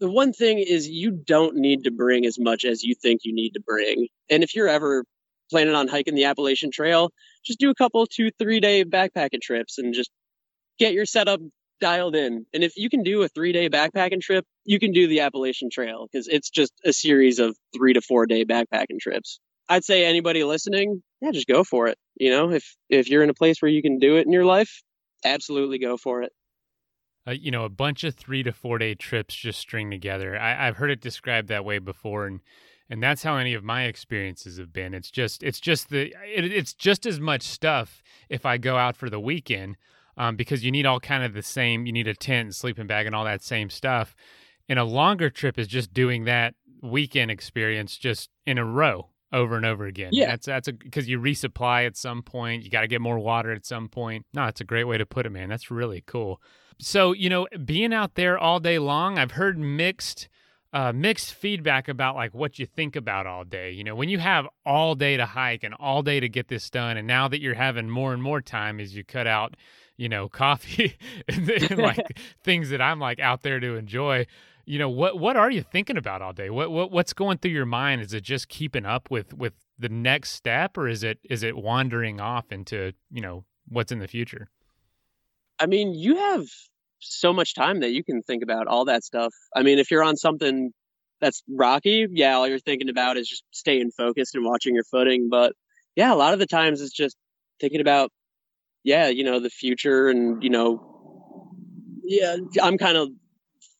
the 0.00 0.10
one 0.10 0.32
thing 0.32 0.58
is 0.58 0.88
you 0.88 1.10
don't 1.10 1.56
need 1.56 1.84
to 1.84 1.90
bring 1.90 2.26
as 2.26 2.38
much 2.38 2.64
as 2.64 2.82
you 2.82 2.94
think 2.94 3.22
you 3.24 3.34
need 3.34 3.50
to 3.50 3.60
bring. 3.60 4.08
And 4.30 4.42
if 4.42 4.54
you're 4.54 4.68
ever 4.68 5.04
planning 5.50 5.74
on 5.74 5.88
hiking 5.88 6.14
the 6.14 6.24
Appalachian 6.24 6.70
Trail, 6.70 7.10
just 7.44 7.58
do 7.58 7.70
a 7.70 7.74
couple 7.74 8.06
two, 8.06 8.30
three 8.38 8.60
day 8.60 8.84
backpacking 8.84 9.40
trips 9.42 9.78
and 9.78 9.94
just 9.94 10.10
get 10.78 10.92
your 10.92 11.06
setup 11.06 11.40
dialed 11.80 12.16
in. 12.16 12.44
And 12.52 12.64
if 12.64 12.76
you 12.76 12.90
can 12.90 13.02
do 13.02 13.22
a 13.22 13.28
three 13.28 13.52
day 13.52 13.68
backpacking 13.68 14.20
trip, 14.20 14.44
you 14.64 14.78
can 14.78 14.92
do 14.92 15.08
the 15.08 15.20
Appalachian 15.20 15.70
Trail 15.70 16.06
because 16.10 16.28
it's 16.28 16.50
just 16.50 16.72
a 16.84 16.92
series 16.92 17.38
of 17.38 17.56
three 17.74 17.92
to 17.94 18.00
four 18.00 18.26
day 18.26 18.44
backpacking 18.44 19.00
trips. 19.00 19.40
I'd 19.68 19.84
say 19.84 20.06
anybody 20.06 20.44
listening, 20.44 21.02
yeah, 21.20 21.30
just 21.30 21.46
go 21.46 21.62
for 21.62 21.88
it. 21.88 21.98
You 22.16 22.30
know, 22.30 22.50
if 22.50 22.76
if 22.88 23.08
you're 23.08 23.22
in 23.22 23.30
a 23.30 23.34
place 23.34 23.60
where 23.60 23.70
you 23.70 23.82
can 23.82 23.98
do 23.98 24.16
it 24.16 24.26
in 24.26 24.32
your 24.32 24.44
life, 24.44 24.82
absolutely 25.24 25.78
go 25.78 25.96
for 25.96 26.22
it. 26.22 26.32
Uh, 27.28 27.32
you 27.32 27.50
know, 27.50 27.64
a 27.64 27.68
bunch 27.68 28.04
of 28.04 28.14
three 28.14 28.42
to 28.42 28.52
four 28.52 28.78
day 28.78 28.94
trips 28.94 29.34
just 29.34 29.58
string 29.58 29.90
together. 29.90 30.38
I, 30.38 30.66
have 30.66 30.76
heard 30.76 30.90
it 30.90 31.00
described 31.00 31.48
that 31.48 31.64
way 31.64 31.78
before, 31.78 32.26
and 32.26 32.40
and 32.88 33.02
that's 33.02 33.22
how 33.22 33.36
any 33.36 33.52
of 33.52 33.62
my 33.62 33.84
experiences 33.84 34.56
have 34.58 34.72
been. 34.72 34.94
It's 34.94 35.10
just 35.10 35.42
it's 35.42 35.60
just 35.60 35.90
the 35.90 36.14
it, 36.24 36.44
it's 36.44 36.72
just 36.72 37.04
as 37.04 37.20
much 37.20 37.42
stuff 37.42 38.02
if 38.30 38.46
I 38.46 38.56
go 38.56 38.76
out 38.76 38.96
for 38.96 39.10
the 39.10 39.20
weekend, 39.20 39.76
um, 40.16 40.36
because 40.36 40.64
you 40.64 40.70
need 40.70 40.86
all 40.86 41.00
kind 41.00 41.22
of 41.22 41.34
the 41.34 41.42
same. 41.42 41.84
You 41.84 41.92
need 41.92 42.08
a 42.08 42.14
tent, 42.14 42.46
and 42.46 42.54
sleeping 42.54 42.86
bag, 42.86 43.04
and 43.04 43.14
all 43.14 43.24
that 43.24 43.42
same 43.42 43.68
stuff. 43.68 44.14
And 44.68 44.78
a 44.78 44.84
longer 44.84 45.28
trip 45.28 45.58
is 45.58 45.68
just 45.68 45.92
doing 45.92 46.24
that 46.24 46.54
weekend 46.82 47.30
experience 47.30 47.98
just 47.98 48.30
in 48.46 48.56
a 48.56 48.64
row 48.64 49.08
over 49.32 49.56
and 49.56 49.66
over 49.66 49.84
again. 49.84 50.10
Yeah, 50.12 50.28
that's 50.28 50.46
that's 50.46 50.68
a 50.68 50.72
because 50.72 51.08
you 51.08 51.20
resupply 51.20 51.86
at 51.86 51.96
some 51.96 52.22
point. 52.22 52.64
You 52.64 52.70
got 52.70 52.82
to 52.82 52.88
get 52.88 53.02
more 53.02 53.18
water 53.18 53.52
at 53.52 53.66
some 53.66 53.88
point. 53.88 54.24
No, 54.32 54.46
it's 54.46 54.62
a 54.62 54.64
great 54.64 54.84
way 54.84 54.96
to 54.96 55.04
put 55.04 55.26
it, 55.26 55.30
man. 55.30 55.50
That's 55.50 55.70
really 55.70 56.02
cool. 56.06 56.40
So 56.80 57.12
you 57.12 57.28
know, 57.28 57.46
being 57.64 57.92
out 57.92 58.14
there 58.14 58.38
all 58.38 58.60
day 58.60 58.78
long, 58.78 59.18
I've 59.18 59.32
heard 59.32 59.58
mixed. 59.58 60.28
Uh, 60.70 60.92
mixed 60.92 61.32
feedback 61.32 61.88
about 61.88 62.14
like 62.14 62.34
what 62.34 62.58
you 62.58 62.66
think 62.66 62.94
about 62.94 63.26
all 63.26 63.42
day. 63.42 63.70
You 63.70 63.82
know, 63.82 63.94
when 63.94 64.10
you 64.10 64.18
have 64.18 64.46
all 64.66 64.94
day 64.94 65.16
to 65.16 65.24
hike 65.24 65.64
and 65.64 65.72
all 65.72 66.02
day 66.02 66.20
to 66.20 66.28
get 66.28 66.48
this 66.48 66.68
done, 66.68 66.98
and 66.98 67.06
now 67.06 67.26
that 67.26 67.40
you're 67.40 67.54
having 67.54 67.88
more 67.88 68.12
and 68.12 68.22
more 68.22 68.42
time 68.42 68.78
as 68.78 68.94
you 68.94 69.02
cut 69.02 69.26
out, 69.26 69.56
you 69.96 70.10
know, 70.10 70.28
coffee 70.28 70.98
and 71.26 71.48
like 71.78 72.20
things 72.44 72.68
that 72.68 72.82
I'm 72.82 73.00
like 73.00 73.18
out 73.18 73.40
there 73.40 73.60
to 73.60 73.76
enjoy 73.76 74.26
you 74.68 74.78
know 74.78 74.90
what 74.90 75.18
what 75.18 75.36
are 75.36 75.50
you 75.50 75.62
thinking 75.62 75.96
about 75.96 76.20
all 76.20 76.34
day 76.34 76.50
what, 76.50 76.70
what 76.70 76.92
what's 76.92 77.14
going 77.14 77.38
through 77.38 77.50
your 77.50 77.64
mind 77.64 78.02
is 78.02 78.12
it 78.12 78.20
just 78.20 78.48
keeping 78.48 78.84
up 78.84 79.10
with 79.10 79.32
with 79.32 79.54
the 79.78 79.88
next 79.88 80.32
step 80.32 80.76
or 80.76 80.86
is 80.86 81.02
it 81.02 81.18
is 81.24 81.42
it 81.42 81.56
wandering 81.56 82.20
off 82.20 82.52
into 82.52 82.92
you 83.10 83.22
know 83.22 83.44
what's 83.66 83.90
in 83.90 83.98
the 83.98 84.06
future 84.06 84.48
i 85.60 85.66
mean 85.66 85.94
you 85.94 86.16
have 86.16 86.44
so 87.00 87.32
much 87.32 87.54
time 87.54 87.80
that 87.80 87.90
you 87.90 88.02
can 88.02 88.22
think 88.22 88.42
about 88.42 88.66
all 88.66 88.84
that 88.84 89.04
stuff 89.04 89.32
i 89.54 89.62
mean 89.62 89.78
if 89.78 89.90
you're 89.90 90.04
on 90.04 90.16
something 90.16 90.72
that's 91.20 91.42
rocky 91.48 92.06
yeah 92.10 92.34
all 92.34 92.46
you're 92.46 92.58
thinking 92.58 92.88
about 92.88 93.16
is 93.16 93.28
just 93.28 93.44
staying 93.52 93.90
focused 93.90 94.34
and 94.34 94.44
watching 94.44 94.74
your 94.74 94.84
footing 94.84 95.28
but 95.30 95.52
yeah 95.96 96.12
a 96.12 96.16
lot 96.16 96.32
of 96.32 96.38
the 96.38 96.46
times 96.46 96.80
it's 96.80 96.92
just 96.92 97.16
thinking 97.60 97.80
about 97.80 98.10
yeah, 98.84 99.08
you 99.08 99.24
know, 99.24 99.40
the 99.40 99.50
future 99.50 100.08
and, 100.08 100.42
you 100.42 100.50
know, 100.50 100.80
yeah, 102.04 102.36
I'm 102.62 102.78
kind 102.78 102.96
of 102.96 103.08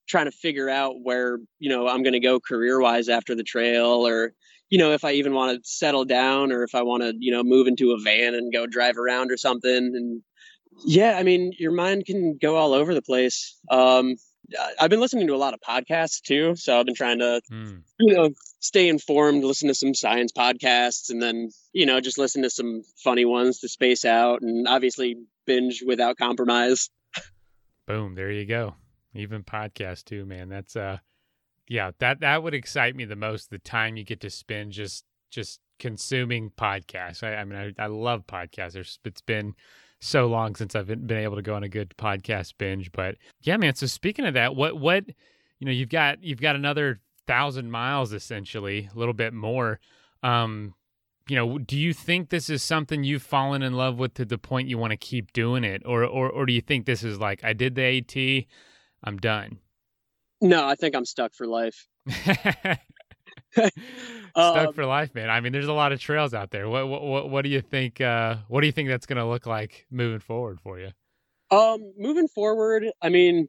trying 0.08 0.26
to 0.26 0.32
figure 0.32 0.68
out 0.68 0.96
where, 1.02 1.38
you 1.58 1.70
know, 1.70 1.88
I'm 1.88 2.02
going 2.02 2.14
to 2.14 2.20
go 2.20 2.40
career 2.40 2.80
wise 2.80 3.08
after 3.08 3.34
the 3.34 3.42
trail 3.42 4.06
or, 4.06 4.32
you 4.68 4.78
know, 4.78 4.92
if 4.92 5.04
I 5.04 5.12
even 5.12 5.32
want 5.34 5.56
to 5.56 5.68
settle 5.68 6.04
down 6.04 6.52
or 6.52 6.62
if 6.62 6.74
I 6.74 6.82
want 6.82 7.02
to, 7.02 7.14
you 7.18 7.32
know, 7.32 7.42
move 7.42 7.66
into 7.66 7.92
a 7.92 8.00
van 8.02 8.34
and 8.34 8.52
go 8.52 8.66
drive 8.66 8.98
around 8.98 9.30
or 9.30 9.36
something. 9.36 9.72
And 9.72 10.22
yeah, 10.84 11.16
I 11.18 11.22
mean, 11.22 11.52
your 11.58 11.72
mind 11.72 12.06
can 12.06 12.38
go 12.40 12.56
all 12.56 12.72
over 12.72 12.94
the 12.94 13.02
place. 13.02 13.58
Um, 13.70 14.16
I've 14.80 14.90
been 14.90 15.00
listening 15.00 15.26
to 15.26 15.34
a 15.34 15.36
lot 15.36 15.54
of 15.54 15.60
podcasts 15.60 16.22
too, 16.22 16.56
so 16.56 16.78
I've 16.78 16.86
been 16.86 16.94
trying 16.94 17.18
to, 17.18 17.42
mm. 17.52 17.82
you 18.00 18.14
know, 18.14 18.30
stay 18.60 18.88
informed, 18.88 19.44
listen 19.44 19.68
to 19.68 19.74
some 19.74 19.94
science 19.94 20.32
podcasts, 20.32 21.10
and 21.10 21.20
then 21.22 21.50
you 21.72 21.86
know 21.86 22.00
just 22.00 22.18
listen 22.18 22.42
to 22.42 22.50
some 22.50 22.82
funny 23.02 23.24
ones 23.24 23.58
to 23.60 23.68
space 23.68 24.04
out, 24.04 24.40
and 24.40 24.66
obviously 24.66 25.16
binge 25.46 25.82
without 25.86 26.16
compromise. 26.16 26.88
Boom! 27.86 28.14
There 28.14 28.30
you 28.30 28.46
go. 28.46 28.74
Even 29.14 29.42
podcast 29.42 30.04
too, 30.04 30.24
man. 30.24 30.48
That's 30.48 30.76
uh, 30.76 30.98
yeah, 31.68 31.90
that 31.98 32.20
that 32.20 32.42
would 32.42 32.54
excite 32.54 32.96
me 32.96 33.04
the 33.04 33.16
most. 33.16 33.50
The 33.50 33.58
time 33.58 33.96
you 33.96 34.04
get 34.04 34.20
to 34.20 34.30
spend 34.30 34.72
just 34.72 35.04
just 35.30 35.60
consuming 35.78 36.50
podcasts. 36.50 37.22
I, 37.22 37.36
I 37.36 37.44
mean, 37.44 37.74
I, 37.78 37.82
I 37.82 37.86
love 37.86 38.26
podcasts. 38.26 38.72
There's, 38.72 38.98
it's 39.04 39.20
been 39.20 39.54
so 40.00 40.26
long 40.26 40.54
since 40.54 40.74
I've 40.74 40.86
been 40.86 41.10
able 41.10 41.36
to 41.36 41.42
go 41.42 41.54
on 41.54 41.62
a 41.62 41.68
good 41.68 41.94
podcast 41.98 42.54
binge. 42.58 42.92
But 42.92 43.16
yeah, 43.42 43.56
man. 43.56 43.74
So 43.74 43.86
speaking 43.86 44.26
of 44.26 44.34
that, 44.34 44.54
what 44.54 44.78
what 44.78 45.04
you 45.58 45.66
know, 45.66 45.72
you've 45.72 45.88
got 45.88 46.22
you've 46.22 46.40
got 46.40 46.56
another 46.56 47.00
thousand 47.26 47.70
miles 47.70 48.12
essentially, 48.12 48.88
a 48.94 48.98
little 48.98 49.14
bit 49.14 49.32
more. 49.32 49.80
Um, 50.22 50.74
you 51.28 51.36
know, 51.36 51.58
do 51.58 51.76
you 51.76 51.92
think 51.92 52.30
this 52.30 52.48
is 52.48 52.62
something 52.62 53.04
you've 53.04 53.22
fallen 53.22 53.62
in 53.62 53.74
love 53.74 53.98
with 53.98 54.14
to 54.14 54.24
the 54.24 54.38
point 54.38 54.68
you 54.68 54.78
want 54.78 54.92
to 54.92 54.96
keep 54.96 55.32
doing 55.32 55.64
it, 55.64 55.82
or 55.84 56.04
or 56.04 56.30
or 56.30 56.46
do 56.46 56.52
you 56.52 56.60
think 56.60 56.86
this 56.86 57.04
is 57.04 57.18
like 57.18 57.44
I 57.44 57.52
did 57.52 57.74
the 57.74 57.98
AT, 57.98 58.46
I'm 59.04 59.18
done? 59.18 59.58
No, 60.40 60.66
I 60.66 60.74
think 60.74 60.94
I'm 60.94 61.04
stuck 61.04 61.34
for 61.34 61.46
life. 61.46 61.86
Stuck 63.52 64.68
um, 64.68 64.72
for 64.74 64.86
life, 64.86 65.14
man. 65.14 65.30
I 65.30 65.40
mean, 65.40 65.52
there's 65.52 65.68
a 65.68 65.72
lot 65.72 65.92
of 65.92 66.00
trails 66.00 66.34
out 66.34 66.50
there. 66.50 66.68
What 66.68 66.88
what 66.88 67.30
what 67.30 67.42
do 67.42 67.48
you 67.48 67.60
think? 67.60 68.00
Uh, 68.00 68.36
what 68.48 68.60
do 68.60 68.66
you 68.66 68.72
think 68.72 68.88
that's 68.88 69.06
going 69.06 69.16
to 69.18 69.26
look 69.26 69.46
like 69.46 69.86
moving 69.90 70.20
forward 70.20 70.60
for 70.60 70.78
you? 70.78 70.90
Um, 71.50 71.92
moving 71.96 72.28
forward, 72.28 72.84
I 73.00 73.08
mean, 73.08 73.48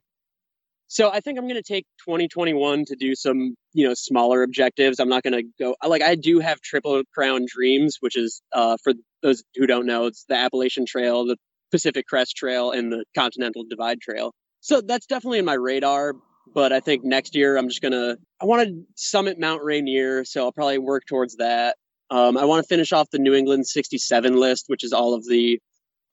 so 0.88 1.12
I 1.12 1.20
think 1.20 1.38
I'm 1.38 1.46
going 1.46 1.62
to 1.62 1.74
take 1.74 1.86
2021 2.06 2.86
to 2.86 2.96
do 2.96 3.14
some, 3.14 3.56
you 3.74 3.88
know, 3.88 3.94
smaller 3.94 4.42
objectives. 4.42 5.00
I'm 5.00 5.08
not 5.08 5.22
going 5.22 5.34
to 5.34 5.44
go 5.60 5.76
like 5.86 6.02
I 6.02 6.16
do 6.16 6.40
have 6.40 6.60
Triple 6.62 7.04
Crown 7.14 7.46
Dreams, 7.48 7.98
which 8.00 8.18
is 8.18 8.42
uh, 8.52 8.78
for 8.84 8.94
those 9.22 9.44
who 9.56 9.68
don't 9.68 9.86
know, 9.86 10.08
it's 10.08 10.26
the 10.28 10.36
Appalachian 10.36 10.86
Trail, 10.88 11.26
the 11.26 11.38
Pacific 11.72 12.08
Crest 12.08 12.36
Trail, 12.36 12.72
and 12.72 12.92
the 12.92 13.06
Continental 13.16 13.66
Divide 13.70 14.02
Trail. 14.02 14.34
So 14.62 14.82
that's 14.82 15.06
definitely 15.06 15.40
in 15.40 15.46
my 15.46 15.54
radar 15.54 16.14
but 16.54 16.72
I 16.74 16.80
think 16.80 17.04
next 17.04 17.36
year 17.36 17.58
I'm 17.58 17.68
just 17.68 17.82
gonna 17.82 18.18
I 18.42 18.46
want 18.46 18.68
to 18.68 18.84
summit 18.96 19.40
Mount 19.40 19.64
Rainier, 19.64 20.26
so 20.26 20.46
I'll 20.46 20.52
probably 20.52 20.78
work 20.78 21.06
towards 21.06 21.38
that. 21.38 21.78
Um, 22.12 22.38
I 22.38 22.46
want 22.46 22.64
to 22.64 22.68
finish 22.68 22.92
off 22.92 23.10
the 23.12 23.20
New 23.20 23.34
England 23.34 23.68
67 23.68 24.36
list, 24.36 24.66
which 24.68 24.84
is 24.84 24.94
all 24.94 25.14
of 25.14 25.26
the 25.28 25.60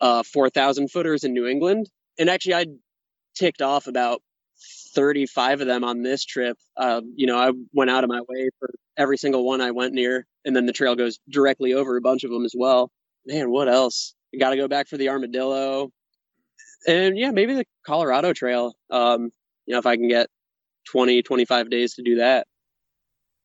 uh, 0.01 0.23
4,000 0.23 0.91
footers 0.91 1.25
in 1.25 1.33
New 1.33 1.47
England. 1.47 1.89
And 2.19 2.29
actually, 2.29 2.55
I 2.55 2.67
ticked 3.35 3.63
off 3.63 3.87
about 3.87 4.21
35 4.95 5.63
of 5.63 5.67
them 5.67 5.85
on 5.85 6.03
this 6.03 6.25
trip. 6.25 6.59
Uh, 6.77 7.01
you 7.15 7.27
know, 7.27 7.39
I 7.39 7.53
went 7.73 7.91
out 7.91 8.05
of 8.05 8.11
my 8.11 8.21
way 8.29 8.51
for 8.59 8.71
every 8.97 9.17
single 9.17 9.45
one 9.45 9.61
I 9.61 9.71
went 9.71 9.95
near, 9.95 10.27
and 10.45 10.55
then 10.55 10.67
the 10.67 10.73
trail 10.73 10.97
goes 10.97 11.19
directly 11.31 11.73
over 11.75 11.97
a 11.97 12.03
bunch 12.03 12.25
of 12.25 12.31
them 12.31 12.45
as 12.45 12.55
well. 12.57 12.91
Man, 13.27 13.51
what 13.51 13.69
else? 13.69 14.15
Got 14.39 14.51
to 14.51 14.57
go 14.57 14.69
back 14.69 14.89
for 14.89 14.99
the 14.99 15.09
armadillo, 15.09 15.91
and 16.87 17.17
yeah, 17.19 17.31
maybe 17.31 17.55
the 17.55 17.65
Colorado 17.87 18.33
Trail. 18.33 18.75
Um, 18.91 19.31
you 19.67 19.73
know, 19.73 19.79
if 19.79 19.87
I 19.87 19.97
can 19.97 20.09
get 20.09 20.29
20, 20.89 21.23
25 21.23 21.71
days 21.71 21.95
to 21.95 22.03
do 22.03 22.17
that. 22.17 22.47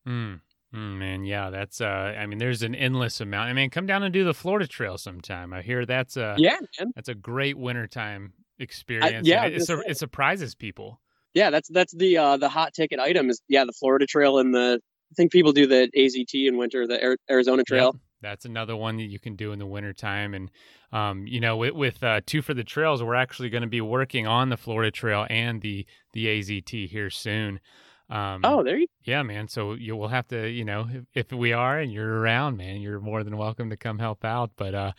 Mm. 0.06 0.40
Mm, 0.74 0.96
man, 0.96 1.24
yeah, 1.24 1.50
that's 1.50 1.82
uh 1.82 2.14
I 2.18 2.24
mean 2.24 2.38
there's 2.38 2.62
an 2.62 2.74
endless 2.74 3.20
amount. 3.20 3.50
I 3.50 3.52
mean, 3.52 3.68
come 3.68 3.84
down 3.84 4.02
and 4.02 4.12
do 4.12 4.24
the 4.24 4.32
Florida 4.32 4.66
Trail 4.66 4.96
sometime. 4.96 5.52
I 5.52 5.60
hear 5.60 5.84
that's 5.84 6.16
a 6.16 6.34
Yeah, 6.38 6.56
man. 6.80 6.92
That's 6.94 7.10
a 7.10 7.14
great 7.14 7.58
wintertime 7.58 8.32
experience. 8.58 9.28
I, 9.28 9.30
yeah, 9.30 9.44
it, 9.44 9.68
it 9.68 9.98
surprises 9.98 10.54
people. 10.54 10.98
Yeah, 11.34 11.50
that's 11.50 11.68
that's 11.68 11.92
the 11.92 12.16
uh 12.16 12.36
the 12.38 12.48
hot 12.48 12.72
ticket 12.72 13.00
item 13.00 13.28
is 13.28 13.42
yeah, 13.48 13.66
the 13.66 13.72
Florida 13.72 14.06
Trail 14.06 14.38
and 14.38 14.54
the 14.54 14.80
I 14.80 15.14
think 15.14 15.30
people 15.30 15.52
do 15.52 15.66
the 15.66 15.90
AZT 15.94 16.48
in 16.48 16.56
winter, 16.56 16.86
the 16.86 17.18
Arizona 17.30 17.64
Trail. 17.64 17.92
Yep. 17.92 18.02
That's 18.22 18.44
another 18.44 18.76
one 18.76 18.96
that 18.96 19.04
you 19.04 19.18
can 19.18 19.36
do 19.36 19.52
in 19.52 19.58
the 19.58 19.66
wintertime. 19.66 20.32
And, 20.32 20.50
um, 20.92 21.26
you 21.26 21.40
know, 21.40 21.56
with, 21.56 21.74
with 21.74 22.02
uh, 22.02 22.20
Two 22.24 22.40
for 22.40 22.54
the 22.54 22.64
Trails, 22.64 23.02
we're 23.02 23.14
actually 23.14 23.50
going 23.50 23.62
to 23.62 23.68
be 23.68 23.80
working 23.80 24.26
on 24.26 24.48
the 24.48 24.56
Florida 24.56 24.90
Trail 24.90 25.26
and 25.28 25.60
the, 25.60 25.84
the 26.12 26.26
AZT 26.26 26.88
here 26.88 27.10
soon. 27.10 27.60
Um, 28.08 28.42
oh, 28.44 28.62
there 28.62 28.76
you 28.76 28.88
Yeah, 29.04 29.22
man. 29.22 29.48
So 29.48 29.72
you 29.72 29.96
will 29.96 30.08
have 30.08 30.28
to, 30.28 30.46
you 30.48 30.64
know, 30.64 30.86
if, 30.92 31.04
if, 31.14 31.32
we 31.32 31.52
are 31.52 31.78
and 31.78 31.90
you're 31.90 32.20
around, 32.20 32.58
man, 32.58 32.80
you're 32.80 33.00
more 33.00 33.24
than 33.24 33.36
welcome 33.38 33.70
to 33.70 33.76
come 33.76 33.98
help 33.98 34.22
out. 34.24 34.50
But, 34.56 34.74
uh, 34.74 34.92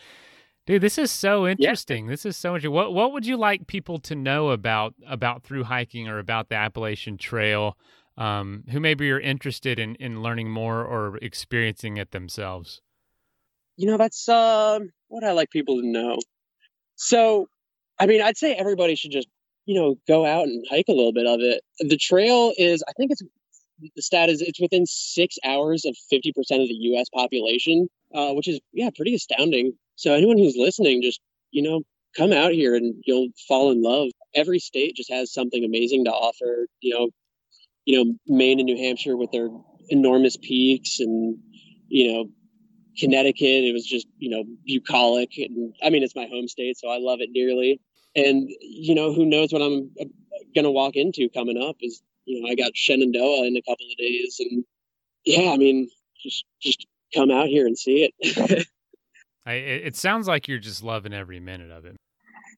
dude, 0.66 0.82
this 0.82 0.98
is 0.98 1.12
so 1.12 1.46
interesting. 1.46 2.06
Yeah. 2.06 2.10
This 2.10 2.26
is 2.26 2.36
so 2.36 2.52
much. 2.52 2.66
What, 2.66 2.92
what 2.92 3.12
would 3.12 3.24
you 3.24 3.36
like 3.36 3.68
people 3.68 4.00
to 4.00 4.16
know 4.16 4.50
about, 4.50 4.94
about 5.06 5.44
through 5.44 5.64
hiking 5.64 6.08
or 6.08 6.18
about 6.18 6.48
the 6.48 6.56
Appalachian 6.56 7.16
Trail? 7.16 7.78
Um, 8.16 8.64
who 8.70 8.78
maybe 8.78 9.10
are 9.10 9.18
interested 9.18 9.80
in, 9.80 9.96
in 9.96 10.22
learning 10.22 10.48
more 10.48 10.84
or 10.84 11.16
experiencing 11.18 11.96
it 11.96 12.12
themselves? 12.12 12.80
You 13.76 13.86
know, 13.86 13.96
that's 13.96 14.28
uh, 14.28 14.78
what 15.08 15.24
I 15.24 15.32
like 15.32 15.50
people 15.50 15.80
to 15.80 15.86
know. 15.86 16.18
So, 16.96 17.46
I 17.98 18.06
mean, 18.06 18.22
I'd 18.22 18.36
say 18.36 18.54
everybody 18.54 18.94
should 18.94 19.10
just, 19.10 19.28
you 19.66 19.80
know, 19.80 19.96
go 20.06 20.26
out 20.26 20.44
and 20.44 20.64
hike 20.70 20.88
a 20.88 20.92
little 20.92 21.12
bit 21.12 21.26
of 21.26 21.40
it. 21.40 21.62
The 21.80 21.96
trail 21.96 22.52
is, 22.56 22.82
I 22.88 22.92
think 22.92 23.10
it's 23.10 23.22
the 23.96 24.02
stat 24.02 24.28
is 24.28 24.40
it's 24.40 24.60
within 24.60 24.86
six 24.86 25.36
hours 25.44 25.84
of 25.84 25.96
50% 26.12 26.28
of 26.38 26.68
the 26.68 26.76
US 26.92 27.08
population, 27.12 27.88
uh, 28.14 28.32
which 28.32 28.48
is, 28.48 28.60
yeah, 28.72 28.90
pretty 28.94 29.14
astounding. 29.14 29.72
So, 29.96 30.14
anyone 30.14 30.38
who's 30.38 30.56
listening, 30.56 31.02
just, 31.02 31.20
you 31.50 31.62
know, 31.62 31.82
come 32.16 32.32
out 32.32 32.52
here 32.52 32.74
and 32.74 32.94
you'll 33.04 33.28
fall 33.48 33.72
in 33.72 33.82
love. 33.82 34.08
Every 34.34 34.58
state 34.58 34.96
just 34.96 35.10
has 35.10 35.32
something 35.32 35.64
amazing 35.64 36.04
to 36.04 36.12
offer. 36.12 36.66
You 36.80 36.94
know, 36.94 37.08
you 37.84 38.04
know, 38.04 38.14
Maine 38.26 38.60
and 38.60 38.66
New 38.66 38.76
Hampshire 38.76 39.16
with 39.16 39.32
their 39.32 39.48
enormous 39.88 40.36
peaks 40.36 41.00
and, 41.00 41.36
you 41.88 42.12
know, 42.12 42.28
Connecticut, 42.98 43.64
it 43.64 43.72
was 43.72 43.86
just, 43.86 44.06
you 44.18 44.30
know, 44.30 44.44
bucolic. 44.66 45.32
And 45.38 45.74
I 45.82 45.90
mean, 45.90 46.02
it's 46.02 46.14
my 46.14 46.26
home 46.26 46.48
state, 46.48 46.78
so 46.78 46.88
I 46.88 46.98
love 46.98 47.20
it 47.20 47.32
dearly. 47.32 47.80
And, 48.16 48.48
you 48.60 48.94
know, 48.94 49.12
who 49.12 49.24
knows 49.26 49.52
what 49.52 49.62
I'm 49.62 49.90
uh, 50.00 50.04
going 50.54 50.64
to 50.64 50.70
walk 50.70 50.94
into 50.96 51.28
coming 51.28 51.60
up 51.60 51.76
is, 51.80 52.02
you 52.24 52.40
know, 52.40 52.48
I 52.48 52.54
got 52.54 52.76
Shenandoah 52.76 53.46
in 53.46 53.56
a 53.56 53.62
couple 53.62 53.86
of 53.90 53.96
days. 53.98 54.36
And 54.38 54.64
yeah, 55.24 55.50
I 55.52 55.56
mean, 55.56 55.88
just, 56.22 56.44
just 56.60 56.86
come 57.14 57.30
out 57.30 57.48
here 57.48 57.66
and 57.66 57.76
see 57.76 58.08
it. 58.08 58.66
I, 59.46 59.54
it 59.54 59.96
sounds 59.96 60.26
like 60.26 60.48
you're 60.48 60.58
just 60.58 60.82
loving 60.82 61.12
every 61.12 61.40
minute 61.40 61.70
of 61.70 61.84
it. 61.84 61.96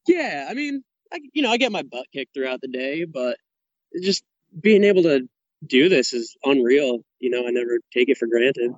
Yeah. 0.06 0.46
I 0.48 0.54
mean, 0.54 0.84
I, 1.12 1.20
you 1.32 1.42
know, 1.42 1.50
I 1.50 1.56
get 1.56 1.72
my 1.72 1.82
butt 1.82 2.06
kicked 2.12 2.34
throughout 2.34 2.60
the 2.60 2.68
day, 2.68 3.04
but 3.04 3.38
just 4.02 4.22
being 4.60 4.84
able 4.84 5.02
to 5.02 5.28
do 5.66 5.88
this 5.88 6.12
is 6.12 6.36
unreal. 6.44 7.00
You 7.18 7.30
know, 7.30 7.46
I 7.46 7.50
never 7.50 7.78
take 7.92 8.08
it 8.08 8.18
for 8.18 8.26
granted. 8.26 8.72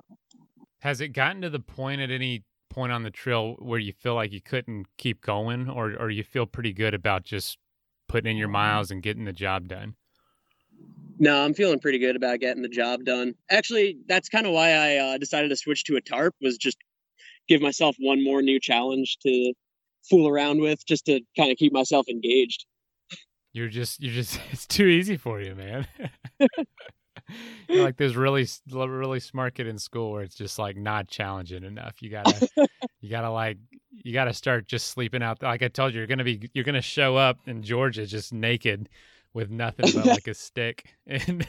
Has 0.79 1.01
it 1.01 1.09
gotten 1.09 1.41
to 1.41 1.49
the 1.49 1.59
point 1.59 2.01
at 2.01 2.11
any 2.11 2.43
point 2.69 2.91
on 2.91 3.03
the 3.03 3.11
trail 3.11 3.55
where 3.59 3.79
you 3.79 3.91
feel 3.91 4.15
like 4.15 4.31
you 4.31 4.41
couldn't 4.41 4.85
keep 4.97 5.21
going, 5.21 5.69
or 5.69 5.93
or 5.99 6.09
you 6.09 6.23
feel 6.23 6.45
pretty 6.45 6.73
good 6.73 6.93
about 6.93 7.23
just 7.23 7.57
putting 8.07 8.31
in 8.31 8.37
your 8.37 8.47
miles 8.47 8.91
and 8.91 9.03
getting 9.03 9.25
the 9.25 9.33
job 9.33 9.67
done? 9.67 9.95
No, 11.19 11.43
I'm 11.43 11.53
feeling 11.53 11.79
pretty 11.79 11.99
good 11.99 12.15
about 12.15 12.39
getting 12.39 12.61
the 12.61 12.69
job 12.69 13.03
done. 13.03 13.35
Actually, 13.49 13.97
that's 14.07 14.29
kind 14.29 14.45
of 14.45 14.53
why 14.53 14.71
I 14.71 14.95
uh, 14.97 15.17
decided 15.17 15.49
to 15.49 15.57
switch 15.57 15.83
to 15.85 15.97
a 15.97 16.01
tarp. 16.01 16.33
Was 16.41 16.57
just 16.57 16.77
give 17.47 17.61
myself 17.61 17.95
one 17.99 18.23
more 18.23 18.41
new 18.41 18.59
challenge 18.59 19.17
to 19.23 19.53
fool 20.09 20.29
around 20.29 20.61
with, 20.61 20.85
just 20.85 21.05
to 21.05 21.19
kind 21.35 21.51
of 21.51 21.57
keep 21.57 21.73
myself 21.73 22.07
engaged. 22.07 22.65
You're 23.51 23.67
just 23.67 24.01
you're 24.01 24.13
just 24.13 24.39
it's 24.51 24.65
too 24.65 24.85
easy 24.85 25.17
for 25.17 25.41
you, 25.41 25.55
man. 25.55 25.87
You're 27.67 27.83
like 27.85 27.97
this 27.97 28.15
really 28.15 28.47
really 28.71 29.19
smart 29.19 29.55
kid 29.55 29.67
in 29.67 29.77
school 29.77 30.11
where 30.11 30.23
it's 30.23 30.35
just 30.35 30.59
like 30.59 30.77
not 30.77 31.07
challenging 31.07 31.63
enough. 31.63 32.01
You 32.01 32.09
gotta 32.09 32.49
you 33.01 33.09
gotta 33.09 33.31
like 33.31 33.57
you 33.91 34.13
gotta 34.13 34.33
start 34.33 34.67
just 34.67 34.87
sleeping 34.87 35.23
out. 35.23 35.41
Like 35.41 35.63
I 35.63 35.67
told 35.67 35.93
you, 35.93 35.99
you're 35.99 36.07
gonna 36.07 36.23
be 36.23 36.49
you're 36.53 36.65
gonna 36.65 36.81
show 36.81 37.15
up 37.15 37.37
in 37.45 37.63
Georgia 37.63 38.05
just 38.05 38.33
naked 38.33 38.89
with 39.33 39.49
nothing 39.49 39.91
but 39.93 40.05
like 40.05 40.27
a 40.27 40.33
stick 40.33 40.93
and. 41.07 41.47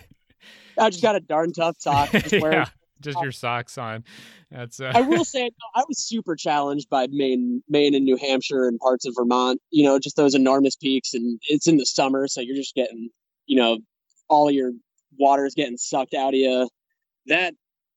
I 0.78 0.88
just 0.88 1.02
got 1.02 1.16
a 1.16 1.20
darn 1.20 1.52
tough 1.52 1.76
sock. 1.78 2.10
Just 2.12 2.32
yeah, 2.32 2.64
just 3.00 3.20
your 3.20 3.32
socks 3.32 3.78
on. 3.78 4.04
That's. 4.50 4.80
Uh... 4.80 4.92
I 4.94 5.02
will 5.02 5.24
say, 5.24 5.50
I 5.74 5.82
was 5.88 5.98
super 5.98 6.36
challenged 6.36 6.88
by 6.88 7.06
Maine, 7.10 7.62
Maine 7.68 7.94
and 7.94 8.04
New 8.04 8.16
Hampshire 8.16 8.66
and 8.68 8.78
parts 8.78 9.06
of 9.06 9.14
Vermont. 9.16 9.60
You 9.70 9.84
know, 9.84 9.98
just 9.98 10.16
those 10.16 10.34
enormous 10.34 10.76
peaks, 10.76 11.14
and 11.14 11.40
it's 11.48 11.66
in 11.66 11.76
the 11.76 11.86
summer, 11.86 12.28
so 12.28 12.40
you're 12.40 12.56
just 12.56 12.74
getting, 12.74 13.10
you 13.46 13.56
know, 13.56 13.78
all 14.28 14.50
your 14.50 14.72
water 15.18 15.46
is 15.46 15.54
getting 15.54 15.76
sucked 15.76 16.14
out 16.14 16.34
of 16.34 16.34
you. 16.34 16.68
That 17.26 17.54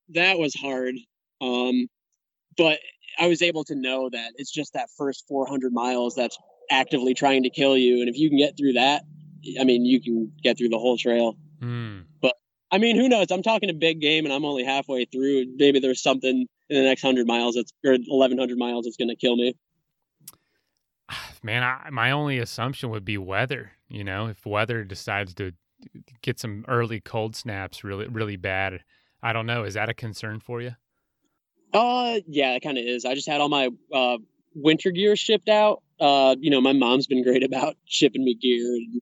that 0.09 0.37
was 0.37 0.53
hard. 0.53 0.95
Um, 1.41 1.87
but 2.57 2.79
I 3.19 3.27
was 3.27 3.41
able 3.41 3.63
to 3.65 3.75
know 3.75 4.09
that 4.09 4.33
it's 4.35 4.51
just 4.51 4.73
that 4.73 4.89
first 4.97 5.25
400 5.27 5.73
miles 5.73 6.15
that's 6.15 6.37
actively 6.71 7.13
trying 7.13 7.43
to 7.43 7.49
kill 7.49 7.77
you. 7.77 7.99
And 7.99 8.09
if 8.09 8.17
you 8.17 8.29
can 8.29 8.37
get 8.37 8.57
through 8.57 8.73
that, 8.73 9.03
I 9.59 9.63
mean, 9.63 9.85
you 9.85 10.01
can 10.01 10.31
get 10.41 10.57
through 10.57 10.69
the 10.69 10.79
whole 10.79 10.97
trail. 10.97 11.37
Mm. 11.61 12.05
But 12.21 12.35
I 12.71 12.77
mean, 12.77 12.95
who 12.95 13.09
knows? 13.09 13.27
I'm 13.31 13.43
talking 13.43 13.69
a 13.69 13.73
big 13.73 14.01
game 14.01 14.25
and 14.25 14.33
I'm 14.33 14.45
only 14.45 14.63
halfway 14.63 15.05
through. 15.05 15.45
Maybe 15.57 15.79
there's 15.79 16.01
something 16.01 16.47
in 16.69 16.75
the 16.75 16.83
next 16.83 17.03
100 17.03 17.27
miles 17.27 17.55
that's, 17.55 17.71
or 17.85 17.91
1100 17.91 18.57
miles 18.57 18.85
that's 18.85 18.97
going 18.97 19.09
to 19.09 19.15
kill 19.15 19.35
me. 19.35 19.55
Man, 21.43 21.63
I, 21.63 21.89
my 21.91 22.11
only 22.11 22.39
assumption 22.39 22.89
would 22.89 23.05
be 23.05 23.17
weather. 23.17 23.71
You 23.89 24.03
know, 24.03 24.27
if 24.27 24.45
weather 24.45 24.83
decides 24.83 25.33
to 25.35 25.53
get 26.21 26.39
some 26.39 26.65
early 26.67 26.99
cold 26.99 27.35
snaps 27.35 27.83
really, 27.83 28.07
really 28.07 28.35
bad, 28.35 28.81
I 29.21 29.33
don't 29.33 29.45
know. 29.45 29.63
Is 29.63 29.75
that 29.75 29.89
a 29.89 29.93
concern 29.93 30.39
for 30.39 30.61
you? 30.61 30.75
Uh, 31.73 32.19
yeah, 32.27 32.53
it 32.53 32.61
kind 32.61 32.77
of 32.77 32.85
is. 32.85 33.05
I 33.05 33.15
just 33.15 33.27
had 33.27 33.41
all 33.41 33.49
my 33.49 33.69
uh, 33.91 34.17
winter 34.53 34.91
gear 34.91 35.15
shipped 35.15 35.49
out. 35.49 35.81
Uh, 35.99 36.35
you 36.39 36.51
know, 36.51 36.61
my 36.61 36.73
mom's 36.73 37.07
been 37.07 37.23
great 37.23 37.43
about 37.49 37.75
shipping 37.85 38.23
me 38.23 38.35
gear. 38.35 38.75
And, 38.75 39.01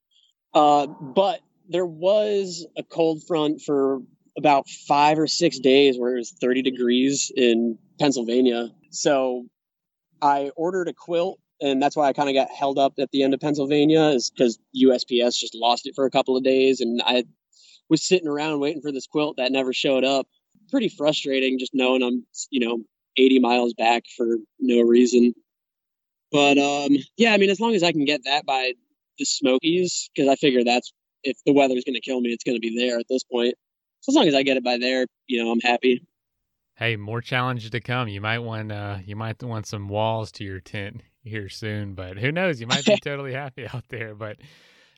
uh, 0.53 0.87
but 0.87 1.41
there 1.69 1.85
was 1.85 2.65
a 2.77 2.83
cold 2.83 3.23
front 3.27 3.61
for 3.61 3.99
about 4.37 4.69
five 4.69 5.19
or 5.19 5.27
six 5.27 5.59
days 5.59 5.97
where 5.97 6.15
it 6.15 6.19
was 6.19 6.31
30 6.31 6.61
degrees 6.61 7.31
in 7.35 7.77
Pennsylvania. 7.99 8.69
So 8.91 9.45
I 10.21 10.51
ordered 10.55 10.87
a 10.87 10.93
quilt, 10.93 11.39
and 11.61 11.81
that's 11.81 11.95
why 11.95 12.07
I 12.07 12.13
kind 12.13 12.29
of 12.29 12.35
got 12.35 12.49
held 12.49 12.79
up 12.79 12.93
at 12.99 13.11
the 13.11 13.23
end 13.23 13.33
of 13.33 13.39
Pennsylvania, 13.39 14.01
is 14.05 14.31
because 14.31 14.59
USPS 14.75 15.37
just 15.37 15.55
lost 15.55 15.85
it 15.85 15.95
for 15.95 16.05
a 16.05 16.11
couple 16.11 16.35
of 16.35 16.43
days, 16.43 16.81
and 16.81 17.01
I 17.05 17.23
was 17.89 18.03
sitting 18.03 18.27
around 18.27 18.59
waiting 18.59 18.81
for 18.81 18.91
this 18.91 19.05
quilt 19.05 19.37
that 19.37 19.51
never 19.51 19.73
showed 19.73 20.03
up. 20.03 20.27
Pretty 20.71 20.89
frustrating, 20.89 21.59
just 21.59 21.73
knowing 21.73 22.01
I'm, 22.01 22.25
you 22.49 22.65
know, 22.65 22.79
80 23.17 23.39
miles 23.39 23.73
back 23.73 24.03
for 24.15 24.37
no 24.59 24.81
reason. 24.81 25.33
But 26.31 26.57
um, 26.57 26.95
yeah, 27.17 27.33
I 27.33 27.37
mean, 27.37 27.49
as 27.49 27.59
long 27.59 27.75
as 27.75 27.83
I 27.83 27.91
can 27.91 28.05
get 28.05 28.21
that 28.23 28.45
by 28.45 28.73
the 29.19 29.25
Smokies, 29.25 30.09
because 30.15 30.29
I 30.29 30.35
figure 30.35 30.63
that's 30.63 30.93
if 31.23 31.37
the 31.45 31.53
weather's 31.53 31.83
going 31.83 31.95
to 31.95 32.01
kill 32.01 32.21
me, 32.21 32.29
it's 32.29 32.43
going 32.43 32.55
to 32.55 32.61
be 32.61 32.75
there 32.77 32.97
at 32.97 33.05
this 33.09 33.23
point. 33.23 33.53
So 33.99 34.11
as 34.11 34.15
long 34.15 34.27
as 34.27 34.33
I 34.33 34.43
get 34.43 34.57
it 34.57 34.63
by 34.63 34.77
there, 34.77 35.05
you 35.27 35.43
know, 35.43 35.51
I'm 35.51 35.59
happy. 35.59 36.07
Hey, 36.75 36.95
more 36.95 37.21
challenges 37.21 37.69
to 37.71 37.81
come. 37.81 38.07
You 38.07 38.21
might 38.21 38.39
want 38.39 38.71
uh, 38.71 38.99
you 39.05 39.15
might 39.15 39.43
want 39.43 39.67
some 39.67 39.89
walls 39.89 40.31
to 40.33 40.43
your 40.43 40.61
tent 40.61 41.03
here 41.23 41.49
soon, 41.49 41.93
but 41.93 42.17
who 42.17 42.31
knows? 42.31 42.59
You 42.61 42.67
might 42.67 42.85
be 42.85 42.97
totally 43.03 43.33
happy 43.33 43.67
out 43.67 43.85
there. 43.89 44.15
But 44.15 44.37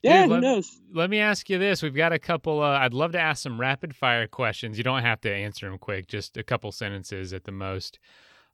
yeah, 0.01 0.23
dude, 0.23 0.29
who 0.29 0.33
let, 0.33 0.41
knows? 0.41 0.81
let 0.93 1.09
me 1.09 1.19
ask 1.19 1.49
you 1.49 1.57
this: 1.59 1.81
We've 1.81 1.95
got 1.95 2.13
a 2.13 2.19
couple. 2.19 2.61
Uh, 2.61 2.77
I'd 2.79 2.93
love 2.93 3.11
to 3.13 3.19
ask 3.19 3.41
some 3.43 3.59
rapid 3.59 3.95
fire 3.95 4.27
questions. 4.27 4.77
You 4.77 4.83
don't 4.83 5.01
have 5.03 5.21
to 5.21 5.33
answer 5.33 5.69
them 5.69 5.77
quick; 5.77 6.07
just 6.07 6.37
a 6.37 6.43
couple 6.43 6.71
sentences 6.71 7.33
at 7.33 7.43
the 7.43 7.51
most. 7.51 7.99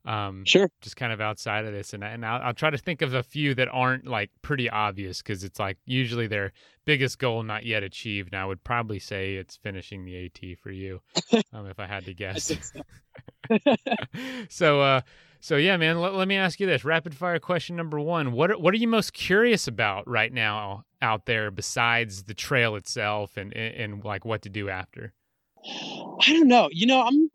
Um, 0.05 0.45
Sure. 0.45 0.69
just 0.79 0.95
kind 0.95 1.11
of 1.11 1.19
outside 1.19 1.65
of 1.65 1.73
this, 1.73 1.93
and 1.93 2.03
and 2.05 2.25
I'll, 2.25 2.41
I'll 2.41 2.53
try 2.53 2.69
to 2.69 2.77
think 2.77 3.01
of 3.01 3.13
a 3.13 3.21
few 3.21 3.53
that 3.55 3.67
aren't 3.69 4.07
like 4.07 4.31
pretty 4.41 4.69
obvious 4.69 5.21
because 5.21 5.43
it's 5.43 5.59
like 5.59 5.77
usually 5.85 6.25
their 6.25 6.53
biggest 6.85 7.19
goal 7.19 7.43
not 7.43 7.65
yet 7.65 7.83
achieved. 7.83 8.29
And 8.33 8.41
I 8.41 8.45
would 8.45 8.63
probably 8.63 8.99
say 8.99 9.35
it's 9.35 9.57
finishing 9.57 10.05
the 10.05 10.25
AT 10.25 10.57
for 10.59 10.71
you, 10.71 11.01
um, 11.53 11.67
if 11.67 11.79
I 11.81 11.85
had 11.85 12.05
to 12.05 12.13
guess. 12.13 12.45
so. 12.45 12.81
so 14.49 14.81
uh 14.81 15.01
so 15.39 15.55
yeah 15.57 15.77
man 15.77 15.99
let, 15.99 16.13
let 16.13 16.27
me 16.27 16.35
ask 16.35 16.59
you 16.59 16.67
this 16.67 16.83
rapid 16.83 17.15
fire 17.15 17.39
question 17.39 17.75
number 17.75 17.99
one 17.99 18.31
what 18.31 18.51
are, 18.51 18.57
what 18.57 18.73
are 18.73 18.77
you 18.77 18.87
most 18.87 19.13
curious 19.13 19.67
about 19.67 20.07
right 20.07 20.33
now 20.33 20.83
out 21.01 21.25
there 21.25 21.49
besides 21.51 22.23
the 22.23 22.33
trail 22.33 22.75
itself 22.75 23.37
and 23.37 23.53
and, 23.55 23.75
and 23.75 24.03
like 24.03 24.25
what 24.25 24.41
to 24.41 24.49
do 24.49 24.69
after 24.69 25.13
I 25.65 26.33
don't 26.33 26.47
know. 26.47 26.69
You 26.71 26.87
know, 26.87 27.01
I'm 27.01 27.29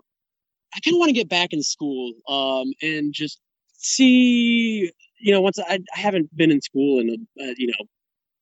I 0.74 0.80
kind 0.80 0.94
of 0.94 0.98
want 0.98 1.10
to 1.10 1.14
get 1.14 1.28
back 1.28 1.52
in 1.52 1.62
school 1.62 2.12
um 2.28 2.72
and 2.82 3.12
just 3.12 3.40
see, 3.76 4.90
you 5.20 5.32
know, 5.32 5.40
once 5.40 5.58
I, 5.58 5.78
I 5.94 5.98
haven't 5.98 6.34
been 6.36 6.50
in 6.50 6.60
school 6.60 7.00
in 7.00 7.10
a, 7.10 7.44
uh, 7.44 7.54
you 7.56 7.66
know, 7.68 7.84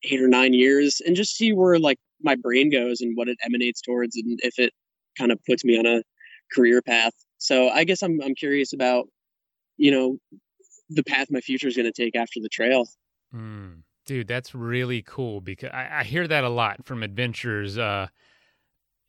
8 0.04 0.20
or 0.20 0.28
9 0.28 0.54
years 0.54 1.00
and 1.04 1.16
just 1.16 1.36
see 1.36 1.52
where 1.52 1.78
like 1.78 1.98
my 2.22 2.36
brain 2.36 2.70
goes 2.70 3.00
and 3.00 3.16
what 3.16 3.28
it 3.28 3.38
emanates 3.44 3.80
towards 3.80 4.16
and 4.16 4.38
if 4.42 4.58
it 4.58 4.72
kind 5.18 5.32
of 5.32 5.38
puts 5.44 5.64
me 5.64 5.78
on 5.78 5.86
a 5.86 6.02
career 6.54 6.82
path. 6.82 7.12
So 7.38 7.68
I 7.68 7.84
guess 7.84 8.02
I'm 8.02 8.20
I'm 8.22 8.34
curious 8.34 8.72
about 8.72 9.06
you 9.76 9.90
know 9.90 10.18
the 10.90 11.02
path 11.04 11.28
my 11.30 11.40
future 11.40 11.68
is 11.68 11.76
going 11.76 11.90
to 11.90 11.92
take 11.92 12.14
after 12.16 12.40
the 12.40 12.48
trail. 12.48 12.86
Mm. 13.34 13.82
Dude, 14.04 14.26
that's 14.26 14.54
really 14.54 15.02
cool 15.02 15.40
because 15.40 15.70
I, 15.72 16.00
I 16.00 16.04
hear 16.04 16.26
that 16.28 16.44
a 16.44 16.48
lot 16.48 16.84
from 16.84 17.02
adventurers. 17.02 17.78
Uh, 17.78 18.08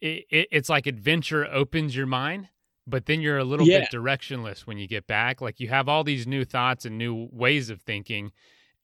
it, 0.02 0.26
it, 0.30 0.48
it's 0.52 0.70
like 0.70 0.86
adventure 0.86 1.46
opens 1.52 1.96
your 1.96 2.06
mind, 2.06 2.50
but 2.86 3.06
then 3.08 3.20
you're 3.22 3.38
a 3.38 3.44
little 3.44 3.68
Yeah. 3.68 3.80
bit 3.82 3.90
directionless 3.92 4.62
when 4.62 4.78
you 4.78 4.88
get 4.88 5.08
back. 5.08 5.42
Like 5.42 5.60
you 5.60 5.70
have 5.70 5.90
all 5.90 6.04
these 6.04 6.28
new 6.28 6.46
thoughts 6.46 6.86
and 6.86 6.98
new 6.98 7.28
ways 7.32 7.70
of 7.70 7.82
thinking, 7.82 8.32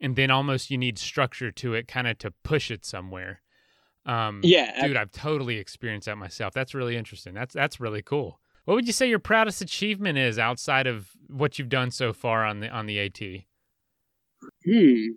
and 0.02 0.16
then 0.16 0.32
almost 0.32 0.72
you 0.72 0.78
need 0.78 0.98
structure 0.98 1.52
to 1.52 1.74
it, 1.76 1.88
kind 1.88 2.08
of 2.08 2.18
to 2.20 2.32
push 2.44 2.72
it 2.72 2.86
somewhere. 2.86 3.42
Um, 4.06 4.42
Yeah, 4.44 4.74
I- 4.78 4.88
dude, 4.88 4.98
I've 4.98 5.12
totally 5.12 5.58
experienced 5.58 6.08
that 6.08 6.18
myself. 6.18 6.54
That's 6.54 6.74
really 6.74 6.98
interesting. 6.98 7.34
That's 7.34 7.54
that's 7.54 7.80
really 7.80 8.02
cool. 8.02 8.40
What 8.70 8.76
would 8.76 8.86
you 8.86 8.94
say 8.94 9.10
your 9.10 9.18
proudest 9.18 9.64
achievement 9.64 10.20
is 10.20 10.38
outside 10.38 10.86
of 10.86 11.10
what 11.28 11.58
you've 11.58 11.70
done 11.70 11.90
so 11.90 12.14
far 12.14 12.46
on 12.46 12.60
the 12.60 12.70
on 12.70 12.86
the 12.86 13.00
AT? 13.00 13.20
Hmm. 14.64 15.14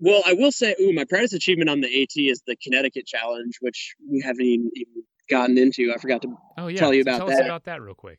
Well, 0.00 0.22
I 0.26 0.34
will 0.34 0.52
say, 0.52 0.74
ooh, 0.78 0.92
my 0.92 1.06
proudest 1.08 1.32
achievement 1.32 1.70
on 1.70 1.80
the 1.80 2.02
AT 2.02 2.12
is 2.16 2.42
the 2.46 2.56
Connecticut 2.62 3.06
Challenge, 3.06 3.56
which 3.62 3.94
we 4.06 4.20
haven't 4.20 4.44
even, 4.44 4.70
even 4.74 5.02
gotten 5.30 5.56
into. 5.56 5.94
I 5.94 5.98
forgot 5.98 6.20
to. 6.20 6.36
Oh 6.58 6.66
yeah, 6.66 6.78
Tell 6.78 6.92
you 6.92 7.04
so 7.04 7.08
about 7.10 7.16
tell 7.16 7.30
us 7.30 7.38
that. 7.38 7.46
about 7.46 7.64
that 7.64 7.80
real 7.80 7.94
quick. 7.94 8.18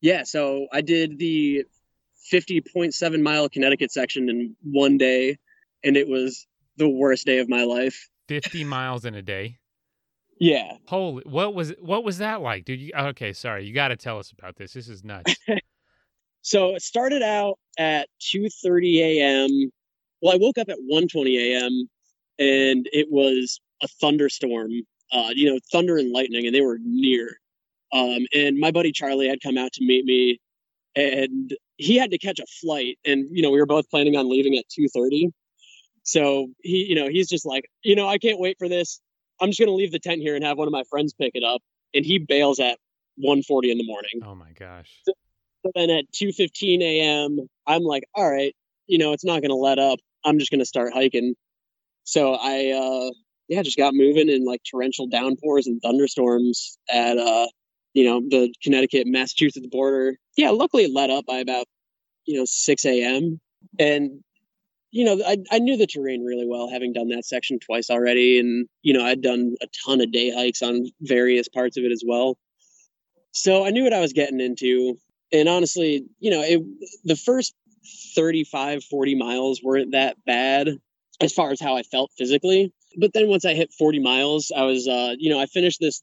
Yeah, 0.00 0.24
so 0.24 0.66
I 0.72 0.80
did 0.80 1.20
the 1.20 1.64
50.7 2.32 3.22
mile 3.22 3.48
Connecticut 3.48 3.92
section 3.92 4.28
in 4.28 4.56
one 4.64 4.98
day, 4.98 5.38
and 5.84 5.96
it 5.96 6.08
was 6.08 6.44
the 6.76 6.88
worst 6.88 7.24
day 7.24 7.38
of 7.38 7.48
my 7.48 7.62
life. 7.62 8.08
50 8.26 8.64
miles 8.64 9.04
in 9.04 9.14
a 9.14 9.22
day. 9.22 9.58
Yeah. 10.38 10.76
Holy, 10.86 11.22
what 11.24 11.54
was 11.54 11.72
what 11.80 12.04
was 12.04 12.18
that 12.18 12.42
like, 12.42 12.64
dude? 12.64 12.80
You, 12.80 12.92
okay, 12.94 13.32
sorry, 13.32 13.64
you 13.66 13.72
got 13.72 13.88
to 13.88 13.96
tell 13.96 14.18
us 14.18 14.32
about 14.36 14.56
this. 14.56 14.72
This 14.72 14.88
is 14.88 15.04
nuts. 15.04 15.36
So 16.46 16.76
it 16.76 16.82
started 16.82 17.22
out 17.22 17.58
at 17.76 18.08
2:30 18.20 19.00
a.m. 19.00 19.72
Well, 20.22 20.32
I 20.32 20.36
woke 20.36 20.58
up 20.58 20.68
at 20.68 20.78
1:20 20.88 21.36
a.m. 21.38 21.88
and 22.38 22.88
it 22.92 23.08
was 23.10 23.60
a 23.82 23.88
thunderstorm. 23.88 24.70
Uh, 25.10 25.30
you 25.34 25.50
know, 25.50 25.58
thunder 25.72 25.96
and 25.96 26.12
lightning, 26.12 26.46
and 26.46 26.54
they 26.54 26.60
were 26.60 26.78
near. 26.80 27.40
Um, 27.92 28.26
and 28.32 28.60
my 28.60 28.70
buddy 28.70 28.92
Charlie 28.92 29.28
had 29.28 29.40
come 29.42 29.58
out 29.58 29.72
to 29.72 29.84
meet 29.84 30.04
me, 30.04 30.38
and 30.94 31.52
he 31.78 31.96
had 31.96 32.12
to 32.12 32.18
catch 32.18 32.38
a 32.38 32.46
flight. 32.60 32.96
And 33.04 33.26
you 33.32 33.42
know, 33.42 33.50
we 33.50 33.58
were 33.58 33.66
both 33.66 33.90
planning 33.90 34.16
on 34.16 34.30
leaving 34.30 34.56
at 34.56 34.66
2:30. 34.68 35.32
So 36.04 36.46
he, 36.62 36.84
you 36.88 36.94
know, 36.94 37.08
he's 37.08 37.28
just 37.28 37.44
like, 37.44 37.68
you 37.82 37.96
know, 37.96 38.06
I 38.06 38.18
can't 38.18 38.38
wait 38.38 38.56
for 38.60 38.68
this. 38.68 39.00
I'm 39.40 39.48
just 39.48 39.60
gonna 39.60 39.72
leave 39.72 39.92
the 39.92 39.98
tent 39.98 40.20
here 40.20 40.34
and 40.34 40.44
have 40.44 40.58
one 40.58 40.68
of 40.68 40.72
my 40.72 40.84
friends 40.90 41.14
pick 41.14 41.32
it 41.34 41.44
up. 41.44 41.60
And 41.94 42.04
he 42.04 42.18
bails 42.18 42.60
at 42.60 42.78
1:40 43.24 43.70
in 43.70 43.78
the 43.78 43.86
morning. 43.86 44.20
oh 44.24 44.34
my 44.34 44.52
gosh. 44.52 44.90
So 45.06 45.72
then 45.74 45.90
at 45.90 46.04
2:15 46.12 46.82
a.m., 46.82 47.38
I'm 47.66 47.82
like, 47.82 48.04
all 48.14 48.30
right, 48.30 48.54
you 48.86 48.98
know, 48.98 49.12
it's 49.12 49.24
not 49.24 49.40
going 49.40 49.50
to 49.50 49.56
let 49.56 49.78
up. 49.78 49.98
I'm 50.24 50.38
just 50.38 50.50
going 50.50 50.60
to 50.60 50.66
start 50.66 50.92
hiking. 50.92 51.34
So 52.04 52.34
I, 52.34 52.70
uh, 52.70 53.10
yeah, 53.48 53.62
just 53.62 53.76
got 53.76 53.94
moving 53.94 54.28
in 54.28 54.44
like 54.44 54.60
torrential 54.70 55.08
downpours 55.08 55.66
and 55.66 55.80
thunderstorms 55.82 56.78
at, 56.90 57.18
uh, 57.18 57.48
you 57.94 58.04
know, 58.04 58.20
the 58.20 58.52
Connecticut 58.62 59.06
Massachusetts 59.08 59.66
border. 59.70 60.16
Yeah, 60.36 60.50
luckily 60.50 60.84
it 60.84 60.92
let 60.92 61.10
up 61.10 61.26
by 61.26 61.38
about, 61.38 61.66
you 62.26 62.38
know, 62.38 62.44
6 62.46 62.84
a.m. 62.84 63.40
And, 63.78 64.22
you 64.96 65.04
know, 65.04 65.22
I, 65.26 65.36
I 65.50 65.58
knew 65.58 65.76
the 65.76 65.86
terrain 65.86 66.24
really 66.24 66.46
well, 66.46 66.70
having 66.70 66.92
done 66.92 67.08
that 67.08 67.24
section 67.24 67.58
twice 67.58 67.90
already. 67.90 68.38
And, 68.38 68.68
you 68.82 68.94
know, 68.94 69.04
I'd 69.04 69.22
done 69.22 69.54
a 69.62 69.66
ton 69.84 70.00
of 70.00 70.10
day 70.10 70.30
hikes 70.30 70.62
on 70.62 70.86
various 71.00 71.48
parts 71.48 71.76
of 71.76 71.84
it 71.84 71.92
as 71.92 72.02
well. 72.06 72.38
So 73.32 73.66
I 73.66 73.70
knew 73.70 73.84
what 73.84 73.92
I 73.92 74.00
was 74.00 74.12
getting 74.14 74.40
into 74.40 74.98
and 75.32 75.48
honestly 75.48 76.04
you 76.20 76.30
know 76.30 76.42
it, 76.42 76.62
the 77.04 77.16
first 77.16 77.54
35 78.14 78.84
40 78.84 79.14
miles 79.14 79.60
weren't 79.62 79.92
that 79.92 80.16
bad 80.24 80.68
as 81.20 81.32
far 81.32 81.50
as 81.50 81.60
how 81.60 81.76
i 81.76 81.82
felt 81.82 82.10
physically 82.16 82.72
but 82.98 83.12
then 83.12 83.28
once 83.28 83.44
i 83.44 83.54
hit 83.54 83.72
40 83.72 84.00
miles 84.00 84.52
i 84.56 84.62
was 84.62 84.88
uh 84.88 85.14
you 85.18 85.30
know 85.30 85.40
i 85.40 85.46
finished 85.46 85.80
this 85.80 86.02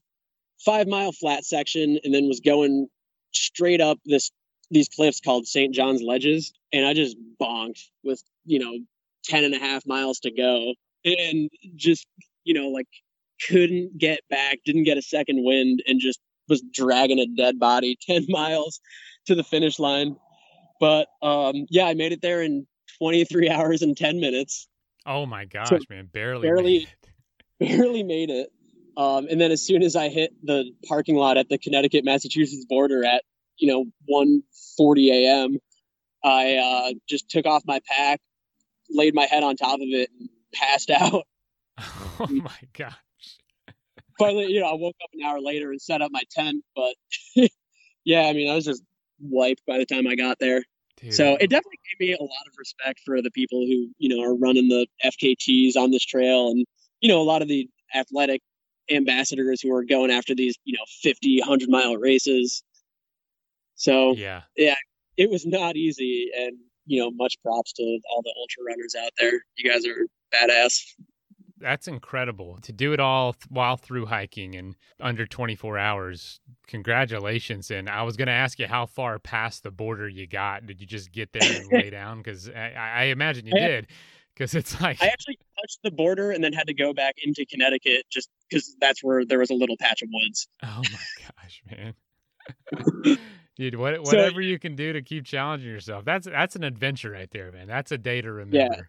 five 0.64 0.88
mile 0.88 1.12
flat 1.12 1.46
section 1.46 2.00
and 2.04 2.14
then 2.14 2.28
was 2.28 2.40
going 2.40 2.88
straight 3.32 3.82
up 3.82 4.00
this 4.06 4.32
these 4.72 4.90
cliffs 4.90 5.20
called 5.20 5.48
st 5.48 5.74
john's 5.74 6.02
ledges 6.02 6.54
and 6.72 6.86
i 6.86 6.94
just 6.94 7.18
bonked 7.42 7.82
with 8.04 8.24
you 8.46 8.60
know 8.60 8.74
10 9.26 9.44
and 9.44 9.54
a 9.54 9.60
half 9.60 9.86
miles 9.86 10.20
to 10.20 10.32
go 10.32 10.74
and 11.06 11.50
just 11.76 12.06
you 12.44 12.54
know 12.54 12.68
like 12.70 12.88
couldn't 13.48 13.98
get 13.98 14.20
back 14.30 14.60
didn't 14.66 14.84
get 14.84 14.98
a 14.98 15.02
second 15.02 15.44
wind 15.44 15.82
and 15.88 16.00
just 16.00 16.20
was 16.50 16.62
dragging 16.74 17.20
a 17.20 17.26
dead 17.38 17.60
body 17.60 17.98
10 18.08 18.26
miles 18.30 18.80
to 19.26 19.36
the 19.36 19.44
finish 19.44 19.80
line. 19.80 20.18
But 20.80 21.08
um, 21.22 21.66
yeah, 21.70 21.86
I 21.86 21.94
made 21.94 22.12
it 22.12 22.22
there 22.22 22.42
in 22.42 22.68
23 23.00 23.50
hours 23.50 23.82
and 23.82 23.96
10 23.96 24.20
minutes. 24.20 24.68
Oh 25.06 25.26
my 25.26 25.46
gosh, 25.46 25.70
So 25.70 25.78
man, 25.90 26.10
barely. 26.12 26.48
barely- 26.48 26.80
made. 26.80 26.88
Barely 27.60 28.04
made 28.04 28.30
it. 28.30 28.50
Um, 28.98 29.28
and 29.30 29.40
then 29.40 29.52
as 29.52 29.66
soon 29.66 29.84
as 29.84 29.96
I 29.96 30.10
hit 30.10 30.34
the 30.44 30.66
parking 30.88 31.16
lot 31.16 31.38
at 31.38 31.48
the 31.48 31.58
Connecticut 31.58 32.04
Massachusetts 32.04 32.66
border 32.68 33.06
at 33.06 33.24
you 33.58 33.68
know 33.68 33.86
1:40 34.12 35.10
a.m., 35.12 35.60
I 36.26 36.56
uh, 36.56 36.94
just 37.08 37.30
took 37.30 37.46
off 37.46 37.64
my 37.66 37.80
pack, 37.88 38.20
laid 38.94 39.14
my 39.14 39.26
head 39.26 39.44
on 39.44 39.56
top 39.56 39.76
of 39.76 39.88
it, 39.90 40.10
and 40.20 40.30
passed 40.54 40.90
out. 40.90 41.24
Oh 42.20 42.28
my 42.30 42.52
gosh. 42.78 42.94
Finally, 44.20 44.52
you 44.52 44.60
know, 44.60 44.68
I 44.68 44.76
woke 44.76 44.96
up 45.04 45.10
an 45.14 45.26
hour 45.26 45.42
later 45.42 45.72
and 45.72 45.82
set 45.82 46.04
up 46.04 46.12
my 46.12 46.22
tent, 46.30 46.64
but 46.76 46.94
yeah, 48.06 48.28
I 48.28 48.34
mean, 48.34 48.52
I 48.52 48.54
was 48.54 48.66
just 48.66 48.84
wiped 49.20 49.66
by 49.66 49.80
the 49.80 49.86
time 49.86 50.06
I 50.06 50.16
got 50.16 50.38
there. 50.40 50.64
Dude. 50.98 51.16
So 51.16 51.34
it 51.34 51.50
definitely 51.50 51.80
gave 51.90 52.08
me 52.08 52.14
a 52.14 52.22
lot 52.22 52.48
of 52.48 52.54
respect 52.58 53.02
for 53.04 53.22
the 53.24 53.32
people 53.32 53.66
who, 53.66 53.90
you 53.98 54.16
know, 54.16 54.24
are 54.24 54.36
running 54.36 54.70
the 54.70 54.86
FKTs 55.04 55.76
on 55.76 55.90
this 55.90 56.06
trail 56.06 56.50
and, 56.50 56.66
you 57.02 57.10
know, 57.10 57.20
a 57.20 57.24
lot 57.24 57.42
of 57.42 57.48
the 57.48 57.68
athletic 57.96 58.42
ambassadors 58.92 59.62
who 59.62 59.74
are 59.74 59.84
going 59.84 60.12
after 60.12 60.36
these, 60.36 60.56
you 60.66 60.74
know, 60.74 60.86
50, 61.02 61.40
100 61.40 61.70
mile 61.70 61.98
races. 61.98 62.64
So 63.76 64.14
yeah. 64.16 64.42
it 64.56 65.30
was 65.30 65.46
not 65.46 65.76
easy. 65.76 66.30
And, 66.38 66.58
you 66.86 67.02
know, 67.02 67.12
much 67.12 67.42
props 67.42 67.74
to 67.74 67.84
all 68.10 68.22
the 68.22 68.34
ultra 68.40 68.64
runners 68.68 68.96
out 69.02 69.12
there. 69.20 69.42
You 69.58 69.70
guys 69.72 69.86
are 69.86 70.06
badass. 70.34 70.82
That's 71.60 71.88
incredible 71.88 72.58
to 72.64 72.74
do 72.74 72.92
it 72.92 73.00
all 73.00 73.34
th- 73.34 73.46
while 73.50 73.78
through 73.78 74.08
hiking 74.08 74.54
in 74.54 74.76
under 75.00 75.26
24 75.26 75.78
hours. 75.78 76.42
Congratulations. 76.68 77.72
And 77.72 77.90
I 77.90 78.02
was 78.04 78.18
going 78.18 78.26
to 78.28 78.34
ask 78.34 78.60
you 78.60 78.68
how 78.68 78.86
far 78.86 79.18
past 79.18 79.64
the 79.64 79.72
border 79.72 80.10
you 80.10 80.28
got. 80.28 80.66
Did 80.66 80.82
you 80.82 80.88
just 80.88 81.12
get 81.14 81.32
there 81.32 81.62
and 81.62 81.72
lay 81.72 81.90
down? 81.92 82.18
Because 82.18 82.50
I, 82.50 82.74
I 82.76 83.04
imagine 83.06 83.48
you 83.48 83.54
I- 83.56 83.60
did. 83.68 83.88
Because 84.34 84.56
it's 84.56 84.82
like, 84.82 85.02
I 85.02 85.06
actually 85.08 85.38
touched 85.62 85.78
the 85.84 85.92
border 85.92 86.32
and 86.32 86.44
then 86.44 86.54
had 86.54 86.66
to 86.66 86.74
go 86.74 86.92
back 86.92 87.16
into 87.24 87.46
Connecticut 87.46 88.04
just 88.12 88.30
because 88.50 88.76
that's 88.82 89.04
where 89.04 89.24
there 89.24 89.38
was 89.38 89.52
a 89.52 89.54
little 89.54 89.78
patch 89.80 90.02
of 90.02 90.10
woods. 90.12 90.48
oh 90.64 90.82
my 90.92 91.26
gosh, 91.40 91.62
man. 91.72 93.18
Dude, 93.56 93.76
what, 93.76 94.02
whatever 94.02 94.42
you 94.42 94.58
can 94.58 94.76
do 94.76 94.94
to 94.94 95.02
keep 95.02 95.26
challenging 95.26 95.70
yourself. 95.70 96.06
That's 96.06 96.26
that's 96.26 96.56
an 96.56 96.64
adventure 96.64 97.12
right 97.12 97.30
there, 97.32 97.52
man. 97.52 97.68
That's 97.68 97.92
a 97.92 97.98
day 97.98 98.22
to 98.22 98.32
remember. 98.32 98.58
Yeah. 98.58 98.82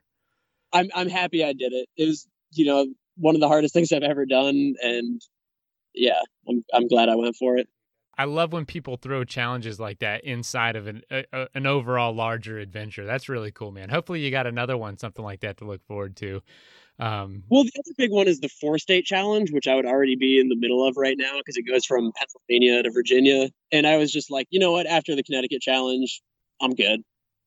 I'm 0.73 0.91
I'm 0.95 1.09
happy 1.09 1.45
I 1.45 1.53
did 1.53 1.73
it. 1.73 1.89
It 1.97 2.07
was, 2.07 2.27
you 2.53 2.67
know, 2.67 2.87
one 3.17 3.35
of 3.35 3.41
the 3.41 3.49
hardest 3.49 3.75
things 3.75 3.93
I've 3.93 4.03
ever 4.03 4.25
done 4.27 4.75
and 4.83 5.21
yeah, 5.95 6.21
I'm 6.49 6.65
I'm 6.73 6.89
glad 6.89 7.09
I 7.09 7.15
went 7.15 7.37
for 7.37 7.57
it. 7.57 7.69
I 8.17 8.25
love 8.25 8.53
when 8.53 8.65
people 8.65 8.97
throw 8.97 9.25
challenges 9.25 9.81
like 9.81 9.99
that 9.99 10.25
inside 10.25 10.77
of 10.77 10.87
an 10.87 11.03
a, 11.11 11.25
a, 11.33 11.49
an 11.55 11.67
overall 11.67 12.15
larger 12.15 12.59
adventure. 12.59 13.05
That's 13.05 13.29
really 13.29 13.51
cool, 13.51 13.73
man. 13.73 13.89
Hopefully, 13.89 14.21
you 14.21 14.31
got 14.31 14.47
another 14.47 14.77
one, 14.77 14.99
something 14.99 15.25
like 15.25 15.41
that 15.41 15.59
to 15.59 15.65
look 15.65 15.85
forward 15.87 16.17
to. 16.17 16.43
Um, 16.99 17.43
Well, 17.49 17.65
the 17.65 17.73
other 17.79 17.95
big 17.99 18.11
one 18.13 18.29
is 18.29 18.41
the 18.41 18.49
four 18.49 18.79
state 18.79 19.05
challenge, 19.05 19.51
which 19.53 19.67
I 19.67 19.75
would 19.75 19.87
already 19.87 20.17
be 20.17 20.39
in 20.39 20.49
the 20.49 20.57
middle 20.57 20.87
of 20.87 20.97
right 20.97 21.17
now 21.19 21.39
because 21.39 21.57
it 21.57 21.63
goes 21.69 21.85
from 21.85 22.13
Pennsylvania 22.15 22.83
to 22.83 22.91
Virginia. 22.91 23.49
And 23.73 23.87
I 23.87 23.97
was 23.97 24.13
just 24.13 24.31
like, 24.31 24.47
you 24.51 24.61
know 24.61 24.73
what? 24.73 24.87
After 24.87 25.17
the 25.17 25.23
Connecticut 25.23 25.61
challenge, 25.61 26.23
I'm 26.61 26.75
good. 26.75 27.03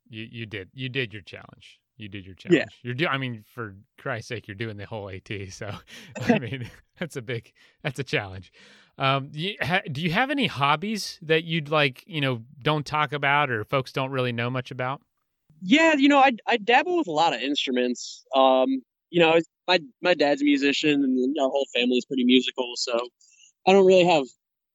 you 0.09 0.27
you 0.29 0.45
did 0.45 0.69
you 0.73 0.89
did 0.89 1.13
your 1.13 1.21
challenge. 1.21 1.79
You 1.95 2.09
did 2.09 2.25
your 2.25 2.35
challenge. 2.35 2.59
Yeah. 2.59 2.65
You're 2.83 2.93
do. 2.93 3.07
I 3.07 3.17
mean, 3.17 3.43
for 3.55 3.75
Christ's 3.97 4.27
sake, 4.29 4.47
you're 4.47 4.55
doing 4.55 4.77
the 4.77 4.85
whole 4.85 5.09
AT. 5.09 5.29
So, 5.51 5.71
I 6.21 6.39
mean, 6.39 6.69
that's 6.99 7.15
a 7.15 7.21
big 7.21 7.51
that's 7.81 7.99
a 7.99 8.03
challenge. 8.03 8.51
Um, 8.99 9.29
do 9.29 9.39
you, 9.39 9.55
ha, 9.61 9.81
do 9.91 10.01
you 10.01 10.11
have 10.11 10.29
any 10.31 10.47
hobbies 10.47 11.19
that 11.21 11.43
you'd 11.43 11.69
like, 11.69 12.03
you 12.07 12.19
know, 12.19 12.43
don't 12.61 12.85
talk 12.85 13.13
about 13.13 13.49
or 13.49 13.63
folks 13.63 13.91
don't 13.93 14.09
really 14.11 14.31
know 14.31 14.49
much 14.49 14.71
about? 14.71 15.01
Yeah, 15.61 15.93
you 15.95 16.09
know, 16.09 16.19
I 16.19 16.33
I 16.45 16.57
dabble 16.57 16.97
with 16.97 17.07
a 17.07 17.11
lot 17.11 17.33
of 17.33 17.41
instruments. 17.41 18.23
Um, 18.35 18.81
you 19.09 19.19
know, 19.19 19.39
my 19.67 19.79
my 20.01 20.13
dad's 20.13 20.41
a 20.41 20.45
musician, 20.45 21.03
and 21.03 21.35
our 21.41 21.49
whole 21.49 21.67
family's 21.73 22.05
pretty 22.05 22.25
musical. 22.25 22.73
So 22.75 22.99
I 23.67 23.73
don't 23.73 23.85
really 23.85 24.05
have, 24.05 24.23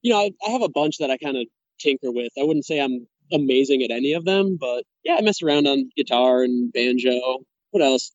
you 0.02 0.12
know, 0.12 0.20
I, 0.20 0.30
I 0.46 0.50
have 0.50 0.62
a 0.62 0.68
bunch 0.68 0.98
that 0.98 1.10
I 1.10 1.18
kind 1.18 1.36
of 1.36 1.46
tinker 1.78 2.10
with. 2.12 2.32
I 2.38 2.44
wouldn't 2.44 2.66
say 2.66 2.80
I'm 2.80 3.06
amazing 3.32 3.82
at 3.82 3.90
any 3.90 4.12
of 4.12 4.24
them, 4.24 4.56
but 4.60 4.84
yeah, 5.04 5.16
I 5.16 5.22
mess 5.22 5.42
around 5.42 5.66
on 5.66 5.90
guitar 5.96 6.42
and 6.42 6.72
banjo. 6.72 7.44
What 7.70 7.82
else? 7.82 8.12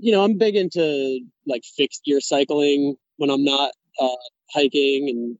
You 0.00 0.12
know, 0.12 0.22
I'm 0.24 0.38
big 0.38 0.56
into 0.56 1.20
like 1.46 1.62
fixed 1.76 2.04
gear 2.04 2.20
cycling 2.20 2.96
when 3.16 3.30
I'm 3.30 3.44
not 3.44 3.72
uh, 4.00 4.16
hiking, 4.54 5.08
and 5.08 5.38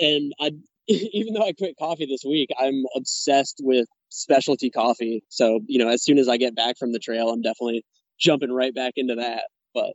and 0.00 0.32
I 0.40 0.52
even 0.88 1.34
though 1.34 1.46
I 1.46 1.52
quit 1.52 1.76
coffee 1.78 2.06
this 2.06 2.24
week, 2.26 2.48
I'm 2.58 2.84
obsessed 2.96 3.60
with 3.62 3.86
specialty 4.08 4.70
coffee. 4.70 5.22
So, 5.28 5.60
you 5.66 5.78
know, 5.78 5.90
as 5.90 6.02
soon 6.02 6.18
as 6.18 6.28
I 6.28 6.38
get 6.38 6.56
back 6.56 6.78
from 6.78 6.92
the 6.92 6.98
trail, 6.98 7.28
I'm 7.28 7.42
definitely 7.42 7.84
jumping 8.18 8.50
right 8.50 8.74
back 8.74 8.94
into 8.96 9.16
that. 9.16 9.42
But 9.78 9.94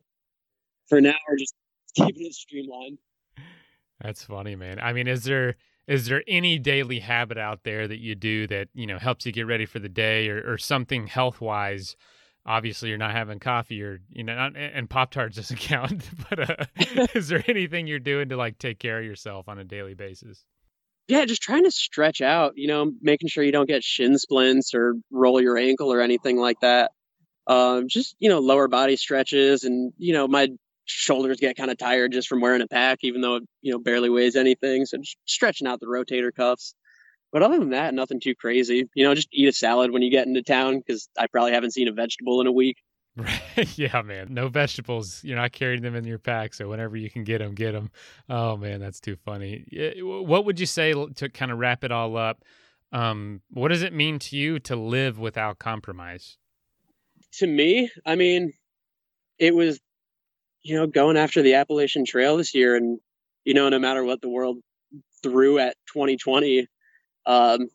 for 0.88 1.02
now, 1.02 1.16
we're 1.28 1.38
just 1.38 1.56
keeping 1.96 2.26
it 2.26 2.34
streamlined. 2.34 2.98
That's 4.02 4.24
funny, 4.24 4.56
man. 4.56 4.80
I 4.80 4.94
mean, 4.94 5.08
is 5.08 5.24
there 5.24 5.56
is 5.88 6.08
there 6.08 6.24
any 6.28 6.58
daily 6.60 7.00
habit 7.00 7.38
out 7.38 7.64
there 7.64 7.88
that 7.88 8.00
you 8.00 8.16
do 8.16 8.48
that 8.48 8.70
you 8.74 8.88
know 8.88 8.98
helps 8.98 9.26
you 9.26 9.32
get 9.32 9.48
ready 9.48 9.66
for 9.66 9.80
the 9.80 9.90
day, 9.90 10.30
or, 10.30 10.54
or 10.54 10.58
something 10.58 11.08
health 11.08 11.42
wise? 11.42 11.96
Obviously, 12.46 12.90
you're 12.90 12.98
not 12.98 13.12
having 13.12 13.40
coffee, 13.40 13.82
or 13.82 14.00
you 14.10 14.24
know, 14.24 14.36
not, 14.36 14.58
and 14.58 14.90
Pop 14.90 15.12
Tarts 15.12 15.38
doesn't 15.38 15.60
count. 15.60 16.04
But 16.30 16.50
uh, 16.50 16.66
is 17.14 17.28
there 17.28 17.44
anything 17.48 17.88
you're 17.88 18.00
doing 18.00 18.30
to 18.30 18.38
like 18.38 18.58
take 18.58 18.80
care 18.80 19.00
of 19.00 19.06
yourself 19.06 19.48
on 19.48 19.60
a 19.60 19.64
daily 19.64 19.94
basis? 19.94 20.46
Yeah, 21.10 21.26
just 21.26 21.42
trying 21.42 21.66
to 21.66 21.72
stretch 21.72 22.22
out, 22.22 22.54
you 22.56 22.68
know, 22.68 22.90
making 23.02 23.28
sure 23.28 23.44
you 23.44 23.52
don't 23.52 23.68
get 23.68 23.84
shin 23.84 24.18
splints 24.18 24.74
or 24.74 24.96
roll 25.12 25.42
your 25.42 25.58
ankle 25.58 25.92
or 25.92 26.00
anything 26.00 26.38
like 26.38 26.62
that. 26.62 26.92
Um, 27.48 27.88
just, 27.88 28.16
you 28.20 28.30
know, 28.30 28.40
lower 28.40 28.68
body 28.68 28.96
stretches 28.96 29.64
and, 29.64 29.92
you 29.98 30.14
know, 30.14 30.28
my 30.28 30.50
shoulders 30.86 31.40
get 31.40 31.58
kind 31.58 31.72
of 31.72 31.78
tired 31.78 32.12
just 32.12 32.28
from 32.28 32.42
wearing 32.42 32.62
a 32.62 32.68
pack, 32.68 33.00
even 33.04 33.22
though 33.22 33.36
it, 33.36 33.44
you 33.62 33.72
know, 33.72 33.80
barely 33.80 34.10
weighs 34.10 34.36
anything. 34.36 34.86
So 34.86 34.98
just 34.98 35.18
stretching 35.26 35.68
out 35.68 35.80
the 35.80 35.88
rotator 35.88 36.34
cuffs. 36.34 36.74
But 37.32 37.42
other 37.42 37.58
than 37.58 37.72
that, 37.72 37.94
nothing 37.94 38.20
too 38.20 38.36
crazy. 38.36 38.88
You 38.94 39.04
know, 39.04 39.16
just 39.16 39.30
eat 39.34 39.48
a 39.48 39.54
salad 39.54 39.92
when 39.92 40.04
you 40.04 40.12
get 40.12 40.28
into 40.28 40.44
town 40.44 40.78
because 40.78 41.10
I 41.18 41.28
probably 41.28 41.54
haven't 41.54 41.72
seen 41.72 41.88
a 41.88 41.92
vegetable 41.92 42.42
in 42.42 42.48
a 42.48 42.52
week. 42.52 42.78
Right. 43.16 43.78
yeah, 43.78 44.02
man. 44.02 44.34
No 44.34 44.48
vegetables. 44.48 45.24
You're 45.24 45.38
not 45.38 45.52
carrying 45.52 45.84
them 45.84 45.96
in 45.96 46.04
your 46.04 46.18
pack, 46.18 46.56
so 46.56 46.68
whenever 46.68 46.98
you 46.98 47.12
can 47.12 47.24
get 47.24 47.38
them, 47.38 47.54
get 47.54 47.74
them. 47.74 47.92
Oh 48.28 48.58
man, 48.58 48.80
that's 48.80 49.00
too 49.00 49.18
funny. 49.24 49.66
What 50.02 50.46
would 50.46 50.60
you 50.60 50.66
say 50.66 50.94
to 50.94 51.30
kind 51.30 51.52
of 51.52 51.60
wrap 51.60 51.84
it 51.84 51.92
all 51.92 52.18
up? 52.18 52.44
Um, 52.92 53.42
what 53.52 53.68
does 53.68 53.84
it 53.84 53.94
mean 53.94 54.18
to 54.18 54.36
you 54.36 54.58
to 54.62 54.76
live 54.76 55.20
without 55.20 55.60
compromise? 55.60 56.38
To 57.40 57.48
me, 57.48 57.90
I 58.06 58.16
mean, 58.16 58.54
it 59.40 59.56
was, 59.56 59.80
you 60.64 60.76
know, 60.76 60.88
going 60.88 61.18
after 61.18 61.42
the 61.42 61.56
Appalachian 61.56 62.06
Trail 62.06 62.38
this 62.38 62.54
year, 62.54 62.76
and 62.76 63.00
you 63.46 63.54
know, 63.54 63.70
no 63.70 63.80
matter 63.80 64.04
what 64.04 64.22
the 64.22 64.30
world 64.30 64.58
threw 65.22 65.60
at 65.60 65.76
2020, 65.94 66.68
um, 67.26 67.68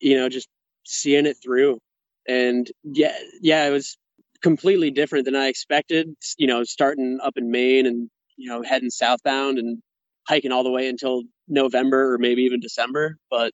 you 0.00 0.16
know, 0.16 0.28
just 0.28 0.48
seeing 0.84 1.26
it 1.26 1.36
through, 1.42 1.78
and 2.28 2.70
yeah, 2.84 3.16
yeah, 3.40 3.66
it 3.66 3.70
was 3.70 3.96
completely 4.42 4.90
different 4.90 5.24
than 5.24 5.36
I 5.36 5.48
expected. 5.48 6.08
You 6.38 6.46
know, 6.46 6.64
starting 6.64 7.18
up 7.22 7.34
in 7.36 7.50
Maine 7.50 7.86
and 7.86 8.10
you 8.36 8.48
know 8.48 8.62
heading 8.62 8.90
southbound 8.90 9.58
and 9.58 9.82
hiking 10.28 10.52
all 10.52 10.64
the 10.64 10.70
way 10.70 10.88
until 10.88 11.22
November 11.48 12.12
or 12.12 12.18
maybe 12.18 12.42
even 12.42 12.60
December, 12.60 13.16
but 13.30 13.52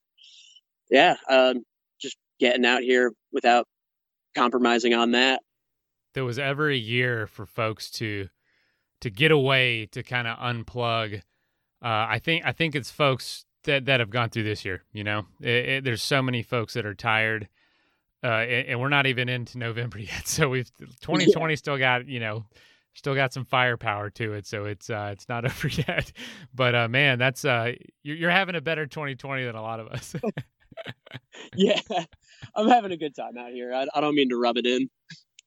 yeah, 0.91 1.17
um, 1.29 1.65
just 2.01 2.17
getting 2.41 2.67
out 2.67 2.83
here 2.83 3.13
without 3.33 3.67
compromising 4.37 4.95
on 4.95 5.13
that. 5.13 5.43
There 6.15 6.25
was 6.25 6.39
ever 6.39 6.71
a 6.71 6.77
year 6.77 7.27
for 7.27 7.47
folks 7.47 7.91
to 7.91 8.29
to 9.01 9.11
get 9.11 9.33
away 9.33 9.87
to 9.87 10.03
kind 10.03 10.29
of 10.29 10.39
unplug. 10.39 11.23
Uh, 11.83 12.07
i 12.09 12.19
think 12.19 12.45
i 12.45 12.53
think 12.53 12.75
it's 12.75 12.91
folks 12.91 13.45
that 13.65 13.87
that 13.87 14.01
have 14.01 14.11
gone 14.11 14.31
through 14.31 14.45
this 14.45 14.65
year 14.65 14.83
you 14.93 15.03
know? 15.03 15.27
It, 15.41 15.49
it, 15.49 15.85
there's 15.85 16.03
so 16.03 16.23
many 16.23 16.43
folks 16.43 16.75
that 16.75 16.87
are 16.87 16.95
tired 16.95 17.49
uh, 18.25 18.29
and, 18.29 18.69
and 18.69 18.81
we're 18.81 18.89
not 18.89 19.07
even 19.07 19.29
into 19.29 19.59
november 19.59 19.99
yet 20.01 20.29
so 20.29 20.49
we've 20.49 20.71
2020 20.79 21.57
still 21.57 21.79
got 21.79 22.07
you 22.07 22.21
know 22.21 22.45
still 22.95 23.15
got 23.15 23.33
some 23.33 23.45
firepower 23.45 24.11
to 24.11 24.35
it 24.35 24.47
so 24.47 24.65
it's 24.65 24.91
uh 24.91 25.11
it's 25.13 25.29
not 25.29 25.45
over 25.47 25.69
yet. 25.69 26.13
But 26.55 26.75
uh 26.75 26.89
man 26.89 27.19
that's 27.19 27.45
uh 27.45 27.73
you're, 28.03 28.17
you're 28.17 28.31
having 28.31 28.55
a 28.55 28.61
better 28.61 28.87
2020 28.87 29.45
than 29.45 29.55
a 29.55 29.63
lot 29.63 29.81
of 29.81 29.89
us. 29.89 30.15
Yeah, 31.55 31.81
I'm 32.55 32.69
having 32.69 32.93
a 32.93 32.97
good 32.97 33.15
time 33.15 33.37
out 33.37 33.53
here. 33.53 33.73
I, 33.75 33.87
I 33.95 34.01
don't 34.01 34.15
mean 34.15 34.31
to 34.31 34.37
rub 34.37 34.57
it 34.57 34.67
in. 34.67 34.89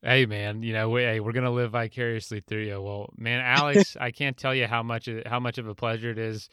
Hey 0.06 0.28
man, 0.28 0.62
you 0.62 0.72
know, 0.72 0.92
we, 0.92 1.02
hey, 1.02 1.20
we're 1.20 1.32
gonna 1.32 1.50
live 1.50 1.72
vicariously 1.72 2.40
through 2.40 2.66
you. 2.66 2.80
Well, 2.80 3.10
man, 3.18 3.42
Alex, 3.42 3.98
I 4.00 4.12
can't 4.12 4.38
tell 4.38 4.54
you 4.54 4.68
how 4.68 4.84
much 4.84 5.10
how 5.26 5.40
much 5.40 5.58
of 5.58 5.68
a 5.68 5.74
pleasure 5.74 6.12
it 6.12 6.20
is 6.20 6.48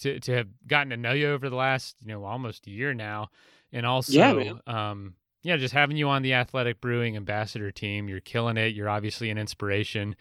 to 0.00 0.20
to 0.20 0.32
have 0.34 0.48
gotten 0.66 0.90
to 0.90 0.96
know 0.98 1.12
you 1.12 1.30
over 1.30 1.48
the 1.48 1.56
last 1.56 1.96
you 2.02 2.08
know 2.08 2.24
almost 2.24 2.66
a 2.66 2.70
year 2.70 2.92
now, 2.92 3.30
and 3.72 3.86
also 3.86 4.60
Yeah, 4.66 4.72
um 4.72 5.14
yeah, 5.42 5.56
just 5.56 5.72
having 5.72 5.96
you 5.96 6.08
on 6.10 6.22
the 6.22 6.34
Athletic 6.34 6.82
Brewing 6.82 7.16
ambassador 7.16 7.70
team. 7.70 8.08
You're 8.08 8.20
killing 8.20 8.58
it. 8.58 8.74
You're 8.74 8.90
obviously 8.90 9.30
an 9.30 9.38
inspiration, 9.38 10.14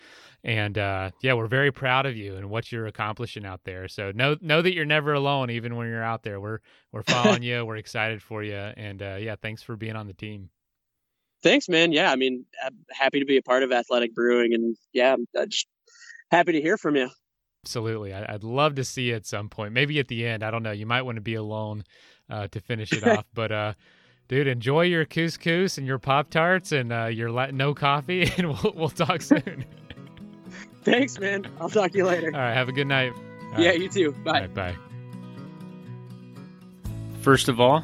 and 0.43 0.77
uh, 0.77 1.11
yeah, 1.21 1.33
we're 1.33 1.47
very 1.47 1.71
proud 1.71 2.05
of 2.05 2.15
you 2.15 2.35
and 2.38 2.49
what 2.49 2.71
you're 2.71 2.88
accomplishing 2.88 3.45
out 3.45 3.61
there. 3.65 3.89
So 3.89 4.11
know 4.11 4.38
know 4.39 4.61
that 4.61 4.73
you're 4.73 4.85
never 4.85 5.13
alone, 5.13 5.49
even 5.49 5.75
when 5.75 5.88
you're 5.88 6.03
out 6.03 6.23
there. 6.23 6.39
We're 6.39 6.59
we're 6.93 7.03
following 7.03 7.43
you. 7.43 7.65
We're 7.65 7.77
excited 7.77 8.23
for 8.23 8.43
you, 8.43 8.55
and 8.55 9.01
uh, 9.01 9.17
yeah, 9.19 9.35
thanks 9.41 9.61
for 9.61 9.75
being 9.75 9.97
on 9.97 10.07
the 10.07 10.13
team. 10.13 10.51
Thanks, 11.43 11.69
man. 11.69 11.91
Yeah, 11.91 12.11
I 12.11 12.15
mean, 12.15 12.45
I'm 12.63 12.75
happy 12.91 13.19
to 13.19 13.25
be 13.25 13.38
a 13.38 13.41
part 13.41 13.63
of 13.63 13.71
Athletic 13.71 14.13
Brewing, 14.15 14.53
and 14.53 14.75
yeah, 14.93 15.13
I'm 15.13 15.27
just 15.47 15.67
happy 16.31 16.53
to 16.53 16.61
hear 16.61 16.77
from 16.77 16.95
you. 16.95 17.09
Absolutely. 17.63 18.13
I, 18.13 18.33
I'd 18.33 18.43
love 18.43 18.75
to 18.75 18.83
see 18.83 19.09
you 19.09 19.15
at 19.15 19.25
some 19.25 19.49
point. 19.49 19.73
Maybe 19.73 19.99
at 19.99 20.07
the 20.07 20.25
end. 20.25 20.43
I 20.43 20.51
don't 20.51 20.63
know. 20.63 20.71
You 20.71 20.85
might 20.85 21.03
want 21.03 21.17
to 21.17 21.21
be 21.21 21.35
alone 21.35 21.83
uh, 22.29 22.47
to 22.47 22.59
finish 22.59 22.91
it 22.93 23.05
off. 23.05 23.25
But 23.33 23.51
uh, 23.51 23.73
Dude, 24.27 24.47
enjoy 24.47 24.81
your 24.81 25.05
couscous 25.05 25.77
and 25.77 25.88
your 25.88 25.99
Pop 25.99 26.29
Tarts 26.29 26.73
and 26.73 26.91
uh, 26.91 27.05
your 27.05 27.31
la- 27.31 27.51
no 27.51 27.73
coffee, 27.73 28.29
and 28.38 28.49
we'll, 28.49 28.73
we'll 28.75 28.89
talk 28.89 29.21
soon. 29.21 29.65
Thanks, 30.83 31.17
man. 31.19 31.47
I'll 31.59 31.69
talk 31.69 31.91
to 31.91 31.97
you 31.97 32.05
later. 32.05 32.31
All 32.33 32.39
right, 32.39 32.53
have 32.53 32.69
a 32.69 32.73
good 32.73 32.88
night. 32.88 33.13
All 33.53 33.61
yeah, 33.61 33.69
right. 33.69 33.79
you 33.79 33.89
too. 33.89 34.11
Bye. 34.23 34.31
All 34.31 34.39
right, 34.41 34.53
bye. 34.53 34.75
First 37.21 37.47
of 37.47 37.59
all, 37.59 37.83